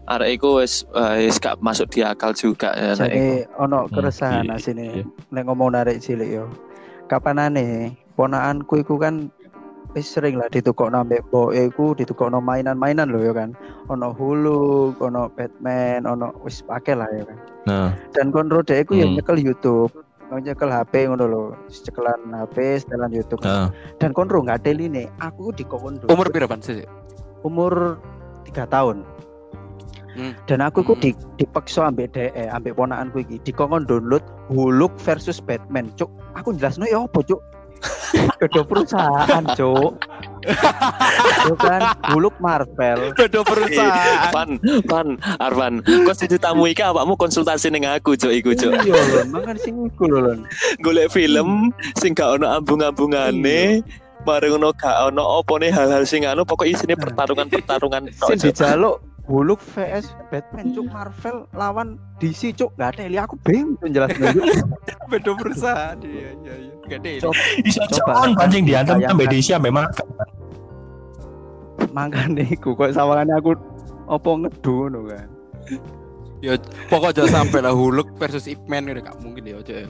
Arek 0.04 0.36
iku 0.36 0.60
wis 0.60 0.84
eh, 0.92 1.32
wis 1.32 1.40
gak 1.40 1.64
masuk 1.64 1.88
di 1.88 2.04
akal 2.04 2.36
juga 2.36 2.76
ya. 2.76 2.92
Jadi 2.92 3.48
ono 3.56 3.88
Hmm, 3.88 3.92
keresahan 3.96 4.44
iya, 4.44 4.60
sini. 4.60 5.00
iya. 5.00 5.04
Nek 5.32 5.44
ngomong 5.48 5.72
narik 5.72 6.04
cilik 6.04 6.28
yo. 6.28 6.52
Kapanane 7.08 7.96
ponakanku 8.14 8.84
iku 8.84 9.00
kan 9.00 9.32
wis 9.94 10.10
sering 10.10 10.42
lah 10.42 10.50
ditukok 10.50 10.90
nambah 10.90 11.22
boe 11.30 11.54
iku 11.54 11.94
ditukok 11.94 12.34
mainan-mainan 12.34 13.14
lho 13.14 13.22
ya 13.30 13.34
kan. 13.34 13.54
Ono 13.94 14.14
Hulu, 14.14 14.98
ono 14.98 15.30
Batman, 15.34 16.10
ono 16.10 16.34
wis 16.42 16.66
pakai 16.66 16.98
lah 16.98 17.10
ya 17.14 17.24
kan. 17.30 17.38
Nah, 17.64 17.90
Dan 18.12 18.34
kon 18.34 18.50
rode 18.50 18.74
iku 18.74 18.98
ya 18.98 19.06
Hmm. 19.06 19.16
nyekel 19.18 19.38
YouTube. 19.40 19.94
nyekel 20.34 20.74
HP 20.74 21.06
ngono 21.06 21.26
lho. 21.30 21.44
Cekelan 21.70 22.34
HP, 22.34 22.82
setelan 22.82 23.14
YouTube. 23.14 23.46
nah. 23.46 23.70
Dan 24.02 24.18
kon 24.18 24.26
ro 24.26 24.42
nggak 24.42 24.66
nih. 24.66 25.06
Aku 25.22 25.54
dikokon 25.54 26.02
dulu. 26.02 26.10
Umur 26.10 26.28
piro 26.34 26.50
Pan? 26.50 26.58
Sik. 26.58 26.90
umur 27.44 28.00
tiga 28.48 28.64
tahun. 28.66 29.04
Hmm. 30.14 30.34
Dan 30.46 30.62
aku 30.62 30.86
ku 30.86 30.94
Hmm. 30.94 31.02
di, 31.02 31.10
dipaksa 31.42 31.90
ambek 31.90 32.14
DE, 32.14 32.46
ambek 32.50 32.78
ponakanku 32.78 33.26
iki 33.26 33.42
dikongkon 33.50 33.90
download 33.90 34.22
Hulk 34.48 34.94
versus 35.02 35.42
Batman, 35.42 35.90
cuk. 35.98 36.08
Aku 36.38 36.54
jelasno 36.54 36.86
ya 36.86 37.02
apa, 37.02 37.20
cuk? 37.26 37.42
Beda 38.14 38.62
perusahaan, 38.64 39.44
cuk. 39.56 39.92
Yo 41.48 41.56
kan 41.56 41.82
Hulk 42.12 42.36
Marvel. 42.44 43.16
Beda 43.16 43.40
perusahaan. 43.42 44.32
Pan, 44.32 44.50
Pan, 44.86 45.08
Arvan, 45.40 45.80
kok 45.84 46.16
situ 46.20 46.36
tamu 46.36 46.68
iki 46.68 46.84
awakmu 46.84 47.16
konsultasi 47.16 47.72
ning 47.72 47.88
aku, 47.88 48.20
Cok, 48.20 48.34
iku, 48.34 48.52
Cok. 48.52 48.74
Iya 48.84 49.00
lho, 49.00 49.20
mangan 49.32 49.56
sing 49.56 49.76
iku 49.88 50.04
lho, 50.12 50.20
Lon. 50.20 50.40
Golek 50.84 51.10
film 51.12 51.72
sing 51.96 52.12
gak 52.12 52.40
ono 52.40 52.52
ambung-ambungane, 52.52 53.80
bareng 54.28 54.60
ono 54.60 54.76
gak 54.76 55.12
ono 55.12 55.44
opone 55.44 55.72
hal-hal 55.72 56.04
sing 56.04 56.28
anu 56.28 56.44
pokok 56.44 56.68
isine 56.68 56.96
pertarungan-pertarungan 57.00 58.12
Sing 58.12 58.40
Cok. 58.40 58.44
dijaluk 58.52 58.96
Hulk 59.24 59.64
vs 59.64 60.12
Batman, 60.28 60.76
cuk. 60.76 60.92
Marvel 60.92 61.48
lawan 61.56 61.96
DC, 62.20 62.52
cuk. 62.60 62.76
Gak 62.76 63.00
ada 63.00 63.08
aku 63.24 63.40
bingung 63.48 63.80
tuh. 63.80 63.88
Beda 65.12 65.32
perusahaan. 65.40 65.96
Iya, 66.04 66.36
iya, 66.44 66.54
iya. 66.60 66.74
Gede. 66.92 67.24
Coba. 67.24 67.40
Bisa 67.64 67.88
Coba. 67.88 68.28
coba 68.28 68.36
pancing 68.44 68.68
diantem 68.68 69.00
sampai 69.00 69.28
desa 69.32 69.56
memang 69.56 69.88
Mangane 71.96 72.44
iku 72.52 72.76
kok 72.76 72.92
sawangane 72.92 73.32
aku 73.38 73.56
apa 74.12 74.30
ngedu 74.44 74.92
ngono 74.92 75.00
kan. 75.08 75.28
Ya 76.44 76.60
pokoknya 76.92 77.24
jangan 77.24 77.48
sampai 77.48 77.64
lah 77.64 77.72
Hulk 77.72 78.20
versus 78.20 78.44
Ip 78.52 78.60
Man 78.68 78.92
udah 78.92 79.08
gak 79.08 79.24
mungkin 79.24 79.48
ya, 79.48 79.64
Cuk. 79.64 79.88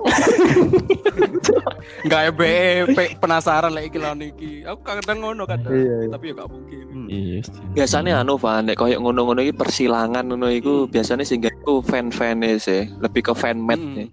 Enggak 2.08 2.20
ya 2.24 2.30
be 2.32 2.50
pe- 2.96 3.14
penasaran 3.20 3.70
lah 3.70 3.84
iki 3.84 4.00
lawan 4.00 4.24
iki. 4.24 4.64
Aku 4.64 4.80
kadang 4.82 5.22
ngono 5.22 5.44
kadang. 5.46 5.70
Iya, 5.70 6.08
iya. 6.08 6.10
Tapi 6.10 6.24
ya 6.32 6.34
gak 6.40 6.50
mungkin. 6.50 6.84
Hmm. 7.10 7.26
Iya. 7.26 7.40
biasanya 7.74 8.22
anu 8.22 8.38
Van 8.38 8.62
nek 8.64 8.78
koyo 8.78 9.02
ngono-ngono 9.02 9.42
iki 9.42 9.50
persilangan 9.50 10.30
ngono 10.30 10.46
iku 10.46 10.86
biasanya 10.86 11.26
sing 11.26 11.42
iku 11.42 11.82
fan-fan 11.82 12.38
sih 12.56 12.86
lebih 13.02 13.26
ke 13.26 13.34
fan 13.34 13.58
made 13.58 13.82
Hmm. 13.82 13.94
nih. 13.98 14.08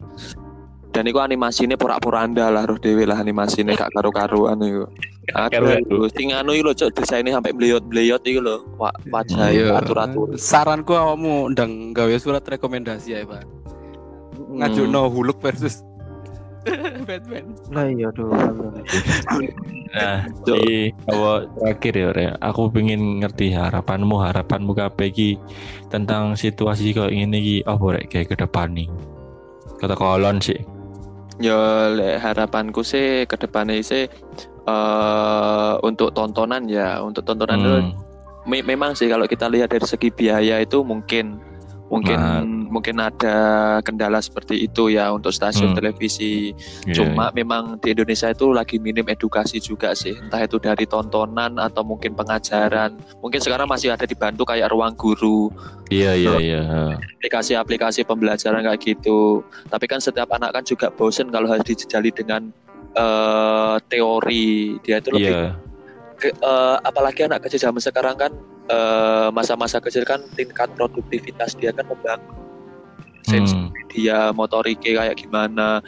dan 0.90 1.06
iku 1.06 1.22
animasinya 1.22 1.78
porak-poranda 1.78 2.50
lah 2.50 2.66
roh 2.66 2.82
dewe 2.82 3.06
lah 3.06 3.22
animasinya 3.22 3.78
gak 3.78 3.94
karu-karuan 3.94 4.58
iku 4.60 4.90
Karu-karu. 5.28 5.84
Aduh, 5.84 6.08
sing 6.10 6.32
anu 6.34 6.56
iku 6.56 6.72
lho 6.72 6.74
cok 6.74 6.92
desainnya 6.98 7.36
sampai 7.36 7.52
bleyot-bleyot 7.54 8.24
iku 8.26 8.40
lho 8.42 8.58
Wah, 8.82 8.96
wajah 9.12 9.52
Iya. 9.54 9.78
atur-atur 9.78 10.34
Saranku 10.40 10.96
awakmu 10.96 11.52
ndang 11.54 11.94
gawe 11.94 12.16
surat 12.18 12.42
rekomendasi 12.42 13.14
ya, 13.14 13.28
Pak. 13.28 13.44
Hmm. 13.46 14.58
Ngajuno 14.58 15.12
Hulk 15.12 15.38
versus 15.38 15.84
Batman. 17.08 17.46
Lah 17.72 17.86
iya 17.88 18.08
aduh. 18.12 18.32
Nah, 19.98 20.18
di 20.44 20.92
awal 21.08 21.48
terakhir 21.56 21.94
ya, 21.96 22.10
Re. 22.12 22.26
Aku 22.44 22.70
pengen 22.70 23.24
ngerti 23.24 23.56
harapanmu, 23.56 24.20
harapanmu 24.20 24.76
kabeh 24.76 25.08
iki 25.10 25.30
tentang 25.88 26.36
situasi 26.36 26.92
kok 26.92 27.10
ini 27.10 27.38
iki 27.40 27.56
apa 27.64 27.86
rek 27.96 28.06
kayak 28.12 28.28
ke 28.32 28.36
depan 28.38 28.76
nih. 28.76 28.88
Kata 29.80 29.96
kolon 29.96 30.44
sih. 30.44 30.60
Ya 31.38 31.88
lek 31.94 32.18
harapanku 32.20 32.82
sih 32.82 33.30
ke 33.30 33.38
depannya 33.38 33.78
sih 33.82 34.10
eh 34.68 35.74
untuk 35.86 36.12
tontonan 36.12 36.68
ya, 36.68 37.00
untuk 37.00 37.24
tontonan 37.24 37.62
itu 37.62 37.72
Hmm. 37.72 37.94
me- 38.44 38.66
memang 38.66 38.92
sih 38.98 39.08
kalau 39.08 39.24
kita 39.24 39.48
lihat 39.48 39.72
dari 39.72 39.86
segi 39.88 40.12
biaya 40.12 40.60
itu 40.60 40.84
mungkin 40.84 41.40
mungkin 41.88 42.20
Mahal. 42.20 42.44
Mungkin 42.78 43.02
ada 43.02 43.36
kendala 43.82 44.22
seperti 44.22 44.62
itu 44.62 44.94
ya 44.94 45.10
untuk 45.10 45.34
stasiun 45.34 45.74
Hmm. 45.74 45.78
televisi. 45.78 46.54
Iya, 46.86 46.94
Cuma 47.02 47.34
memang 47.34 47.82
di 47.82 47.92
Indonesia 47.92 48.30
itu 48.30 48.54
lagi 48.54 48.78
minim 48.78 49.02
edukasi 49.04 49.58
juga 49.58 49.98
sih, 49.98 50.14
entah 50.14 50.46
itu 50.46 50.62
dari 50.62 50.86
tontonan 50.86 51.58
atau 51.58 51.82
mungkin 51.82 52.14
pengajaran. 52.14 52.94
Mungkin 53.18 53.42
sekarang 53.42 53.66
masih 53.66 53.90
ada 53.90 54.06
dibantu 54.06 54.46
kayak 54.46 54.70
ruang 54.70 54.94
guru, 54.94 55.50
Iya 55.90 56.14
iya 56.14 56.36
iya. 56.38 56.62
aplikasi-aplikasi 57.18 58.06
pembelajaran 58.06 58.62
kayak 58.62 58.80
gitu. 58.80 59.42
Tapi 59.66 59.86
kan 59.86 59.98
setiap 59.98 60.30
anak 60.30 60.54
kan 60.54 60.62
juga 60.62 60.88
bosen 60.88 61.28
kalau 61.28 61.50
harus 61.50 61.66
dijejali 61.66 62.14
dengan 62.14 62.54
eh, 62.94 63.78
teori. 63.86 64.82
Dia 64.82 64.98
itu 64.98 65.14
lebih 65.14 65.30
Iya. 65.30 65.54
ke- 66.18 66.34
eh, 66.34 66.78
apalagi 66.82 67.26
anak 67.26 67.46
kecil 67.46 67.62
zaman 67.64 67.78
sekarang 67.78 68.18
kan 68.18 68.34
eh, 68.68 69.30
masa-masa 69.32 69.78
kecil 69.78 70.02
kan 70.02 70.20
tingkat 70.34 70.68
produktivitas 70.74 71.56
dia 71.56 71.72
kan 71.72 71.86
membangun 71.86 72.36
sense 73.28 73.52
Hmm. 73.52 73.70
dia 73.92 74.32
motoriknya 74.32 75.04
kayak 75.04 75.16
gimana 75.20 75.84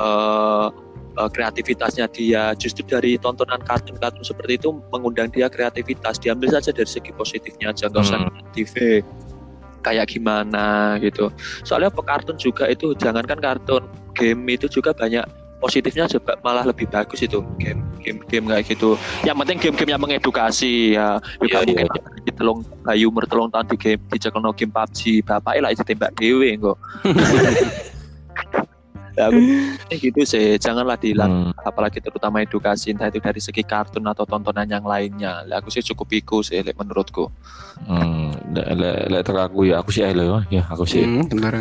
eh, 0.00 0.66
kreativitasnya 1.18 2.06
dia 2.14 2.54
justru 2.54 2.86
dari 2.86 3.18
tontonan 3.18 3.58
kartun-kartun 3.66 4.22
seperti 4.22 4.54
itu 4.54 4.70
mengundang 4.94 5.26
dia 5.34 5.50
kreativitas 5.50 6.22
diambil 6.22 6.54
saja 6.54 6.70
dari 6.70 6.86
segi 6.86 7.10
positifnya 7.10 7.74
aja 7.74 7.90
nggak 7.90 8.02
usah 8.06 8.18
Hmm. 8.22 8.30
negatif 8.30 8.70
kayak 9.82 10.06
gimana 10.10 10.94
gitu 11.02 11.30
soalnya 11.66 11.90
apa 11.90 12.02
kartun 12.02 12.38
juga 12.38 12.70
itu 12.70 12.94
jangankan 12.98 13.38
kartun 13.38 13.82
game 14.14 14.46
itu 14.50 14.70
juga 14.70 14.94
banyak 14.94 15.26
positifnya 15.58 16.06
juga 16.06 16.38
malah 16.40 16.62
lebih 16.62 16.86
bagus 16.86 17.18
itu 17.22 17.42
game 17.58 17.82
game 17.98 18.22
game 18.30 18.46
kayak 18.46 18.64
gitu. 18.70 18.94
Yang 19.26 19.36
penting 19.42 19.58
game-game 19.58 19.90
yang 19.94 20.02
mengedukasi 20.02 20.94
ya. 20.94 21.18
Juga 21.42 21.66
Iya, 21.66 21.74
mungkin 21.74 21.86
iya, 21.90 22.22
di 22.22 22.32
telung 22.32 22.58
bayu 22.86 23.10
umur 23.10 23.26
telung 23.26 23.50
tahun 23.50 23.66
di 23.70 23.76
game 23.76 24.00
di 24.06 24.18
game 24.22 24.72
PUBG 24.72 25.26
bapak 25.26 25.58
lah 25.58 25.70
itu 25.74 25.82
tembak 25.82 26.14
dewe 26.14 26.54
kok 26.56 26.78
ya, 29.18 29.26
gitu 29.98 30.22
sih. 30.22 30.54
Janganlah 30.62 30.94
dihilang 30.94 31.50
Hmm. 31.50 31.66
apalagi 31.66 31.98
terutama 31.98 32.38
edukasi 32.38 32.94
entah 32.94 33.10
itu 33.10 33.18
dari 33.18 33.42
segi 33.42 33.66
kartun 33.66 34.06
atau 34.06 34.22
tontonan 34.22 34.70
yang 34.70 34.86
lainnya. 34.86 35.42
Lah, 35.42 35.58
aku 35.58 35.74
sih 35.74 35.82
cukup 35.82 36.06
iku 36.14 36.38
sih 36.40 36.62
lek 36.62 36.78
menurutku. 36.78 37.26
Hmm. 37.84 38.30
Lek 38.54 39.26
teko 39.26 39.40
aku 39.42 39.58
ya 39.66 39.82
aku 39.82 39.90
sih 39.90 40.06
elo 40.06 40.38
ya 40.54 40.62
aku 40.70 40.86
sih. 40.86 41.02
Hmm, 41.02 41.26
benar. 41.26 41.58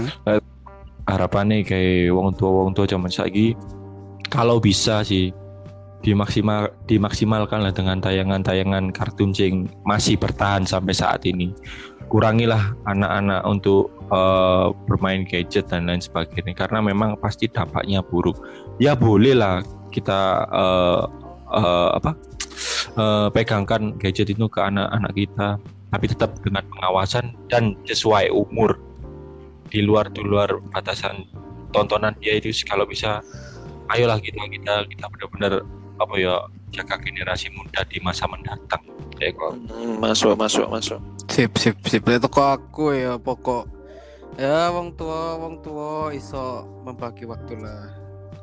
harapannya 1.08 1.64
kayak 1.64 2.12
wong 2.12 2.36
tua 2.36 2.68
wong 2.68 2.76
tua 2.76 2.84
zaman 2.84 3.08
saiki 3.08 3.56
kalau 4.30 4.62
bisa 4.62 5.02
sih 5.04 5.34
dimaksimal 6.06 6.70
dimaksimalkan 6.86 7.66
lah 7.66 7.74
dengan 7.74 7.98
tayangan-tayangan 7.98 8.94
kartun 8.94 9.34
sing 9.34 9.66
masih 9.84 10.16
bertahan 10.16 10.64
sampai 10.64 10.94
saat 10.94 11.26
ini. 11.26 11.52
Kurangilah 12.08 12.72
anak-anak 12.88 13.44
untuk 13.44 13.92
eh, 14.14 14.68
bermain 14.88 15.28
gadget 15.28 15.68
dan 15.68 15.90
lain 15.90 16.00
sebagainya 16.00 16.56
karena 16.56 16.80
memang 16.80 17.20
pasti 17.20 17.52
dampaknya 17.52 18.00
buruk. 18.06 18.40
Ya 18.80 18.96
boleh 18.96 19.36
lah 19.36 19.66
kita 19.92 20.48
eh, 20.48 21.04
eh, 21.52 21.90
apa 21.98 22.12
eh, 22.96 23.28
pegangkan 23.34 23.98
gadget 24.00 24.32
itu 24.32 24.48
ke 24.48 24.64
anak-anak 24.64 25.12
kita 25.18 25.60
tapi 25.88 26.06
tetap 26.08 26.36
dengan 26.44 26.64
pengawasan 26.72 27.36
dan 27.52 27.76
sesuai 27.84 28.32
umur. 28.32 28.80
Di 29.68 29.84
luar 29.84 30.08
di 30.08 30.24
luar 30.24 30.64
batasan 30.72 31.28
tontonan 31.76 32.16
dia 32.24 32.40
itu 32.40 32.56
kalau 32.64 32.88
bisa 32.88 33.20
ayolah 33.92 34.20
kita 34.20 34.42
kita 34.52 34.74
kita 34.90 35.06
benar-benar 35.08 35.64
apa 35.98 36.14
ya 36.20 36.36
jaga 36.72 37.00
generasi 37.02 37.50
muda 37.56 37.82
di 37.88 37.98
masa 38.04 38.28
mendatang. 38.30 38.84
Ya 39.18 39.34
kok. 39.34 39.58
Hmm, 39.58 39.98
masuk 39.98 40.38
masuk 40.38 40.68
masuk. 40.70 41.00
Sip 41.32 41.52
sip 41.58 41.78
sip. 41.88 42.04
Itu 42.06 42.30
kok 42.30 42.62
aku 42.62 42.94
ya 42.94 43.18
pokok. 43.18 43.66
Ya 44.38 44.70
wong 44.70 44.94
tua 44.94 45.40
wong 45.42 45.66
tua 45.66 46.14
iso 46.14 46.68
membagi 46.86 47.26
waktu 47.26 47.58
lah. 47.58 47.90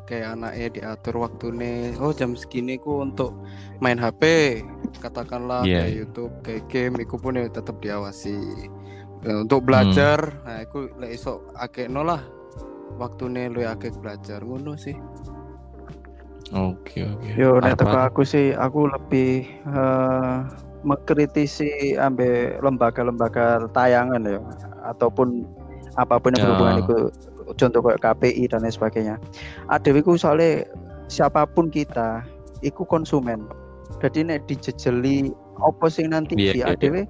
Kayak 0.04 0.36
anaknya 0.36 0.68
diatur 0.68 1.24
waktunya 1.24 1.96
oh 1.96 2.12
jam 2.12 2.36
segini 2.36 2.76
ku 2.76 3.00
untuk 3.00 3.32
main 3.80 3.96
HP 3.96 4.60
katakanlah 5.00 5.64
Iya, 5.64 5.80
kayak 5.80 5.88
iya. 5.88 5.98
YouTube 6.04 6.34
kayak 6.44 6.62
game 6.68 6.94
itu 7.00 7.16
pun 7.16 7.38
ya 7.38 7.48
tetap 7.48 7.80
diawasi. 7.80 8.36
Untuk 9.24 9.64
belajar 9.64 10.44
nah 10.44 10.60
aku 10.60 10.92
lek 11.00 11.16
iso 11.16 11.48
akeh 11.56 11.88
lah 11.88 12.20
waktunya 12.96 13.50
lu 13.50 13.62
akeh 13.62 13.90
belajar 13.98 14.40
ngono 14.40 14.74
sih 14.78 14.94
oke 16.54 16.98
oke 17.02 17.28
Yo 17.34 17.58
nek 17.58 17.80
teko 17.80 17.98
aku 17.98 18.22
sih 18.22 18.52
aku 18.54 18.86
lebih 18.88 19.44
eh, 19.66 20.36
mengkritisi 20.84 21.96
ambe 21.96 22.60
lembaga-lembaga 22.60 23.66
tayangan 23.72 24.22
ya 24.22 24.38
ataupun 24.84 25.48
apa 25.96 26.20
pun 26.20 26.34
yang 26.36 26.42
Ya. 26.42 26.46
berhubungan 26.52 26.76
itu 26.84 26.96
contoh 27.56 27.80
kayak 27.80 28.00
KPI 28.02 28.44
dan 28.52 28.64
lain 28.64 28.72
sebagainya. 28.72 29.14
Ada 29.68 29.92
iku 29.94 30.16
soalnya 30.16 30.64
siapa 31.08 31.44
pun 31.48 31.68
kita 31.72 32.20
iku 32.60 32.84
konsumen. 32.84 33.48
Jadi 34.00 34.28
nek 34.28 34.44
dijejeli 34.48 35.32
opo 35.60 35.88
sing 35.88 36.12
nanti 36.12 36.36
Iya, 36.36 36.52
di 36.52 36.58
iya, 36.60 36.66
iya. 36.68 36.76
adewe 36.76 37.02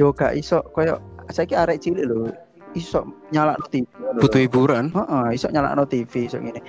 yo 0.00 0.14
gak 0.16 0.32
iso 0.32 0.64
koyo 0.72 0.96
saiki 1.28 1.52
arek 1.52 1.82
cilik 1.84 2.08
lho 2.08 2.32
iso 2.74 3.02
nyalakno 3.34 3.66
TV 3.70 3.86
lho. 3.98 4.20
butuh 4.22 4.40
hiburan 4.40 4.94
Heeh, 4.94 5.26
iso 5.34 5.46
nyalakno 5.50 5.84
TV 5.86 6.12
iso 6.26 6.38
ngene. 6.38 6.60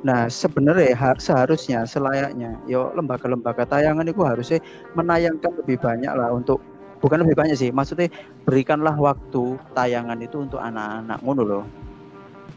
Nah, 0.00 0.32
sebenarnya 0.32 0.96
ha- 0.96 1.20
seharusnya 1.20 1.84
selayaknya 1.84 2.56
yo 2.64 2.88
lembaga-lembaga 2.96 3.68
tayangan 3.68 4.08
itu 4.08 4.24
harusnya 4.24 4.58
menayangkan 4.96 5.52
lebih 5.60 5.76
banyak 5.76 6.12
lah 6.16 6.32
untuk 6.32 6.60
bukan 7.04 7.24
lebih 7.24 7.36
banyak 7.36 7.56
sih, 7.56 7.72
maksudnya 7.72 8.08
berikanlah 8.44 8.96
waktu 8.96 9.56
tayangan 9.76 10.20
itu 10.20 10.44
untuk 10.44 10.60
anak-anak 10.60 11.20
ngono 11.24 11.42
loh. 11.44 11.64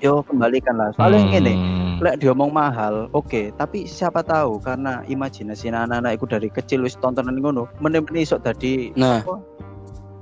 Yo 0.04 0.20
kembalikan 0.28 0.76
lah. 0.76 0.92
Soalnya 1.00 1.40
Hmm. 1.40 2.00
lek 2.04 2.20
diomong 2.20 2.52
mahal, 2.52 3.08
oke, 3.16 3.56
tapi 3.56 3.88
siapa 3.88 4.20
tahu 4.20 4.60
karena 4.60 5.00
imajinasi 5.08 5.72
anak-anak 5.72 6.20
itu 6.20 6.26
dari 6.28 6.50
kecil 6.52 6.84
wis 6.84 7.00
tontonan 7.00 7.40
ngono, 7.40 7.72
meneh-meneh 7.80 8.28
iso 8.28 8.36
dadi 8.36 8.92
nah 9.00 9.24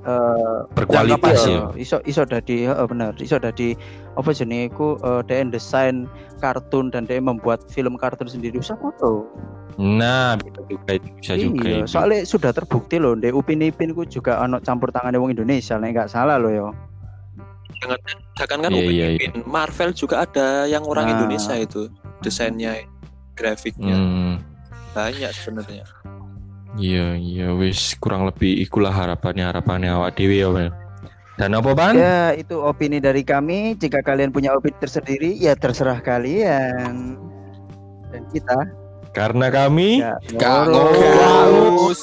eh 0.01 0.57
berkualitas 0.73 1.45
Iya, 1.45 1.69
ya 1.69 1.77
iso 1.77 1.97
iso 2.09 2.23
dadi 2.25 2.65
heeh 2.65 2.85
bener. 2.89 3.13
Iso 3.21 3.37
dadi 3.37 3.77
apa 4.17 4.29
jenenge 4.33 4.73
iku 4.73 4.97
eh, 5.01 5.21
dia 5.29 5.45
desain 5.45 6.09
kartun 6.41 6.89
dan 6.89 7.05
dia 7.05 7.21
membuat 7.21 7.65
film 7.69 7.95
kartun 7.97 8.25
sendiri. 8.25 8.57
Siapa 8.61 8.89
tahu 8.97 9.25
nah 9.79 10.35
bisa 10.35 10.61
juga 10.67 10.91
itu 10.99 11.07
bisa 11.23 11.33
juga 11.39 11.63
iya. 11.63 11.87
soalnya 11.87 12.27
sudah 12.27 12.51
terbukti 12.51 12.99
loh 12.99 13.15
di 13.15 13.31
Upin 13.31 13.63
Ipin 13.63 13.95
ku 13.95 14.03
juga 14.03 14.43
ono 14.43 14.59
campur 14.59 14.91
tangannya 14.91 15.15
wong 15.15 15.31
Indonesia 15.31 15.79
nek 15.79 15.95
nggak 15.95 16.11
salah 16.11 16.35
loh 16.35 16.51
yo. 16.51 16.67
Jangan 17.81 17.97
kan 18.37 18.59
Iya, 18.61 18.77
Upin 18.77 18.91
iya, 18.93 19.07
iya. 19.15 19.17
Ipin 19.17 19.33
Marvel 19.47 19.95
juga 19.95 20.27
ada 20.27 20.67
yang 20.67 20.83
orang 20.85 21.07
Nah. 21.07 21.13
Indonesia 21.17 21.55
itu 21.55 21.87
desainnya 22.19 22.83
grafiknya. 23.33 23.95
Hmm. 23.95 24.35
banyak 24.91 25.31
sebenarnya 25.31 25.87
Iya, 26.79 27.19
iya, 27.19 27.47
wis 27.51 27.99
kurang 27.99 28.23
lebih 28.27 28.63
ikulah 28.63 28.95
harapannya 28.95 29.43
harapannya 29.43 29.91
awak 29.91 30.15
dewi 30.15 30.39
ya. 30.39 30.71
Dan 31.39 31.57
apa 31.57 31.73
ban? 31.73 31.97
ya 31.97 32.37
itu 32.37 32.59
opini 32.61 33.01
dari 33.01 33.25
kami 33.25 33.73
jika 33.73 34.05
kalian 34.05 34.29
punya 34.29 34.53
opini 34.53 34.77
tersendiri 34.77 35.33
ya 35.41 35.57
terserah 35.57 35.97
kalian 35.97 37.17
dan 38.13 38.23
kita 38.29 38.59
Karena 39.11 39.49
kami 39.51 40.05
ya 40.05 40.15
Gak 40.39 40.71
ngurus. 40.71 41.01
ngurus. 41.51 42.01